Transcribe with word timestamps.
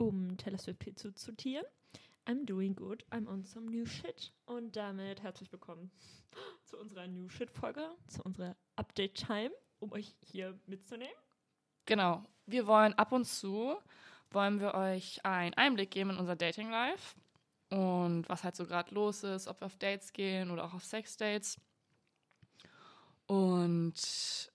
um 0.00 0.36
Taylor 0.38 0.58
Swift 0.58 0.98
zu 0.98 1.12
zitieren. 1.12 1.66
I'm 2.26 2.46
doing 2.46 2.74
good, 2.74 3.04
I'm 3.10 3.28
on 3.28 3.44
some 3.44 3.66
new 3.66 3.84
shit. 3.84 4.32
Und 4.46 4.74
damit 4.74 5.22
herzlich 5.22 5.52
willkommen 5.52 5.90
zu 6.64 6.78
unserer 6.78 7.06
New 7.06 7.28
Shit-Folge, 7.28 7.86
zu 8.08 8.22
unserer 8.22 8.56
Update-Time, 8.76 9.50
um 9.78 9.92
euch 9.92 10.14
hier 10.20 10.58
mitzunehmen. 10.66 11.14
Genau. 11.84 12.24
Wir 12.46 12.66
wollen 12.66 12.94
ab 12.94 13.12
und 13.12 13.26
zu, 13.26 13.76
wollen 14.30 14.58
wir 14.60 14.74
euch 14.74 15.24
einen 15.24 15.54
Einblick 15.54 15.90
geben 15.90 16.10
in 16.10 16.16
unser 16.16 16.36
Dating-Life 16.36 17.16
und 17.68 18.28
was 18.28 18.42
halt 18.42 18.56
so 18.56 18.64
gerade 18.64 18.94
los 18.94 19.22
ist, 19.22 19.48
ob 19.48 19.60
wir 19.60 19.66
auf 19.66 19.76
Dates 19.76 20.12
gehen 20.12 20.50
oder 20.50 20.64
auch 20.64 20.74
auf 20.74 20.84
Sex-Dates. 20.84 21.60
Und 23.26 24.49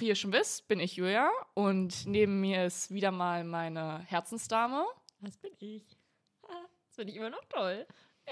wie 0.00 0.08
ihr 0.08 0.14
schon 0.14 0.32
wisst, 0.32 0.68
bin 0.68 0.80
ich 0.80 0.96
Julia 0.96 1.30
und 1.54 2.06
neben 2.06 2.40
mir 2.40 2.64
ist 2.66 2.92
wieder 2.92 3.10
mal 3.10 3.44
meine 3.44 4.00
Herzensdame. 4.00 4.84
Das 5.20 5.36
bin 5.36 5.52
ich. 5.58 5.84
Das 6.42 6.94
finde 6.94 7.12
ich 7.12 7.16
immer 7.16 7.30
noch 7.30 7.44
toll. 7.46 7.86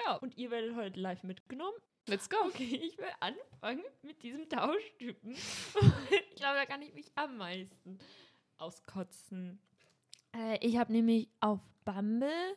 Ja, 0.05 0.16
und 0.16 0.37
ihr 0.37 0.51
werdet 0.51 0.77
heute 0.77 1.01
live 1.01 1.23
mitgenommen. 1.23 1.77
Let's 2.07 2.30
go. 2.30 2.37
Okay, 2.47 2.65
ich 2.83 2.98
will 2.98 3.07
anfangen 3.21 3.84
mit 4.02 4.23
diesem 4.23 4.48
Tauschtypen. 4.48 5.33
ich 5.34 6.37
glaube, 6.37 6.57
da 6.57 6.66
kann 6.66 6.83
ich 6.83 6.95
mich 6.95 7.10
am 7.16 7.37
meisten 7.37 7.98
auskotzen. 8.59 9.59
Äh, 10.35 10.59
ich 10.65 10.77
habe 10.77 10.93
nämlich 10.93 11.29
auf 11.41 11.60
Bumble 11.85 12.57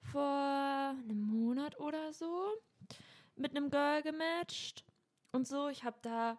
vor 0.00 0.22
einem 0.22 1.20
Monat 1.20 1.78
oder 1.78 2.12
so 2.12 2.48
mit 3.34 3.50
einem 3.54 3.70
Girl 3.70 4.02
gematcht 4.02 4.84
und 5.32 5.46
so. 5.46 5.68
Ich 5.68 5.84
habe 5.84 5.98
da 6.00 6.38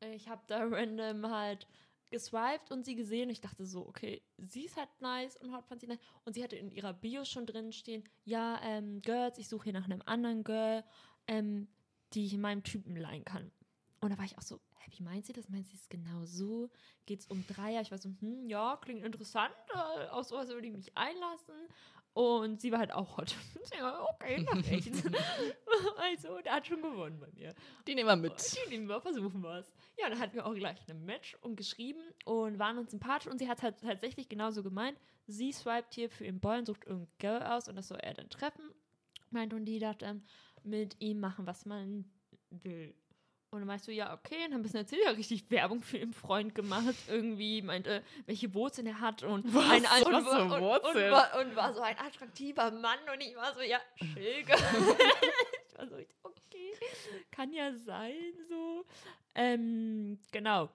ich 0.00 0.28
habe 0.28 0.42
da 0.46 0.64
random 0.64 1.30
halt 1.30 1.66
geswiped 2.10 2.70
und 2.70 2.84
sie 2.84 2.94
gesehen. 2.94 3.30
Ich 3.30 3.40
dachte 3.40 3.64
so, 3.66 3.86
okay, 3.86 4.22
sie 4.38 4.64
ist 4.64 4.76
halt 4.76 4.88
nice 5.00 5.36
und 5.36 5.54
Hot 5.54 5.66
fand 5.66 5.80
sie 5.80 5.86
nice. 5.86 6.00
Und 6.24 6.34
sie 6.34 6.42
hatte 6.42 6.56
in 6.56 6.70
ihrer 6.70 6.92
Bio 6.92 7.24
schon 7.24 7.46
drin 7.46 7.72
stehen, 7.72 8.04
ja, 8.24 8.60
ähm, 8.62 9.02
Girls, 9.02 9.38
ich 9.38 9.48
suche 9.48 9.64
hier 9.64 9.72
nach 9.72 9.84
einem 9.84 10.02
anderen 10.06 10.44
Girl, 10.44 10.84
ähm, 11.26 11.68
die 12.14 12.26
ich 12.26 12.34
in 12.34 12.40
meinem 12.40 12.62
Typen 12.62 12.96
leihen 12.96 13.24
kann. 13.24 13.50
Und 14.00 14.10
da 14.10 14.18
war 14.18 14.24
ich 14.24 14.38
auch 14.38 14.42
so, 14.42 14.60
hä, 14.78 14.90
wie 14.96 15.02
meint 15.02 15.26
sie 15.26 15.32
das? 15.32 15.48
Meint 15.48 15.66
sie 15.66 15.76
es 15.76 15.88
genau 15.88 16.24
so? 16.24 16.70
Geht 17.04 17.20
es 17.20 17.26
um 17.26 17.44
Dreier? 17.46 17.80
Ich 17.80 17.90
war 17.90 17.98
so, 17.98 18.10
hm, 18.20 18.48
ja, 18.48 18.78
klingt 18.80 19.04
interessant, 19.04 19.54
äh, 19.74 20.08
auf 20.08 20.26
sowas 20.26 20.48
würde 20.48 20.66
ich 20.68 20.72
mich 20.72 20.96
einlassen. 20.96 21.54
Und 22.14 22.60
sie 22.60 22.72
war 22.72 22.80
halt 22.80 22.92
auch 22.92 23.16
hot. 23.16 23.36
okay, 24.14 24.44
mach 24.44 24.66
echt. 24.70 24.90
also, 25.96 26.38
der 26.40 26.52
hat 26.52 26.66
schon 26.66 26.82
gewonnen 26.82 27.20
bei 27.20 27.30
mir. 27.32 27.54
Die 27.86 27.94
nehmen 27.94 28.08
wir 28.08 28.16
mit. 28.16 28.56
Die 28.56 28.70
nehmen 28.70 28.88
wir, 28.88 29.00
versuchen 29.00 29.40
wir 29.40 29.58
es. 29.58 29.72
Ja, 29.96 30.08
dann 30.08 30.18
hatten 30.18 30.34
wir 30.34 30.46
auch 30.46 30.54
gleich 30.54 30.78
ein 30.88 31.04
Match 31.04 31.36
und 31.42 31.56
geschrieben 31.56 32.00
und 32.24 32.58
waren 32.58 32.78
uns 32.78 32.90
sympathisch. 32.90 33.30
Und 33.30 33.38
sie 33.38 33.48
hat 33.48 33.62
halt 33.62 33.80
tatsächlich 33.80 34.28
genauso 34.28 34.62
gemeint. 34.62 34.98
Sie 35.26 35.52
swiped 35.52 35.94
hier 35.94 36.10
für 36.10 36.24
ihren 36.24 36.40
Boy 36.40 36.58
und 36.58 36.66
sucht 36.66 36.84
irgendein 36.86 37.12
Girl 37.18 37.42
aus 37.42 37.68
und 37.68 37.76
das 37.76 37.88
soll 37.88 37.98
er 37.98 38.14
dann 38.14 38.30
treffen. 38.30 38.70
Meint 39.30 39.52
und 39.52 39.66
die 39.66 39.78
dachte, 39.78 40.22
mit 40.64 40.96
ihm 41.00 41.20
machen, 41.20 41.46
was 41.46 41.66
man 41.66 42.10
will. 42.50 42.94
Und 43.50 43.60
dann 43.60 43.66
meinst 43.66 43.88
du, 43.88 43.92
ja, 43.92 44.12
okay, 44.12 44.44
und 44.44 44.52
haben 44.52 44.60
ein 44.60 44.62
bisschen 44.62 44.80
erzählt, 44.80 45.02
ja, 45.04 45.10
richtig 45.10 45.50
Werbung 45.50 45.80
für 45.80 45.96
ihren 45.96 46.12
Freund 46.12 46.54
gemacht. 46.54 46.94
Irgendwie 47.08 47.62
meinte, 47.62 48.02
welche 48.26 48.52
Wurzeln 48.52 48.86
er 48.86 49.00
hat 49.00 49.22
und, 49.22 49.54
was, 49.54 49.70
ein, 49.70 49.84
was 49.84 50.02
und, 50.02 50.14
und, 50.14 50.52
und, 50.52 50.84
und, 50.84 51.10
war, 51.10 51.40
und, 51.40 51.56
war, 51.56 51.72
so 51.72 51.80
ein 51.80 51.96
attraktiver 51.98 52.70
Mann. 52.70 52.98
Und 53.10 53.22
ich 53.22 53.34
war 53.36 53.54
so, 53.54 53.62
ja, 53.62 53.80
Schilge. 53.96 54.52
ich 55.66 55.78
war 55.78 55.86
so, 55.86 55.96
okay, 56.24 56.74
kann 57.30 57.50
ja 57.54 57.72
sein, 57.72 58.34
so. 58.50 58.84
Ähm, 59.34 60.18
genau. 60.30 60.68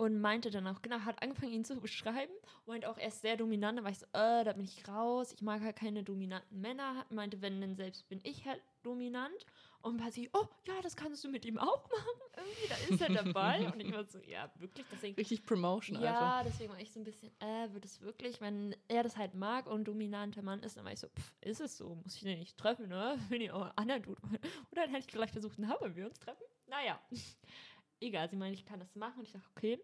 Und 0.00 0.18
meinte 0.18 0.50
dann 0.50 0.66
auch, 0.66 0.80
genau, 0.80 1.00
hat 1.00 1.22
angefangen, 1.22 1.52
ihn 1.52 1.62
zu 1.62 1.78
beschreiben. 1.78 2.32
Und 2.64 2.68
meinte 2.68 2.88
auch, 2.88 2.96
er 2.96 3.08
ist 3.08 3.20
sehr 3.20 3.36
dominant. 3.36 3.78
Da 3.78 3.84
war 3.84 3.90
ich 3.90 3.98
so, 3.98 4.06
äh, 4.14 4.44
da 4.44 4.54
bin 4.54 4.64
ich 4.64 4.88
raus. 4.88 5.34
Ich 5.34 5.42
mag 5.42 5.60
halt 5.60 5.76
keine 5.76 6.02
dominanten 6.02 6.58
Männer. 6.58 7.04
Meinte, 7.10 7.42
wenn, 7.42 7.60
denn 7.60 7.76
selbst 7.76 8.08
bin 8.08 8.18
ich 8.22 8.46
halt 8.46 8.62
dominant. 8.82 9.44
Und 9.82 10.02
war 10.02 10.10
sie, 10.10 10.30
oh, 10.32 10.46
ja, 10.66 10.80
das 10.82 10.96
kannst 10.96 11.22
du 11.22 11.28
mit 11.28 11.44
ihm 11.44 11.58
auch 11.58 11.86
machen. 11.90 12.20
Irgendwie, 12.38 12.68
da 12.68 12.94
ist 12.94 13.00
er 13.02 13.24
dabei. 13.24 13.66
und 13.74 13.78
ich 13.78 13.92
war 13.92 14.04
so, 14.04 14.20
ja, 14.20 14.50
wirklich. 14.58 14.86
Deswegen, 14.90 15.16
Richtig 15.16 15.44
Promotion 15.44 16.00
ja, 16.00 16.12
einfach. 16.12 16.20
Ja, 16.20 16.42
deswegen 16.44 16.72
war 16.72 16.80
ich 16.80 16.90
so 16.90 17.00
ein 17.00 17.04
bisschen, 17.04 17.30
äh, 17.38 17.70
wird 17.70 17.84
es 17.84 18.00
wirklich, 18.00 18.40
wenn 18.40 18.74
er 18.88 19.02
das 19.02 19.18
halt 19.18 19.34
mag 19.34 19.66
und 19.66 19.84
dominanter 19.84 20.40
Mann 20.40 20.62
ist, 20.62 20.78
dann 20.78 20.86
war 20.86 20.92
ich 20.92 21.00
so, 21.00 21.08
pff, 21.08 21.34
ist 21.42 21.60
es 21.60 21.76
so, 21.76 21.96
muss 21.96 22.14
ich 22.14 22.22
den 22.22 22.38
nicht 22.38 22.56
treffen, 22.56 22.88
ne? 22.88 23.18
Wenn 23.28 23.42
ich 23.42 23.50
auch 23.50 23.62
einen 23.62 23.76
anderen 23.76 24.02
tut. 24.02 24.18
Oder 24.72 24.84
dann 24.84 24.90
hätte 24.92 25.04
ich 25.06 25.12
vielleicht 25.12 25.32
versucht, 25.32 25.58
na, 25.58 25.76
wenn 25.82 25.94
wir 25.94 26.06
uns 26.06 26.18
treffen. 26.18 26.44
Naja, 26.70 26.98
egal, 28.00 28.28
sie 28.28 28.36
meinte, 28.36 28.58
ich 28.58 28.66
kann 28.66 28.80
das 28.80 28.94
machen. 28.96 29.20
Und 29.20 29.26
ich 29.26 29.32
dachte, 29.32 29.48
okay, 29.56 29.80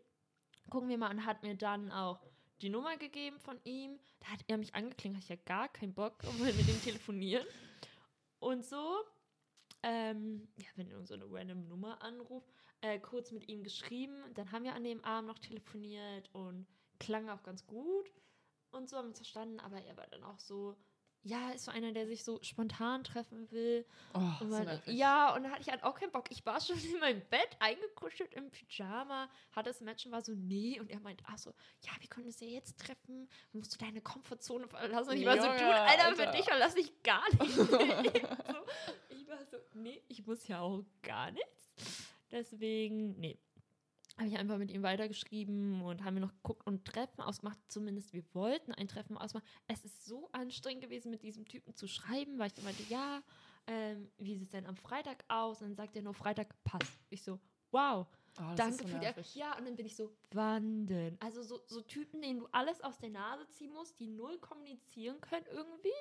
gucken 0.71 0.89
wir 0.89 0.99
mal. 0.99 1.11
Und 1.11 1.25
hat 1.25 1.43
mir 1.43 1.55
dann 1.55 1.91
auch 1.93 2.21
die 2.63 2.69
Nummer 2.69 2.97
gegeben 2.97 3.39
von 3.39 3.59
ihm. 3.65 3.99
Da 4.21 4.29
hat 4.29 4.41
er 4.49 4.59
mich 4.59 4.75
angeklingt, 4.75 5.17
hatte 5.17 5.25
ich 5.25 5.39
ja 5.39 5.45
gar 5.45 5.69
keinen 5.69 5.95
Bock, 5.95 6.23
um 6.29 6.39
mit 6.41 6.69
ihm 6.69 6.83
telefonieren. 6.83 7.47
Und 8.39 8.65
so 8.65 9.05
ähm, 9.87 10.49
ja, 10.57 10.67
wenn 10.75 10.91
irgend 10.91 11.07
so 11.07 11.15
eine 11.15 11.31
random 11.31 11.69
Nummer 11.69 12.03
anruft, 12.03 12.51
äh, 12.81 12.99
kurz 12.99 13.31
mit 13.31 13.49
ihm 13.49 13.63
geschrieben. 13.63 14.17
Dann 14.35 14.51
haben 14.51 14.65
wir 14.65 14.75
an 14.75 14.83
dem 14.83 15.05
Abend 15.05 15.29
noch 15.29 15.39
telefoniert 15.39 16.29
und 16.33 16.67
klang 16.99 17.29
auch 17.29 17.43
ganz 17.45 17.67
gut 17.67 18.11
und 18.73 18.89
so 18.89 18.97
haben 18.97 19.05
wir 19.05 19.09
uns 19.11 19.19
verstanden. 19.19 19.61
Aber 19.61 19.81
er 19.81 19.97
war 19.97 20.09
dann 20.09 20.25
auch 20.25 20.41
so, 20.41 20.77
ja, 21.27 21.51
ist 21.51 21.65
so 21.65 21.73
einer, 21.73 21.93
der 21.93 22.07
sich 22.07 22.23
so 22.23 22.39
spontan 22.43 23.03
treffen 23.03 23.51
will. 23.51 23.85
Oh, 24.15 24.19
und 24.41 24.53
so 24.53 24.59
man, 24.59 24.81
ja, 24.87 25.35
und 25.35 25.43
da 25.43 25.51
hatte 25.51 25.63
ich 25.63 25.69
halt 25.69 25.83
auch 25.83 25.99
keinen 25.99 26.13
Bock. 26.13 26.31
Ich 26.31 26.47
war 26.47 26.61
schon 26.61 26.79
in 26.79 27.01
meinem 27.01 27.21
Bett 27.29 27.57
eingekuschelt 27.59 28.33
im 28.35 28.49
Pyjama, 28.51 29.29
hatte 29.51 29.71
das 29.71 29.81
Match 29.81 30.07
und 30.07 30.13
war 30.13 30.23
so, 30.23 30.33
nee. 30.35 30.79
Und 30.79 30.89
er 30.89 31.01
meint, 31.01 31.23
ach 31.27 31.37
so, 31.37 31.53
ja, 31.85 31.93
wir 31.99 32.09
können 32.09 32.27
uns 32.27 32.39
ja 32.39 32.47
jetzt 32.47 32.79
treffen. 32.79 33.29
Musst 33.53 33.75
du 33.75 33.85
deine 33.85 34.01
Komfortzone 34.01 34.69
verlassen. 34.69 35.11
Und 35.11 35.17
ich 35.17 35.27
war 35.27 35.37
so, 35.37 35.49
Junge, 35.49 35.75
Alter, 35.75 36.05
Alter, 36.05 36.27
für 36.27 36.37
dich 36.37 36.45
verlasse 36.45 36.79
ich 36.79 37.03
gar 37.03 37.25
nicht. 37.41 37.55
so, 37.55 37.79
ich 39.09 39.27
war 39.27 39.45
so, 39.51 39.57
nee, 39.75 40.01
ich 40.07 40.25
muss 40.25 40.47
ja 40.47 40.61
auch 40.61 40.85
gar 41.03 41.33
nichts. 41.33 41.75
Deswegen, 42.31 43.19
nee, 43.19 43.37
habe 44.19 44.29
ich 44.29 44.39
einfach 44.39 44.59
mit 44.59 44.71
ihm 44.71 44.83
weitergeschrieben 44.83 45.83
und 45.83 46.03
haben 46.03 46.15
wir 46.15 46.23
noch 46.23 46.35
geguckt 46.35 46.67
und 46.67 46.85
Treffen 46.85 47.21
ausgemacht. 47.21 47.59
Zumindest 47.69 48.13
wir 48.15 48.25
wollten 48.33 48.73
ein 48.73 48.89
Treffen 48.89 49.19
ausmachen. 49.19 49.45
Es 49.69 49.85
ist 49.85 50.07
so 50.07 50.29
anstrengend 50.33 50.83
gewesen, 50.83 51.11
mit 51.11 51.23
diesem 51.23 51.47
Typen 51.47 51.75
zu 51.75 51.87
schreiben, 51.87 52.39
weil 52.39 52.47
ich 52.49 52.55
dann 52.55 52.65
meinte, 52.65 52.83
ja, 52.85 53.23
ähm, 53.67 54.11
wie 54.19 54.35
sieht 54.35 54.47
es 54.47 54.53
denn 54.53 54.67
am 54.67 54.77
Freitag 54.77 55.25
aus? 55.29 55.61
Und 55.61 55.69
dann 55.69 55.77
sagt 55.77 55.97
er 55.97 56.03
nur, 56.03 56.15
Freitag 56.15 56.55
passt. 56.65 56.99
Ich 57.11 57.23
so, 57.23 57.39
wow. 57.71 58.07
Oh, 58.39 58.55
Danke 58.55 58.87
für 58.87 58.99
die. 58.99 59.39
Ja, 59.39 59.57
und 59.59 59.67
dann 59.67 59.77
bin 59.77 59.87
ich 59.87 59.97
so, 59.97 60.15
wann 60.33 60.87
denn? 60.87 61.19
Also 61.21 61.43
so, 61.43 61.61
so 61.67 61.81
Typen, 61.83 62.23
denen 62.23 62.41
du 62.41 62.49
alles 62.53 62.81
aus 62.83 62.99
der 62.99 63.11
Nase 63.11 63.49
ziehen 63.49 63.73
musst, 63.73 63.99
die 63.99 64.09
null 64.09 64.39
kommunizieren 64.39 65.21
können 65.21 65.47
irgendwie. 65.51 65.93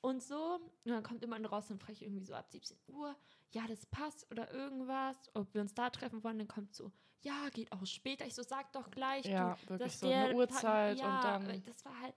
Und 0.00 0.22
so, 0.22 0.60
und 0.84 0.90
dann 0.92 1.02
kommt 1.02 1.24
immer 1.24 1.42
raus, 1.44 1.66
dann 1.68 1.78
frage 1.78 1.94
ich 1.94 2.02
irgendwie 2.02 2.24
so 2.24 2.34
ab 2.34 2.48
17 2.50 2.76
Uhr, 2.88 3.16
ja, 3.50 3.66
das 3.66 3.86
passt 3.86 4.30
oder 4.30 4.52
irgendwas, 4.52 5.16
ob 5.34 5.52
wir 5.52 5.60
uns 5.60 5.74
da 5.74 5.90
treffen 5.90 6.22
wollen, 6.22 6.38
dann 6.38 6.48
kommt 6.48 6.74
so, 6.74 6.92
ja, 7.22 7.48
geht 7.50 7.72
auch 7.72 7.84
später. 7.86 8.26
Ich 8.26 8.34
so, 8.34 8.42
sag 8.42 8.72
doch 8.72 8.90
gleich, 8.90 9.26
ja, 9.26 9.54
du, 9.54 9.70
wirklich 9.70 9.92
dass 9.92 10.00
so 10.00 10.08
der 10.08 10.24
eine 10.26 10.34
Uhrzeit 10.34 10.98
ja, 10.98 11.16
und 11.16 11.24
dann. 11.24 11.64
Das 11.64 11.84
war 11.84 12.00
halt 12.00 12.14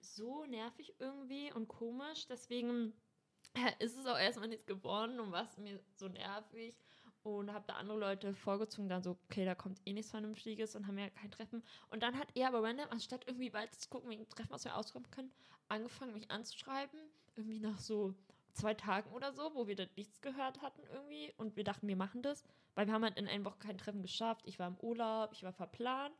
so 0.00 0.44
nervig 0.46 0.94
irgendwie 0.98 1.52
und 1.52 1.68
komisch, 1.68 2.26
deswegen 2.26 2.94
äh, 3.54 3.84
ist 3.84 3.96
es 3.96 4.06
auch 4.06 4.18
erstmal 4.18 4.48
nichts 4.48 4.66
geworden 4.66 5.20
und 5.20 5.32
war 5.32 5.44
es 5.44 5.56
mir 5.58 5.80
so 5.94 6.08
nervig 6.08 6.76
und 7.22 7.52
habe 7.52 7.64
da 7.66 7.74
andere 7.74 7.98
Leute 7.98 8.34
vorgezogen, 8.34 8.88
dann 8.88 9.02
so, 9.02 9.18
okay, 9.28 9.44
da 9.44 9.54
kommt 9.54 9.80
eh 9.84 9.92
nichts 9.92 10.10
Vernünftiges 10.10 10.74
und 10.74 10.86
haben 10.86 10.98
ja 10.98 11.10
kein 11.10 11.30
Treffen. 11.30 11.62
Und 11.90 12.02
dann 12.02 12.18
hat 12.18 12.28
er 12.34 12.48
aber 12.48 12.62
random, 12.62 12.86
anstatt 12.90 13.26
irgendwie 13.26 13.52
weiter 13.52 13.76
zu 13.76 13.88
gucken, 13.88 14.10
wegen 14.10 14.28
Treffen, 14.28 14.50
was 14.50 14.64
wir 14.64 14.76
auskommen 14.76 15.10
können, 15.10 15.30
angefangen, 15.68 16.14
mich 16.14 16.30
anzuschreiben, 16.30 16.98
irgendwie 17.36 17.60
nach 17.60 17.78
so 17.78 18.14
zwei 18.52 18.74
Tagen 18.74 19.10
oder 19.12 19.32
so, 19.32 19.54
wo 19.54 19.66
wir 19.66 19.76
dann 19.76 19.88
nichts 19.96 20.20
gehört 20.20 20.62
hatten 20.62 20.82
irgendwie 20.92 21.32
und 21.36 21.56
wir 21.56 21.64
dachten, 21.64 21.88
wir 21.88 21.96
machen 21.96 22.22
das, 22.22 22.44
weil 22.74 22.86
wir 22.86 22.94
haben 22.94 23.04
halt 23.04 23.18
in 23.18 23.28
einer 23.28 23.44
Woche 23.44 23.58
kein 23.58 23.78
Treffen 23.78 24.02
geschafft. 24.02 24.42
Ich 24.46 24.58
war 24.58 24.68
im 24.68 24.76
Urlaub, 24.80 25.30
ich 25.32 25.42
war 25.42 25.52
verplant 25.52 26.14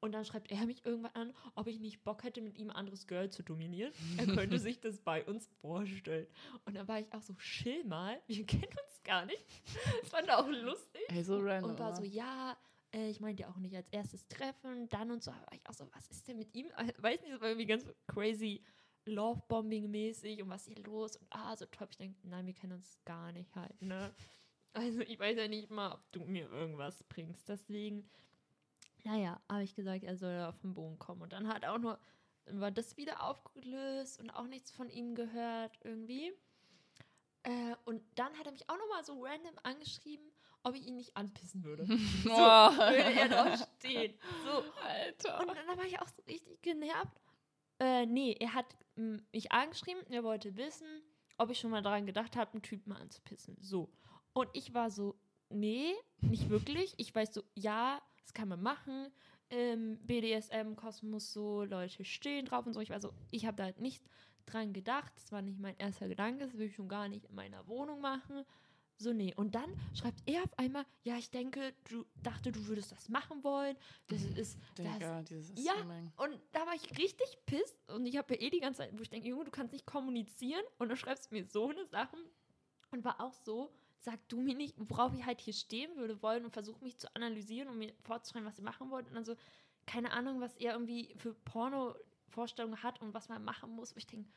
und 0.00 0.12
dann 0.12 0.24
schreibt 0.24 0.50
er 0.52 0.64
mich 0.66 0.84
irgendwann 0.84 1.14
an, 1.14 1.34
ob 1.54 1.66
ich 1.66 1.80
nicht 1.80 2.04
Bock 2.04 2.22
hätte, 2.22 2.40
mit 2.40 2.56
ihm 2.58 2.70
ein 2.70 2.76
anderes 2.76 3.06
Girl 3.06 3.30
zu 3.30 3.42
dominieren. 3.42 3.92
Er 4.16 4.26
könnte 4.26 4.58
sich 4.58 4.80
das 4.80 4.98
bei 4.98 5.24
uns 5.24 5.48
vorstellen. 5.60 6.26
Und 6.64 6.76
dann 6.76 6.86
war 6.86 7.00
ich 7.00 7.12
auch 7.12 7.22
so, 7.22 7.34
chill 7.34 7.84
mal, 7.84 8.20
wir 8.26 8.46
kennen 8.46 8.64
uns 8.64 9.02
gar 9.04 9.26
nicht. 9.26 9.44
Das 10.00 10.10
fand 10.10 10.28
er 10.28 10.38
auch 10.38 10.48
lustig. 10.48 11.02
Hey, 11.08 11.22
so 11.22 11.38
random. 11.38 11.70
Und 11.70 11.78
war 11.78 11.94
so, 11.94 12.04
ja, 12.04 12.56
äh, 12.92 13.10
ich 13.10 13.20
meinte 13.20 13.42
ja 13.42 13.48
auch 13.48 13.56
nicht 13.56 13.74
als 13.74 13.88
erstes 13.90 14.26
Treffen, 14.28 14.88
dann 14.88 15.10
und 15.10 15.22
so. 15.22 15.30
Aber 15.30 15.54
ich 15.54 15.68
auch 15.68 15.74
so, 15.74 15.88
was 15.92 16.08
ist 16.10 16.28
denn 16.28 16.38
mit 16.38 16.54
ihm? 16.54 16.68
Weiß 16.98 17.20
nicht, 17.22 17.32
das 17.32 17.40
war 17.40 17.48
irgendwie 17.48 17.66
ganz 17.66 17.84
crazy 18.06 18.62
Lovebombing-mäßig 19.08 20.42
und 20.42 20.50
was 20.50 20.66
ist 20.66 20.74
hier 20.76 20.84
los? 20.84 21.16
Und 21.16 21.26
ah, 21.30 21.56
so 21.56 21.66
toll. 21.66 21.88
Ich 21.90 21.96
denke, 21.96 22.16
nein, 22.28 22.46
wir 22.46 22.54
kennen 22.54 22.74
uns 22.74 22.98
gar 23.04 23.32
nicht 23.32 23.54
halt, 23.56 23.80
ne? 23.82 24.14
Also 24.72 25.00
ich 25.00 25.18
weiß 25.18 25.36
ja 25.36 25.48
nicht 25.48 25.70
mal, 25.70 25.92
ob 25.92 26.12
du 26.12 26.20
mir 26.24 26.48
irgendwas 26.50 27.02
bringst. 27.04 27.48
Deswegen, 27.48 28.08
naja, 29.04 29.40
habe 29.48 29.64
ich 29.64 29.74
gesagt, 29.74 30.04
er 30.04 30.16
soll 30.16 30.40
auf 30.44 30.58
den 30.60 30.74
Boden 30.74 30.98
kommen. 30.98 31.22
Und 31.22 31.32
dann 31.32 31.48
hat 31.48 31.64
auch 31.64 31.78
nur, 31.78 31.98
war 32.46 32.70
das 32.70 32.96
wieder 32.96 33.22
aufgelöst 33.24 34.20
und 34.20 34.30
auch 34.30 34.46
nichts 34.46 34.70
von 34.70 34.88
ihm 34.90 35.14
gehört 35.14 35.78
irgendwie. 35.82 36.32
Äh, 37.44 37.74
und 37.86 38.02
dann 38.16 38.32
hat 38.38 38.46
er 38.46 38.52
mich 38.52 38.68
auch 38.68 38.76
nochmal 38.78 39.04
so 39.04 39.22
random 39.24 39.54
angeschrieben, 39.62 40.30
ob 40.64 40.74
ich 40.74 40.86
ihn 40.86 40.96
nicht 40.96 41.16
anpissen 41.16 41.64
würde. 41.64 41.86
So 42.24 42.30
Oh. 42.30 42.70
würde 42.76 43.12
er 43.12 43.28
doch 43.28 43.66
stehen. 43.78 44.14
So. 44.44 44.64
Alter. 44.82 45.40
Und 45.40 45.48
dann 45.56 45.76
war 45.78 45.84
ich 45.86 45.98
auch 46.00 46.08
so 46.08 46.22
richtig 46.22 46.60
genervt 46.62 47.18
Äh, 47.80 48.06
nee, 48.06 48.36
er 48.38 48.54
hat 48.54 48.76
m, 48.96 49.22
mich 49.32 49.52
angeschrieben, 49.52 50.02
er 50.10 50.24
wollte 50.24 50.56
wissen, 50.56 50.86
ob 51.36 51.50
ich 51.50 51.58
schon 51.58 51.70
mal 51.70 51.82
daran 51.82 52.06
gedacht 52.06 52.36
habe, 52.36 52.52
einen 52.52 52.62
Typen 52.62 52.92
anzupissen. 52.92 53.56
So. 53.60 53.88
Und 54.32 54.48
ich 54.52 54.74
war 54.74 54.90
so, 54.90 55.16
nee, 55.50 55.94
nicht 56.20 56.48
wirklich. 56.50 56.94
Ich 56.96 57.14
weiß 57.14 57.32
so, 57.32 57.42
ja, 57.54 58.00
das 58.20 58.34
kann 58.34 58.48
man 58.48 58.62
machen. 58.62 59.08
Ähm, 59.50 59.98
BDSM, 60.02 60.74
Kosmos, 60.76 61.32
so, 61.32 61.64
Leute 61.64 62.04
stehen 62.04 62.46
drauf 62.46 62.66
und 62.66 62.74
so. 62.74 62.80
Ich 62.80 62.90
war 62.90 63.00
so, 63.00 63.12
ich 63.30 63.46
habe 63.46 63.56
da 63.56 63.64
halt 63.64 63.80
nicht 63.80 64.02
dran 64.46 64.72
gedacht. 64.72 65.12
Das 65.16 65.32
war 65.32 65.42
nicht 65.42 65.58
mein 65.58 65.76
erster 65.78 66.08
Gedanke. 66.08 66.44
Das 66.44 66.58
will 66.58 66.66
ich 66.66 66.74
schon 66.74 66.88
gar 66.88 67.08
nicht 67.08 67.26
in 67.26 67.34
meiner 67.34 67.66
Wohnung 67.68 68.00
machen. 68.00 68.44
So, 69.00 69.12
nee. 69.12 69.32
Und 69.36 69.54
dann 69.54 69.72
schreibt 69.94 70.20
er 70.26 70.42
auf 70.42 70.58
einmal, 70.58 70.84
ja, 71.04 71.16
ich 71.16 71.30
denke, 71.30 71.72
du 71.88 72.04
dachte, 72.22 72.50
du 72.50 72.66
würdest 72.66 72.90
das 72.90 73.08
machen 73.08 73.44
wollen. 73.44 73.76
Das 74.08 74.22
ist, 74.24 74.58
das, 74.74 74.86
Digga, 74.98 75.22
ja, 75.54 75.74
und 76.16 76.40
da 76.50 76.66
war 76.66 76.74
ich 76.74 76.98
richtig 76.98 77.38
pisst 77.46 77.78
und 77.90 78.06
ich 78.06 78.16
habe 78.16 78.34
ja 78.34 78.40
eh 78.40 78.50
die 78.50 78.58
ganze 78.58 78.78
Zeit, 78.78 78.98
wo 78.98 79.02
ich 79.02 79.10
denke, 79.10 79.28
Junge, 79.28 79.44
du 79.44 79.52
kannst 79.52 79.72
nicht 79.72 79.86
kommunizieren 79.86 80.64
und 80.78 80.88
du 80.88 80.96
schreibst 80.96 81.30
mir 81.30 81.44
so 81.44 81.70
eine 81.70 81.86
Sachen 81.86 82.18
und 82.90 83.04
war 83.04 83.20
auch 83.20 83.32
so, 83.32 83.72
sag 84.00 84.18
du 84.28 84.40
mir 84.40 84.56
nicht, 84.56 84.74
worauf 84.78 85.14
ich 85.14 85.24
halt 85.24 85.40
hier 85.40 85.54
stehen 85.54 85.94
würde 85.96 86.20
wollen 86.20 86.44
und 86.44 86.50
versuch 86.50 86.80
mich 86.80 86.98
zu 86.98 87.14
analysieren 87.14 87.68
und 87.68 87.78
mir 87.78 87.94
vorzuschreiben, 88.02 88.48
was 88.48 88.58
ihr 88.58 88.64
machen 88.64 88.90
wollt 88.90 89.06
und 89.08 89.14
dann 89.14 89.24
so, 89.24 89.36
keine 89.86 90.10
Ahnung, 90.10 90.40
was 90.40 90.56
er 90.56 90.72
irgendwie 90.72 91.14
für 91.16 91.34
Porno-Vorstellungen 91.34 92.82
hat 92.82 93.00
und 93.00 93.14
was 93.14 93.28
man 93.28 93.44
machen 93.44 93.70
muss. 93.70 93.92
Und 93.92 93.98
ich 93.98 94.06
denke, 94.06 94.28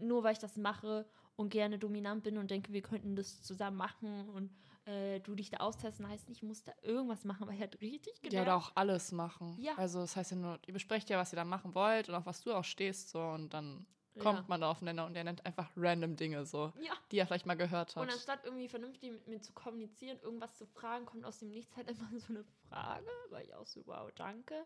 nur 0.00 0.22
weil 0.22 0.32
ich 0.32 0.38
das 0.38 0.56
mache 0.56 1.06
und 1.36 1.50
gerne 1.50 1.78
dominant 1.78 2.22
bin 2.24 2.38
und 2.38 2.50
denke, 2.50 2.72
wir 2.72 2.82
könnten 2.82 3.14
das 3.16 3.42
zusammen 3.42 3.76
machen 3.76 4.28
und 4.30 4.50
äh, 4.86 5.20
du 5.20 5.34
dich 5.34 5.50
da 5.50 5.58
austesten, 5.58 6.08
heißt 6.08 6.28
nicht, 6.28 6.38
ich 6.38 6.42
muss 6.48 6.64
da 6.64 6.72
irgendwas 6.82 7.24
machen, 7.24 7.46
weil 7.46 7.54
ich 7.54 7.60
halt 7.60 7.80
richtig 7.80 8.14
Ja, 8.22 8.30
gedacht 8.30 8.42
oder 8.42 8.56
auch 8.56 8.72
alles 8.74 9.12
machen. 9.12 9.56
Ja. 9.60 9.72
Also 9.76 10.00
das 10.00 10.16
heißt 10.16 10.32
ja 10.32 10.36
nur, 10.36 10.58
ihr 10.66 10.72
besprecht 10.72 11.10
ja, 11.10 11.18
was 11.18 11.32
ihr 11.32 11.36
da 11.36 11.44
machen 11.44 11.74
wollt 11.74 12.08
und 12.08 12.14
auf 12.14 12.26
was 12.26 12.42
du 12.42 12.52
auch 12.52 12.64
stehst 12.64 13.10
so 13.10 13.20
und 13.20 13.52
dann 13.54 13.86
kommt 14.18 14.38
Ja. 14.40 14.44
man 14.48 14.60
da 14.62 14.70
aufeinander 14.70 15.06
und 15.06 15.14
der 15.14 15.22
nennt 15.22 15.46
einfach 15.46 15.70
random 15.76 16.16
Dinge 16.16 16.44
so, 16.44 16.72
Ja. 16.80 16.92
die 17.12 17.18
er 17.18 17.26
vielleicht 17.26 17.46
mal 17.46 17.54
gehört 17.54 17.94
hat. 17.94 18.02
Und 18.02 18.10
anstatt 18.12 18.40
irgendwie 18.44 18.66
vernünftig 18.68 19.12
mit 19.12 19.28
mir 19.28 19.40
zu 19.40 19.52
kommunizieren, 19.52 20.18
irgendwas 20.22 20.56
zu 20.56 20.66
fragen, 20.66 21.06
kommt 21.06 21.24
aus 21.24 21.38
dem 21.38 21.50
Nichts 21.50 21.76
halt 21.76 21.88
immer 22.12 22.18
so 22.18 22.32
eine 22.32 22.44
Frage. 22.68 23.06
War 23.30 23.42
ich 23.42 23.54
auch 23.54 23.66
so, 23.66 23.86
wow, 23.86 24.10
danke. 24.16 24.64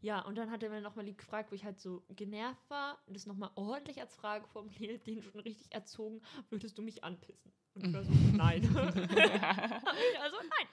Ja, 0.00 0.20
und 0.20 0.36
dann 0.36 0.50
hat 0.50 0.62
er 0.62 0.70
mir 0.70 0.80
nochmal 0.80 1.04
lieb 1.04 1.18
gefragt, 1.18 1.50
wo 1.50 1.54
ich 1.54 1.64
halt 1.64 1.80
so 1.80 2.04
genervt 2.10 2.68
war 2.70 2.98
und 3.06 3.16
das 3.16 3.26
nochmal 3.26 3.50
ordentlich 3.56 4.00
als 4.00 4.14
Frage 4.14 4.46
formuliert, 4.46 5.06
den 5.06 5.22
schon 5.22 5.40
richtig 5.40 5.72
erzogen, 5.74 6.20
würdest 6.50 6.78
du 6.78 6.82
mich 6.82 7.02
anpissen? 7.02 7.52
Und 7.74 7.86
ich 7.86 7.92
war 7.92 8.04
so, 8.04 8.12
nein. 8.32 8.62
also 8.76 10.36
nein, 10.36 10.68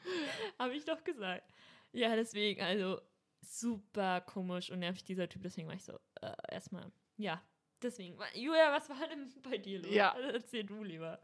habe 0.60 0.76
ich 0.76 0.86
doch 0.86 1.04
gesagt. 1.04 1.52
Ja, 1.92 2.16
deswegen, 2.16 2.62
also 2.62 3.02
super 3.42 4.22
komisch 4.22 4.70
und 4.70 4.80
nervig 4.80 5.04
dieser 5.04 5.30
Typ, 5.30 5.42
deswegen 5.44 5.68
war 5.68 5.76
ich 5.76 5.84
so, 5.84 5.94
äh, 6.22 6.34
erstmal, 6.52 6.92
ja, 7.18 7.42
deswegen. 7.82 8.18
Julia, 8.34 8.72
was 8.72 8.90
war 8.90 9.08
denn 9.08 9.34
bei 9.42 9.58
dir 9.58 9.80
los? 9.80 9.92
Ja. 9.92 10.12
Also 10.12 10.30
erzähl 10.30 10.64
du 10.64 10.84
lieber. 10.84 11.20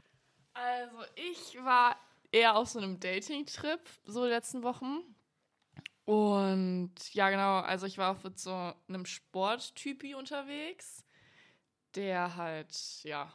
Also 0.53 0.97
ich 1.15 1.55
war 1.63 1.97
eher 2.31 2.55
auf 2.55 2.69
so 2.69 2.79
einem 2.79 2.99
Dating-Trip 2.99 3.81
so 4.05 4.23
die 4.23 4.29
letzten 4.29 4.63
Wochen. 4.63 5.15
Und 6.11 7.13
ja, 7.13 7.29
genau, 7.29 7.59
also 7.59 7.85
ich 7.85 7.97
war 7.97 8.11
auch 8.17 8.21
mit 8.23 8.37
so 8.37 8.51
einem 8.89 9.05
Sporttypi 9.05 10.13
unterwegs, 10.13 11.05
der 11.95 12.35
halt, 12.35 12.75
ja, 13.03 13.31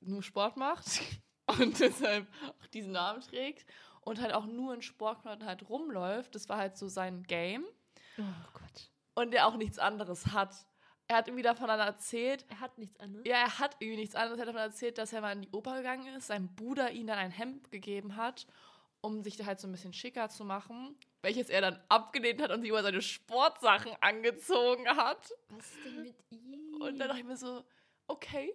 nur 0.00 0.24
Sport 0.24 0.56
macht 0.56 1.00
und 1.60 1.78
deshalb 1.78 2.26
auch 2.60 2.66
diesen 2.66 2.90
Namen 2.90 3.20
trägt 3.20 3.66
und 4.00 4.20
halt 4.20 4.32
auch 4.32 4.46
nur 4.46 4.74
in 4.74 4.82
Sportklamotten 4.82 5.46
halt 5.46 5.68
rumläuft. 5.68 6.34
Das 6.34 6.48
war 6.48 6.58
halt 6.58 6.76
so 6.76 6.88
sein 6.88 7.22
Game 7.22 7.64
Oh 8.18 8.22
Gott. 8.52 8.90
und 9.14 9.30
der 9.30 9.46
auch 9.46 9.56
nichts 9.56 9.78
anderes 9.78 10.26
hat. 10.32 10.66
Er 11.06 11.18
hat 11.18 11.28
irgendwie 11.28 11.44
davon 11.44 11.68
erzählt, 11.70 12.44
Er 12.48 12.58
hat 12.58 12.78
nichts 12.78 12.98
anderes. 12.98 13.24
ja, 13.28 13.36
er 13.36 13.58
hat 13.60 13.76
irgendwie 13.78 14.00
nichts 14.00 14.16
anderes. 14.16 14.38
Er 14.38 14.42
hat 14.42 14.48
davon 14.48 14.60
erzählt, 14.68 14.98
dass 14.98 15.12
er 15.12 15.20
mal 15.20 15.32
in 15.36 15.42
die 15.42 15.50
Oper 15.52 15.76
gegangen 15.76 16.16
ist, 16.16 16.26
sein 16.26 16.52
Bruder 16.56 16.90
ihm 16.90 17.06
dann 17.06 17.18
ein 17.18 17.30
Hemd 17.30 17.70
gegeben 17.70 18.16
hat, 18.16 18.48
um 19.02 19.22
sich 19.22 19.36
da 19.36 19.46
halt 19.46 19.60
so 19.60 19.68
ein 19.68 19.72
bisschen 19.72 19.92
schicker 19.92 20.28
zu 20.28 20.44
machen, 20.44 20.96
welches 21.22 21.50
er 21.50 21.60
dann 21.60 21.80
abgelehnt 21.88 22.40
hat 22.40 22.50
und 22.50 22.60
sich 22.60 22.70
über 22.70 22.82
seine 22.82 23.02
Sportsachen 23.02 23.92
angezogen 24.00 24.88
hat. 24.88 25.32
Was 25.48 25.66
ist 25.66 25.84
denn 25.84 26.02
mit 26.02 26.16
ihm? 26.30 26.80
Und 26.80 26.98
dann 26.98 27.08
dachte 27.08 27.20
ich 27.20 27.26
mir 27.26 27.36
so, 27.36 27.64
okay, 28.06 28.54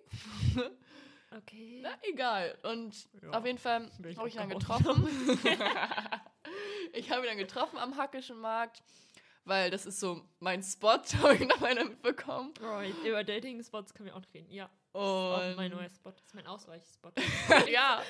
okay. 1.38 1.80
na 1.84 1.92
egal. 2.04 2.58
Und 2.64 3.08
Ja, 3.22 3.32
auf 3.32 3.46
jeden 3.46 3.58
Fall 3.58 3.90
habe 4.18 4.28
ich 4.28 4.36
ihn 4.36 4.40
dann 4.40 4.50
getroffen. 4.50 5.08
ich 6.94 7.12
habe 7.12 7.22
ihn 7.22 7.28
dann 7.28 7.38
getroffen 7.38 7.78
am 7.78 7.98
Hackischen 7.98 8.40
Markt, 8.40 8.82
weil 9.46 9.70
das 9.70 9.86
ist 9.86 10.00
so 10.00 10.22
mein 10.40 10.64
Spot, 10.64 10.90
habe 11.22 11.36
ich 11.36 11.48
noch 11.48 11.62
einer 11.62 11.86
mitbekommen. 11.86 12.54
Right. 12.62 12.96
Über 13.06 13.24
Dating-Spots 13.24 13.94
können 13.94 14.08
wir 14.08 14.16
auch 14.16 14.22
noch 14.22 14.34
reden. 14.34 14.52
Ja. 14.52 14.66
Ist 14.66 15.00
Und 15.00 15.56
mein 15.56 15.72
neuer 15.72 15.90
Spot. 15.90 16.12
Das 16.12 16.22
ist 16.24 16.36
mein 16.36 16.46
Ausweichspot. 16.46 17.14
ja, 17.72 18.04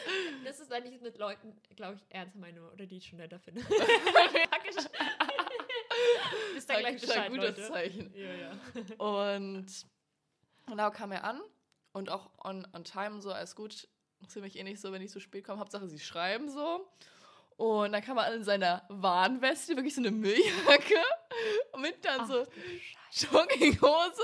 das 0.44 0.60
ist 0.60 0.72
eigentlich 0.72 1.00
mit 1.02 1.18
Leuten, 1.18 1.56
glaube 1.76 1.96
ich, 1.96 2.06
ernst 2.10 2.36
meine 2.36 2.62
oder 2.72 2.86
die 2.86 2.98
ich 2.98 3.08
schon 3.08 3.20
netter 3.20 3.40
finde. 3.40 3.62
Wisst 6.54 6.70
ihr 6.70 6.78
gleich 6.78 6.96
Hackisch 6.96 7.10
ein 7.10 7.32
Bescheid, 7.32 7.32
gutes 7.32 7.48
Leute. 7.48 7.68
Zeichen. 7.68 8.14
Ja, 8.16 8.34
ja. 8.34 8.52
Und 8.98 9.66
genau 10.68 10.92
kam 10.92 11.12
er 11.14 11.24
an 11.24 11.42
und 11.94 12.10
auch 12.10 12.32
on, 12.44 12.68
on 12.74 12.84
time 12.84 13.22
so, 13.22 13.32
alles 13.32 13.56
gut. 13.56 13.88
Ziemlich 14.28 14.58
ähnlich 14.58 14.80
so, 14.80 14.92
wenn 14.92 15.02
ich 15.02 15.12
so 15.12 15.20
spät 15.20 15.46
komme. 15.46 15.60
Hauptsache, 15.60 15.88
sie 15.88 16.00
schreiben 16.00 16.50
so. 16.50 16.88
Und 17.64 17.94
dann 17.94 18.04
kam 18.04 18.18
er 18.18 18.26
an 18.26 18.34
in 18.34 18.44
seiner 18.44 18.84
Warnweste, 18.90 19.78
wirklich 19.78 19.96
so 19.96 20.02
eine 20.02 20.12
Milchjacke. 20.12 21.02
Mit 21.80 22.04
dann 22.04 22.20
Ach, 22.20 22.28
so. 22.28 22.46
Jogginghose, 23.32 24.22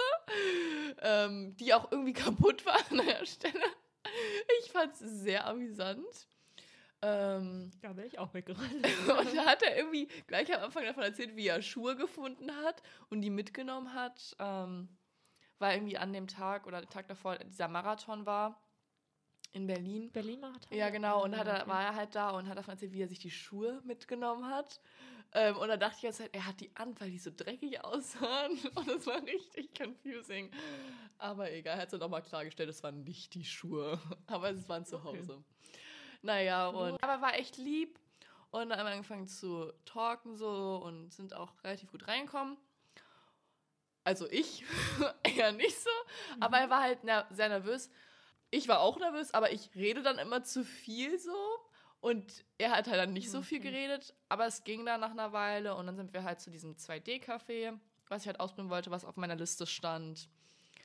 ähm, 1.02 1.56
die 1.56 1.74
auch 1.74 1.90
irgendwie 1.90 2.12
kaputt 2.12 2.66
war 2.66 2.76
an 2.92 2.98
der 2.98 3.26
Stelle. 3.26 3.64
Ich 4.60 4.70
fand 4.74 4.92
es 4.92 5.00
sehr 5.00 5.48
amüsant. 5.48 6.28
Ähm, 7.02 7.72
Da 7.82 7.96
wäre 7.96 8.08
ich 8.08 8.20
auch 8.20 8.34
weggerannt. 8.34 8.74
und 9.08 9.34
da 9.34 9.46
hat 9.46 9.64
er 9.64 9.78
irgendwie 9.78 10.10
gleich 10.28 10.54
am 10.54 10.62
Anfang 10.62 10.84
davon 10.84 11.04
erzählt, 11.04 11.38
wie 11.38 11.48
er 11.48 11.62
Schuhe 11.62 11.96
gefunden 11.96 12.54
hat 12.66 12.84
und 13.10 13.22
die 13.22 13.30
mitgenommen 13.30 13.94
hat, 13.94 14.36
ähm, 14.40 14.90
weil 15.60 15.78
irgendwie 15.78 15.98
an 15.98 16.12
dem 16.12 16.28
Tag 16.28 16.68
oder 16.68 16.82
den 16.82 16.90
Tag 16.90 17.08
davor 17.08 17.38
dieser 17.38 17.70
Marathon 17.70 18.26
war 18.26 18.62
in 19.52 19.68
Berlin. 19.68 20.12
Berlin-Marathon? 20.12 20.78
Ja, 20.78 20.90
genau. 20.90 21.24
Und 21.24 21.36
hat 21.38 21.48
er, 21.48 21.62
okay. 21.62 21.70
war 21.70 21.84
er 21.84 21.96
halt 21.96 22.16
da 22.16 22.32
und 22.32 22.48
hat 22.48 22.58
davon 22.58 22.74
erzählt, 22.74 22.94
wie 22.94 23.02
er 23.02 23.08
sich 23.08 23.20
die 23.20 23.32
Schuhe 23.32 23.82
mitgenommen 23.84 24.46
hat. 24.48 24.80
Ähm, 25.32 25.58
und 25.58 25.68
da 25.68 25.78
dachte 25.78 25.98
ich 25.98 26.04
jetzt 26.04 26.20
halt, 26.20 26.34
er 26.34 26.46
hat 26.46 26.60
die 26.60 26.76
an, 26.76 27.00
weil 27.00 27.12
die 27.12 27.20
so 27.20 27.32
dreckig 27.36 27.84
aussahen. 27.84 28.52
Und 28.76 28.88
das 28.88 29.06
war 29.06 29.22
richtig 29.24 29.70
confusing. 29.78 30.50
Aber 31.20 31.52
egal, 31.52 31.76
er 31.76 31.82
hat 31.82 31.88
es 31.90 31.92
dann 31.92 32.00
nochmal 32.00 32.24
klargestellt, 32.24 32.70
es 32.70 32.82
waren 32.82 33.04
nicht 33.04 33.36
die 33.36 33.46
Schuhe. 33.46 34.00
Aber 34.28 34.50
es 34.50 34.68
waren 34.68 34.86
zu 34.86 34.96
Okay. 34.98 35.20
Hause. 35.20 35.44
Naja, 36.22 36.68
und 36.68 37.02
aber 37.02 37.22
war 37.22 37.36
echt 37.36 37.58
lieb. 37.58 37.98
Und 38.52 38.70
dann 38.70 38.80
haben 38.80 38.88
wir 38.88 38.92
angefangen 38.92 39.28
zu 39.28 39.72
talken 39.86 40.36
so 40.36 40.82
und 40.84 41.14
sind 41.14 41.34
auch 41.34 41.54
relativ 41.64 41.92
gut 41.92 42.10
reingekommen. 42.10 42.58
Also 44.04 44.28
ich 44.30 44.66
eher 45.24 45.54
nicht 45.54 45.80
so. 45.80 45.90
Aber 46.42 46.58
er 46.58 46.70
war 46.70 46.82
halt 46.82 47.00
sehr 47.30 47.48
nervös. 47.48 47.90
Ich 48.52 48.68
war 48.68 48.80
auch 48.80 49.00
nervös, 49.00 49.34
aber 49.34 49.52
ich 49.52 49.70
rede 49.76 50.02
dann 50.02 50.18
immer 50.18 50.44
zu 50.44 50.64
viel 50.64 51.20
so. 51.20 51.36
Und 52.02 52.46
er 52.58 52.72
hat 52.72 52.88
halt 52.88 53.00
dann 53.00 53.14
nicht 53.14 53.30
so 53.30 53.42
viel 53.42 53.60
geredet. 53.60 54.14
Aber 54.30 54.46
es 54.46 54.64
ging 54.64 54.86
dann 54.86 55.02
nach 55.02 55.12
einer 55.12 55.34
Weile. 55.34 55.76
Und 55.76 55.86
dann 55.86 55.96
sind 55.96 56.14
wir 56.14 56.24
halt 56.24 56.40
zu 56.40 56.50
diesem 56.50 56.76
2D-Café, 56.76 57.78
was 58.08 58.22
ich 58.22 58.28
halt 58.28 58.40
ausprobieren 58.40 58.70
wollte, 58.70 58.92
was 58.92 59.06
auf 59.06 59.18
meiner 59.18 59.36
Liste 59.36 59.68
stand. 59.68 60.30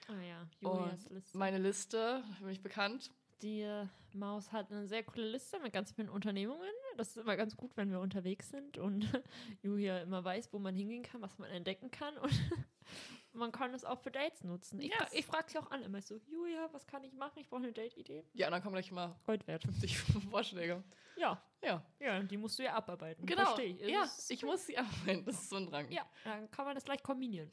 Ah 0.09 0.21
ja, 0.21 0.47
Julias 0.61 1.09
Liste. 1.09 1.39
Meine 1.39 1.59
Liste, 1.59 2.23
für 2.39 2.45
mich 2.45 2.61
bekannt. 2.61 3.11
Die 3.43 3.67
Maus 4.13 4.53
hat 4.53 4.71
eine 4.71 4.87
sehr 4.87 5.03
coole 5.03 5.29
Liste 5.29 5.59
mit 5.61 5.73
ganz 5.73 5.93
vielen 5.93 6.09
Unternehmungen. 6.09 6.71
Das 6.97 7.09
ist 7.09 7.17
immer 7.19 7.37
ganz 7.37 7.57
gut, 7.57 7.77
wenn 7.77 7.91
wir 7.91 8.01
unterwegs 8.01 8.49
sind 8.51 8.79
und 8.79 9.07
Julia 9.63 9.99
immer 9.99 10.25
weiß, 10.25 10.53
wo 10.53 10.59
man 10.59 10.75
hingehen 10.75 11.03
kann, 11.03 11.21
was 11.21 11.37
man 11.39 11.51
entdecken 11.51 11.91
kann. 11.91 12.17
Und 12.19 12.33
man 13.33 13.51
kann 13.53 13.75
es 13.75 13.85
auch 13.85 13.99
für 14.01 14.11
Dates 14.13 14.45
nutzen. 14.45 14.81
Ich, 14.81 14.93
Yes. 14.93 15.13
ich 15.13 15.27
frage 15.27 15.51
sie 15.51 15.59
auch 15.59 15.71
an, 15.73 15.83
immer 15.83 16.01
so, 16.01 16.17
Julia, 16.31 16.69
was 16.73 16.87
kann 16.87 17.03
ich 17.05 17.13
machen? 17.13 17.39
Ich 17.41 17.49
brauche 17.49 17.63
eine 17.65 17.73
Date-Idee. 17.73 18.25
Ja, 18.35 18.47
und 18.47 18.53
dann 18.53 18.63
kommen 18.63 18.75
gleich 18.75 18.93
mal 18.93 19.15
Gold 19.27 19.47
wert. 19.49 19.65
50 19.65 19.99
Vorschläge. 20.31 20.83
Ja, 21.17 21.43
Ja, 21.63 21.85
ja, 21.99 22.21
die 22.23 22.37
musst 22.37 22.59
du 22.59 22.63
ja 22.63 22.75
abarbeiten. 22.75 23.27
genau. 23.27 23.45
Verstehe 23.45 23.75
ich. 23.75 23.81
Ja, 23.89 24.09
ich 24.29 24.43
muss 24.45 24.65
sie 24.67 24.79
arbeiten. 24.79 25.25
Das 25.25 25.35
ist 25.35 25.51
so 25.51 25.57
ein 25.57 25.67
Drang. 25.67 25.91
Ja, 25.91 26.09
dann 26.25 26.51
kann 26.53 26.65
man 26.65 26.75
das 26.77 26.85
gleich 26.85 27.03
kombinieren. 27.03 27.51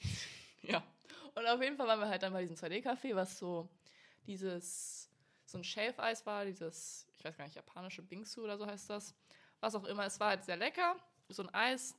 Ja. 0.61 0.83
Und 1.33 1.45
auf 1.47 1.61
jeden 1.61 1.75
Fall 1.77 1.87
waren 1.87 1.99
wir 1.99 2.07
halt 2.07 2.21
dann 2.21 2.33
bei 2.33 2.41
diesem 2.41 2.55
2D-Café, 2.55 3.15
was 3.15 3.37
so 3.39 3.67
dieses, 4.27 5.09
so 5.51 5.57
ein 5.57 5.63
Shave-Eis 5.63 6.25
war, 6.25 6.45
dieses, 6.45 7.07
ich 7.17 7.23
weiß 7.23 7.37
gar 7.37 7.45
nicht, 7.45 7.55
japanische 7.55 8.01
Bingsu 8.01 8.43
oder 8.43 8.57
so 8.57 8.65
heißt 8.65 8.89
das. 8.89 9.13
Was 9.59 9.75
auch 9.75 9.83
immer. 9.85 10.05
Es 10.05 10.19
war 10.19 10.29
halt 10.29 10.43
sehr 10.43 10.57
lecker, 10.57 10.95
so 11.29 11.43
ein 11.43 11.53
Eis. 11.53 11.95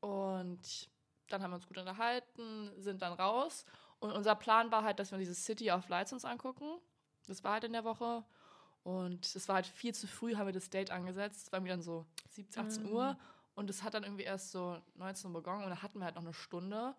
Und 0.00 0.88
dann 1.28 1.42
haben 1.42 1.50
wir 1.50 1.56
uns 1.56 1.66
gut 1.68 1.78
unterhalten, 1.78 2.72
sind 2.78 3.02
dann 3.02 3.12
raus. 3.12 3.64
Und 4.00 4.10
unser 4.12 4.34
Plan 4.34 4.70
war 4.72 4.82
halt, 4.82 4.98
dass 4.98 5.10
wir 5.12 5.18
dieses 5.18 5.44
City 5.44 5.70
of 5.70 5.88
Lights 5.88 6.12
uns 6.12 6.24
angucken. 6.24 6.78
Das 7.26 7.44
war 7.44 7.52
halt 7.52 7.64
in 7.64 7.72
der 7.72 7.84
Woche. 7.84 8.24
Und 8.82 9.24
es 9.36 9.46
war 9.48 9.56
halt 9.56 9.66
viel 9.66 9.94
zu 9.94 10.08
früh, 10.08 10.34
haben 10.34 10.46
wir 10.46 10.52
das 10.52 10.70
Date 10.70 10.90
angesetzt. 10.90 11.46
Es 11.46 11.52
war 11.52 11.58
irgendwie 11.58 11.70
dann 11.70 11.82
so 11.82 12.04
17, 12.30 12.66
18 12.66 12.86
Ah. 12.86 12.88
Uhr. 12.90 13.18
Und 13.54 13.70
es 13.70 13.82
hat 13.82 13.94
dann 13.94 14.02
irgendwie 14.02 14.24
erst 14.24 14.50
so 14.50 14.80
19 14.94 15.28
Uhr 15.28 15.34
begonnen 15.40 15.62
und 15.64 15.70
dann 15.70 15.82
hatten 15.82 15.98
wir 15.98 16.06
halt 16.06 16.16
noch 16.16 16.22
eine 16.22 16.34
Stunde. 16.34 16.94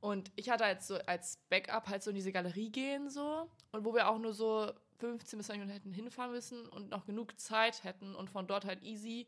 Und 0.00 0.32
ich 0.36 0.50
hatte 0.50 0.64
halt 0.64 0.82
so 0.82 0.96
als 1.06 1.38
Backup 1.48 1.88
halt 1.88 2.02
so 2.02 2.10
in 2.10 2.16
diese 2.16 2.32
Galerie 2.32 2.70
gehen 2.70 3.08
so. 3.08 3.48
Und 3.72 3.84
wo 3.86 3.94
wir 3.94 4.08
auch 4.08 4.18
nur 4.18 4.34
so 4.34 4.70
15 4.98 5.38
bis 5.38 5.46
20 5.46 5.60
Minuten 5.60 5.74
hätten 5.74 5.92
hinfahren 5.92 6.32
müssen 6.32 6.66
und 6.68 6.90
noch 6.90 7.06
genug 7.06 7.38
Zeit 7.38 7.84
hätten 7.84 8.14
und 8.14 8.30
von 8.30 8.46
dort 8.46 8.64
halt 8.64 8.82
easy 8.82 9.26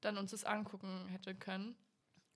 dann 0.00 0.16
uns 0.16 0.30
das 0.30 0.44
angucken 0.44 1.06
hätte 1.08 1.34
können. 1.34 1.76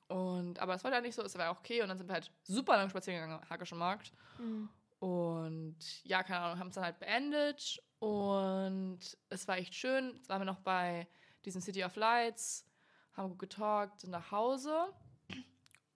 Und, 0.09 0.59
aber 0.59 0.75
es 0.75 0.85
war 0.85 0.93
ja 0.93 1.01
nicht 1.01 1.15
so, 1.15 1.23
es 1.23 1.37
war 1.39 1.51
okay. 1.51 1.83
Und 1.83 1.89
dann 1.89 1.99
sind 1.99 2.09
wir 2.09 2.15
halt 2.15 2.31
super 2.43 2.77
lang 2.77 2.91
spazieren 2.91 3.21
gegangen 3.21 3.43
am 3.43 3.49
Hackischen 3.49 3.79
Markt. 3.79 4.13
Mhm. 4.39 4.69
Und 4.99 6.05
ja, 6.05 6.23
keine 6.23 6.41
Ahnung, 6.41 6.59
haben 6.59 6.69
es 6.69 6.75
dann 6.75 6.85
halt 6.85 6.99
beendet. 6.99 7.83
Und 7.99 9.01
es 9.31 9.49
war 9.49 9.57
echt 9.57 9.75
schön. 9.75 10.15
Jetzt 10.17 10.29
waren 10.29 10.41
wir 10.41 10.47
noch 10.47 10.61
bei 10.61 11.09
diesem 11.45 11.61
City 11.61 11.85
of 11.85 11.97
Lights, 11.97 12.67
haben 13.15 13.31
gut 13.31 13.39
getalkt, 13.39 14.01
sind 14.01 14.11
nach 14.11 14.31
Hause. 14.31 14.93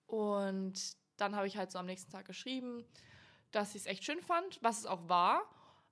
Und 0.06 0.96
dann 1.16 1.36
habe 1.36 1.46
ich 1.46 1.56
halt 1.56 1.70
so 1.70 1.78
am 1.78 1.86
nächsten 1.86 2.10
Tag 2.10 2.26
geschrieben, 2.26 2.84
dass 3.50 3.74
ich 3.74 3.82
es 3.82 3.86
echt 3.86 4.04
schön 4.04 4.20
fand, 4.20 4.58
was 4.62 4.78
es 4.78 4.86
auch 4.86 5.08
war. 5.08 5.42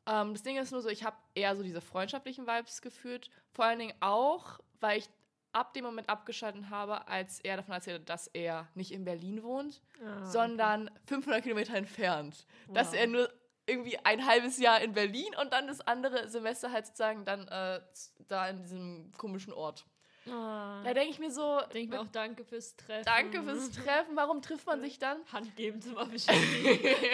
Ähm, 0.07 0.33
das 0.35 0.43
Ding 0.43 0.57
ist 0.57 0.73
nur 0.73 0.83
so, 0.83 0.89
ich 0.89 1.05
habe 1.05 1.17
eher 1.35 1.55
so 1.57 1.63
diese 1.63 1.81
freundschaftlichen 1.81 2.47
Vibes 2.47 2.81
geführt. 2.83 3.31
Vor 3.53 3.65
allen 3.65 3.79
Dingen 3.79 3.95
auch, 4.01 4.61
weil 4.81 4.99
ich 4.99 5.09
ab 5.53 5.73
dem 5.75 5.85
Moment 5.85 6.09
abgeschaltet 6.09 6.69
habe, 6.69 7.09
als 7.09 7.41
er 7.41 7.57
davon 7.57 7.75
erzählte, 7.75 8.05
dass 8.05 8.27
er 8.29 8.69
nicht 8.75 8.93
in 8.93 9.05
Berlin 9.05 9.43
wohnt, 9.43 9.81
Ah, 10.05 10.25
sondern 10.27 10.91
500 11.07 11.43
Kilometer 11.43 11.75
entfernt. 11.75 12.47
Dass 12.73 12.89
Wow. 12.93 12.99
er 12.99 13.07
nur 13.07 13.33
irgendwie 13.69 13.99
ein 14.05 14.27
halbes 14.27 14.59
Jahr 14.59 14.81
in 14.83 14.93
Berlin 14.93 15.35
und 15.41 15.53
dann 15.53 15.67
das 15.67 15.81
andere 15.81 16.29
Semester 16.29 16.71
halt 16.73 16.87
sozusagen 16.87 17.25
dann 17.25 17.49
äh, 17.49 17.81
da 18.29 18.49
in 18.49 18.59
diesem 18.59 19.11
komischen 19.17 19.53
Ort. 19.53 19.87
Ah. 20.29 20.83
Da 20.85 20.95
denke 20.95 21.11
ich 21.11 21.19
mir 21.19 21.31
so, 21.31 21.61
Denke 21.73 21.95
mir 21.97 22.01
auch 22.01 22.07
danke 22.09 22.45
fürs 22.45 22.75
Treffen. 22.77 23.05
danke 23.05 23.43
fürs 23.43 23.71
Treffen, 23.73 24.17
warum 24.17 24.43
trifft 24.43 24.67
man 24.67 24.81
sich 24.81 24.99
dann? 24.99 25.19
Hand 25.33 25.55
geben 25.57 25.81
zum 25.81 25.97
Abschied. 25.97 26.31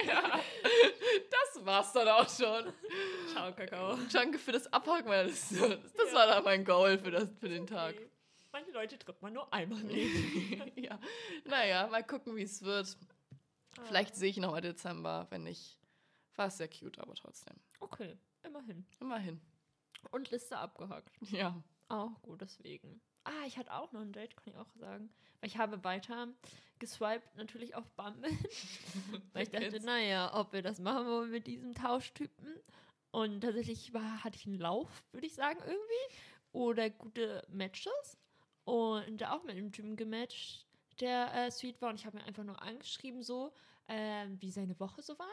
ja, 0.06 0.40
das 1.30 1.64
war's 1.64 1.92
dann 1.92 2.08
auch 2.08 2.28
schon. 2.28 2.72
Ciao, 3.32 3.52
Kakao. 3.54 3.96
Danke 4.12 4.38
für 4.38 4.52
das 4.52 4.72
Abhaken 4.72 5.08
meiner 5.08 5.24
Liste. 5.24 5.78
Das, 5.78 5.92
das 5.92 6.14
war 6.14 6.26
dann 6.26 6.44
mein 6.44 6.64
Goal 6.64 6.98
für, 6.98 7.10
das, 7.10 7.28
für 7.38 7.48
den 7.48 7.66
Tag. 7.66 7.94
Okay. 7.96 8.08
Manche 8.52 8.70
Leute 8.72 8.98
trifft 8.98 9.22
man 9.22 9.32
nur 9.32 9.52
einmal 9.52 9.80
Leben. 9.80 10.70
ja. 10.76 10.98
Naja, 11.44 11.86
mal 11.88 12.04
gucken, 12.04 12.36
wie 12.36 12.42
es 12.42 12.62
wird. 12.62 12.96
Ah. 13.78 13.82
Vielleicht 13.88 14.14
sehe 14.14 14.28
ich 14.30 14.36
noch 14.36 14.50
mal 14.52 14.60
Dezember, 14.60 15.26
wenn 15.30 15.42
nicht. 15.44 15.78
War 16.36 16.46
es 16.48 16.56
sehr 16.58 16.68
cute, 16.68 16.98
aber 16.98 17.14
trotzdem. 17.14 17.56
Okay, 17.80 18.16
immerhin. 18.42 18.86
Immerhin. 19.00 19.40
Und 20.10 20.30
Liste 20.30 20.56
abgehakt. 20.58 21.10
Ja. 21.30 21.62
Auch 21.88 22.20
gut, 22.22 22.40
deswegen. 22.40 23.00
Ah, 23.24 23.46
ich 23.46 23.56
hatte 23.56 23.72
auch 23.72 23.92
noch 23.92 24.00
ein 24.00 24.12
Date, 24.12 24.36
kann 24.36 24.52
ich 24.52 24.56
auch 24.56 24.72
sagen. 24.74 25.10
Weil 25.40 25.48
ich 25.48 25.58
habe 25.58 25.82
weiter 25.84 26.28
geswiped, 26.78 27.36
natürlich 27.36 27.74
auf 27.74 27.88
Bumble. 27.92 28.30
Weil 29.32 29.44
ich 29.44 29.50
dachte, 29.50 29.80
naja, 29.80 30.32
ob 30.34 30.52
wir 30.52 30.62
das 30.62 30.80
machen 30.80 31.06
wollen 31.06 31.30
mit 31.30 31.46
diesem 31.46 31.74
Tauschtypen. 31.74 32.60
Und 33.12 33.42
tatsächlich 33.42 33.92
war, 33.92 34.24
hatte 34.24 34.36
ich 34.36 34.46
einen 34.46 34.58
Lauf, 34.58 35.04
würde 35.12 35.26
ich 35.26 35.34
sagen, 35.34 35.60
irgendwie. 35.60 36.16
Oder 36.52 36.90
gute 36.90 37.46
Matches. 37.48 38.18
Und 38.64 39.24
auch 39.24 39.44
mit 39.44 39.56
einem 39.56 39.72
Typen 39.72 39.96
gematcht, 39.96 40.66
der 41.00 41.32
äh, 41.34 41.50
sweet 41.50 41.80
war. 41.80 41.90
Und 41.90 42.00
ich 42.00 42.06
habe 42.06 42.16
mir 42.16 42.24
einfach 42.24 42.44
nur 42.44 42.60
angeschrieben, 42.60 43.22
so, 43.22 43.52
ähm, 43.88 44.40
wie 44.40 44.50
seine 44.50 44.78
Woche 44.80 45.02
so 45.02 45.18
war. 45.18 45.28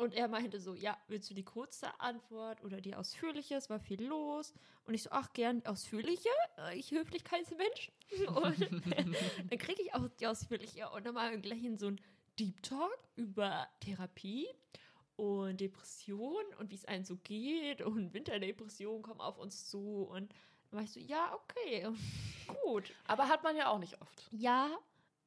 Und 0.00 0.14
er 0.14 0.28
meinte 0.28 0.60
so, 0.60 0.74
ja, 0.74 0.96
willst 1.08 1.28
du 1.30 1.34
die 1.34 1.44
kurze 1.44 1.88
Antwort 2.00 2.64
oder 2.64 2.80
die 2.80 2.94
ausführliche? 2.94 3.56
Es 3.56 3.68
war 3.68 3.78
viel 3.78 4.02
los. 4.02 4.54
Und 4.84 4.94
ich 4.94 5.02
so, 5.02 5.10
ach, 5.12 5.32
gern 5.34 5.60
die 5.60 5.66
ausführliche. 5.66 6.30
Äh, 6.56 6.78
Ich 6.78 6.90
Höflichkeitsmensch. 6.90 7.92
Und 8.28 8.60
dann 9.50 9.58
kriege 9.58 9.82
ich 9.82 9.94
auch 9.94 10.08
die 10.18 10.26
ausführliche. 10.26 10.88
Und 10.90 11.04
dann 11.04 11.14
machen 11.14 11.32
wir 11.32 11.38
gleich 11.38 11.62
in 11.62 11.76
so 11.76 11.88
ein 11.88 12.00
Deep 12.38 12.62
Talk 12.62 12.98
über 13.16 13.68
Therapie 13.80 14.48
und 15.16 15.60
Depression 15.60 16.42
und 16.58 16.70
wie 16.70 16.76
es 16.76 16.86
einem 16.86 17.04
so 17.04 17.16
geht. 17.16 17.82
Und 17.82 18.14
Winterdepressionen 18.14 19.02
kommen 19.02 19.20
auf 19.20 19.36
uns 19.36 19.68
zu. 19.68 20.04
Und 20.04 20.32
dann 20.70 20.78
war 20.78 20.82
ich 20.82 20.92
so, 20.92 21.00
ja, 21.00 21.34
okay, 21.34 21.86
gut. 22.64 22.90
Aber 23.06 23.28
hat 23.28 23.42
man 23.42 23.54
ja 23.54 23.68
auch 23.68 23.78
nicht 23.78 24.00
oft. 24.00 24.26
Ja, 24.30 24.70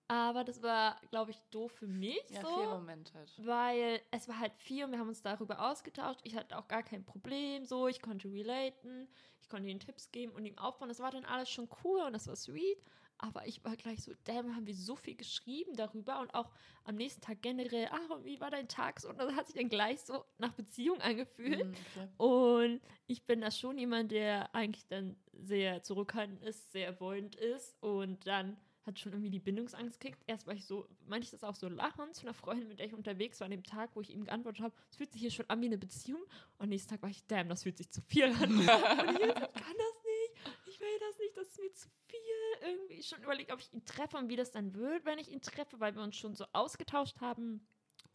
aber 0.08 0.44
das 0.44 0.62
war, 0.62 1.00
glaube 1.10 1.32
ich, 1.32 1.40
doof 1.52 1.72
für 1.72 1.88
mich. 1.88 2.22
Ja, 2.30 2.42
so 2.42 2.56
Moment 2.66 3.14
halt. 3.14 3.34
weil 3.38 4.02
es 4.12 4.28
war 4.28 4.40
halt 4.40 4.54
viel 4.58 4.84
und 4.84 4.92
wir 4.92 5.00
haben 5.00 5.08
uns 5.08 5.22
darüber 5.22 5.72
ausgetauscht. 5.72 6.20
Ich 6.24 6.36
hatte 6.36 6.58
auch 6.58 6.68
gar 6.68 6.84
kein 6.84 7.06
Problem 7.06 7.66
so, 7.66 7.88
ich 7.88 8.02
konnte 8.02 8.30
relaten, 8.30 9.08
ich 9.42 9.50
konnte 9.50 9.70
ihm 9.70 9.80
Tipps 9.80 10.12
geben 10.12 10.34
und 10.34 10.46
ihm 10.46 10.58
aufbauen. 10.58 10.90
Das 10.90 11.00
war 11.00 11.12
dann 11.12 11.26
alles 11.26 11.50
schon 11.50 11.70
cool 11.84 12.02
und 12.02 12.14
das 12.14 12.28
war 12.28 12.36
sweet. 12.36 12.78
Aber 13.18 13.48
ich 13.48 13.64
war 13.64 13.78
gleich 13.78 14.04
so, 14.04 14.12
damn, 14.26 14.54
haben 14.56 14.68
wir 14.68 14.76
so 14.76 14.96
viel 14.98 15.16
geschrieben 15.16 15.76
darüber 15.76 16.20
und 16.20 16.34
auch 16.34 16.52
am 16.84 16.96
nächsten 16.96 17.22
Tag 17.22 17.42
generell, 17.42 17.88
ach, 17.90 18.10
und 18.10 18.26
wie 18.26 18.42
war 18.42 18.52
dein 18.52 18.68
Tag? 18.68 19.00
So, 19.00 19.10
und 19.10 19.18
das 19.18 19.34
hat 19.34 19.46
sich 19.48 19.56
dann 19.56 19.70
gleich 19.70 20.02
so 20.02 20.26
nach 20.40 20.52
Beziehung 20.54 21.00
angefühlt. 21.00 21.66
Mhm, 21.66 21.74
okay. 21.96 22.10
Und 22.18 22.82
ich 23.08 23.24
bin 23.24 23.40
da 23.40 23.50
schon 23.50 23.78
jemand, 23.78 24.12
der 24.12 24.54
eigentlich 24.54 24.88
dann 24.88 25.16
sehr 25.32 25.84
zurückhaltend 25.84 26.42
ist, 26.42 26.72
sehr 26.74 26.90
avoidant 26.90 27.36
ist 27.36 27.82
und 27.82 28.28
dann 28.28 28.58
hat 28.86 29.00
schon 29.00 29.14
irgendwie 29.14 29.30
die 29.30 29.40
Bindungsangst 29.40 30.00
gekickt. 30.00 30.24
Erst 30.28 30.46
war 30.48 30.54
ich 30.54 30.66
so, 30.66 30.88
meinte 31.08 31.26
ich 31.26 31.32
das 31.32 31.44
auch 31.44 31.56
so 31.56 31.68
lachend 31.70 32.16
zu 32.16 32.24
einer 32.24 32.34
Freundin, 32.34 32.68
mit 32.68 32.80
der 32.80 32.88
ich 32.88 32.94
unterwegs 32.94 33.40
war 33.40 33.46
an 33.46 33.52
dem 33.52 33.64
Tag, 33.64 33.92
wo 33.96 34.02
ich 34.02 34.10
ihm 34.10 34.26
geantwortet 34.26 34.64
habe, 34.64 34.76
es 34.90 34.98
fühlt 34.98 35.12
sich 35.12 35.22
hier 35.22 35.32
schon 35.32 35.50
an 35.50 35.62
wie 35.62 35.68
eine 35.68 35.78
Beziehung. 35.78 36.22
Und 36.58 36.70
nächsten 36.70 36.90
Tag 36.90 37.02
war 37.02 37.10
ich, 37.10 37.26
damn, 37.28 37.50
das 37.50 37.64
fühlt 37.64 37.78
sich 37.78 37.90
zu 37.90 38.02
viel 38.02 38.26
an. 38.26 38.34
und 38.44 38.60
ich, 38.60 38.68
kann 38.68 38.68
das 38.68 39.96
nicht, 40.04 40.58
ich 40.68 40.80
will 40.80 41.00
das 41.00 41.20
nicht, 41.20 41.38
das 41.38 41.48
ist 41.48 41.60
mir 41.60 41.74
zu 41.74 41.90
viel. 42.08 42.20
Irgendwie 42.62 43.04
schon 43.04 43.24
überlegt, 43.24 43.52
ob 43.52 43.60
ich 43.60 43.74
ihn 43.74 43.86
treffe 43.86 44.18
und 44.18 44.30
wie 44.30 44.36
das 44.36 44.52
dann 44.52 44.74
wird, 44.74 45.06
wenn 45.06 45.20
ich 45.20 45.32
ihn 45.32 45.42
treffe, 45.42 45.80
weil 45.80 45.96
wir 45.96 46.04
uns 46.04 46.16
schon 46.16 46.36
so 46.36 46.46
ausgetauscht 46.54 47.22
haben. 47.22 47.66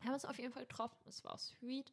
Wir 0.00 0.06
haben 0.06 0.14
uns 0.14 0.24
auf 0.24 0.38
jeden 0.38 0.52
Fall 0.52 0.66
getroffen, 0.66 0.96
es 1.06 1.24
war 1.24 1.38
sweet. 1.38 1.92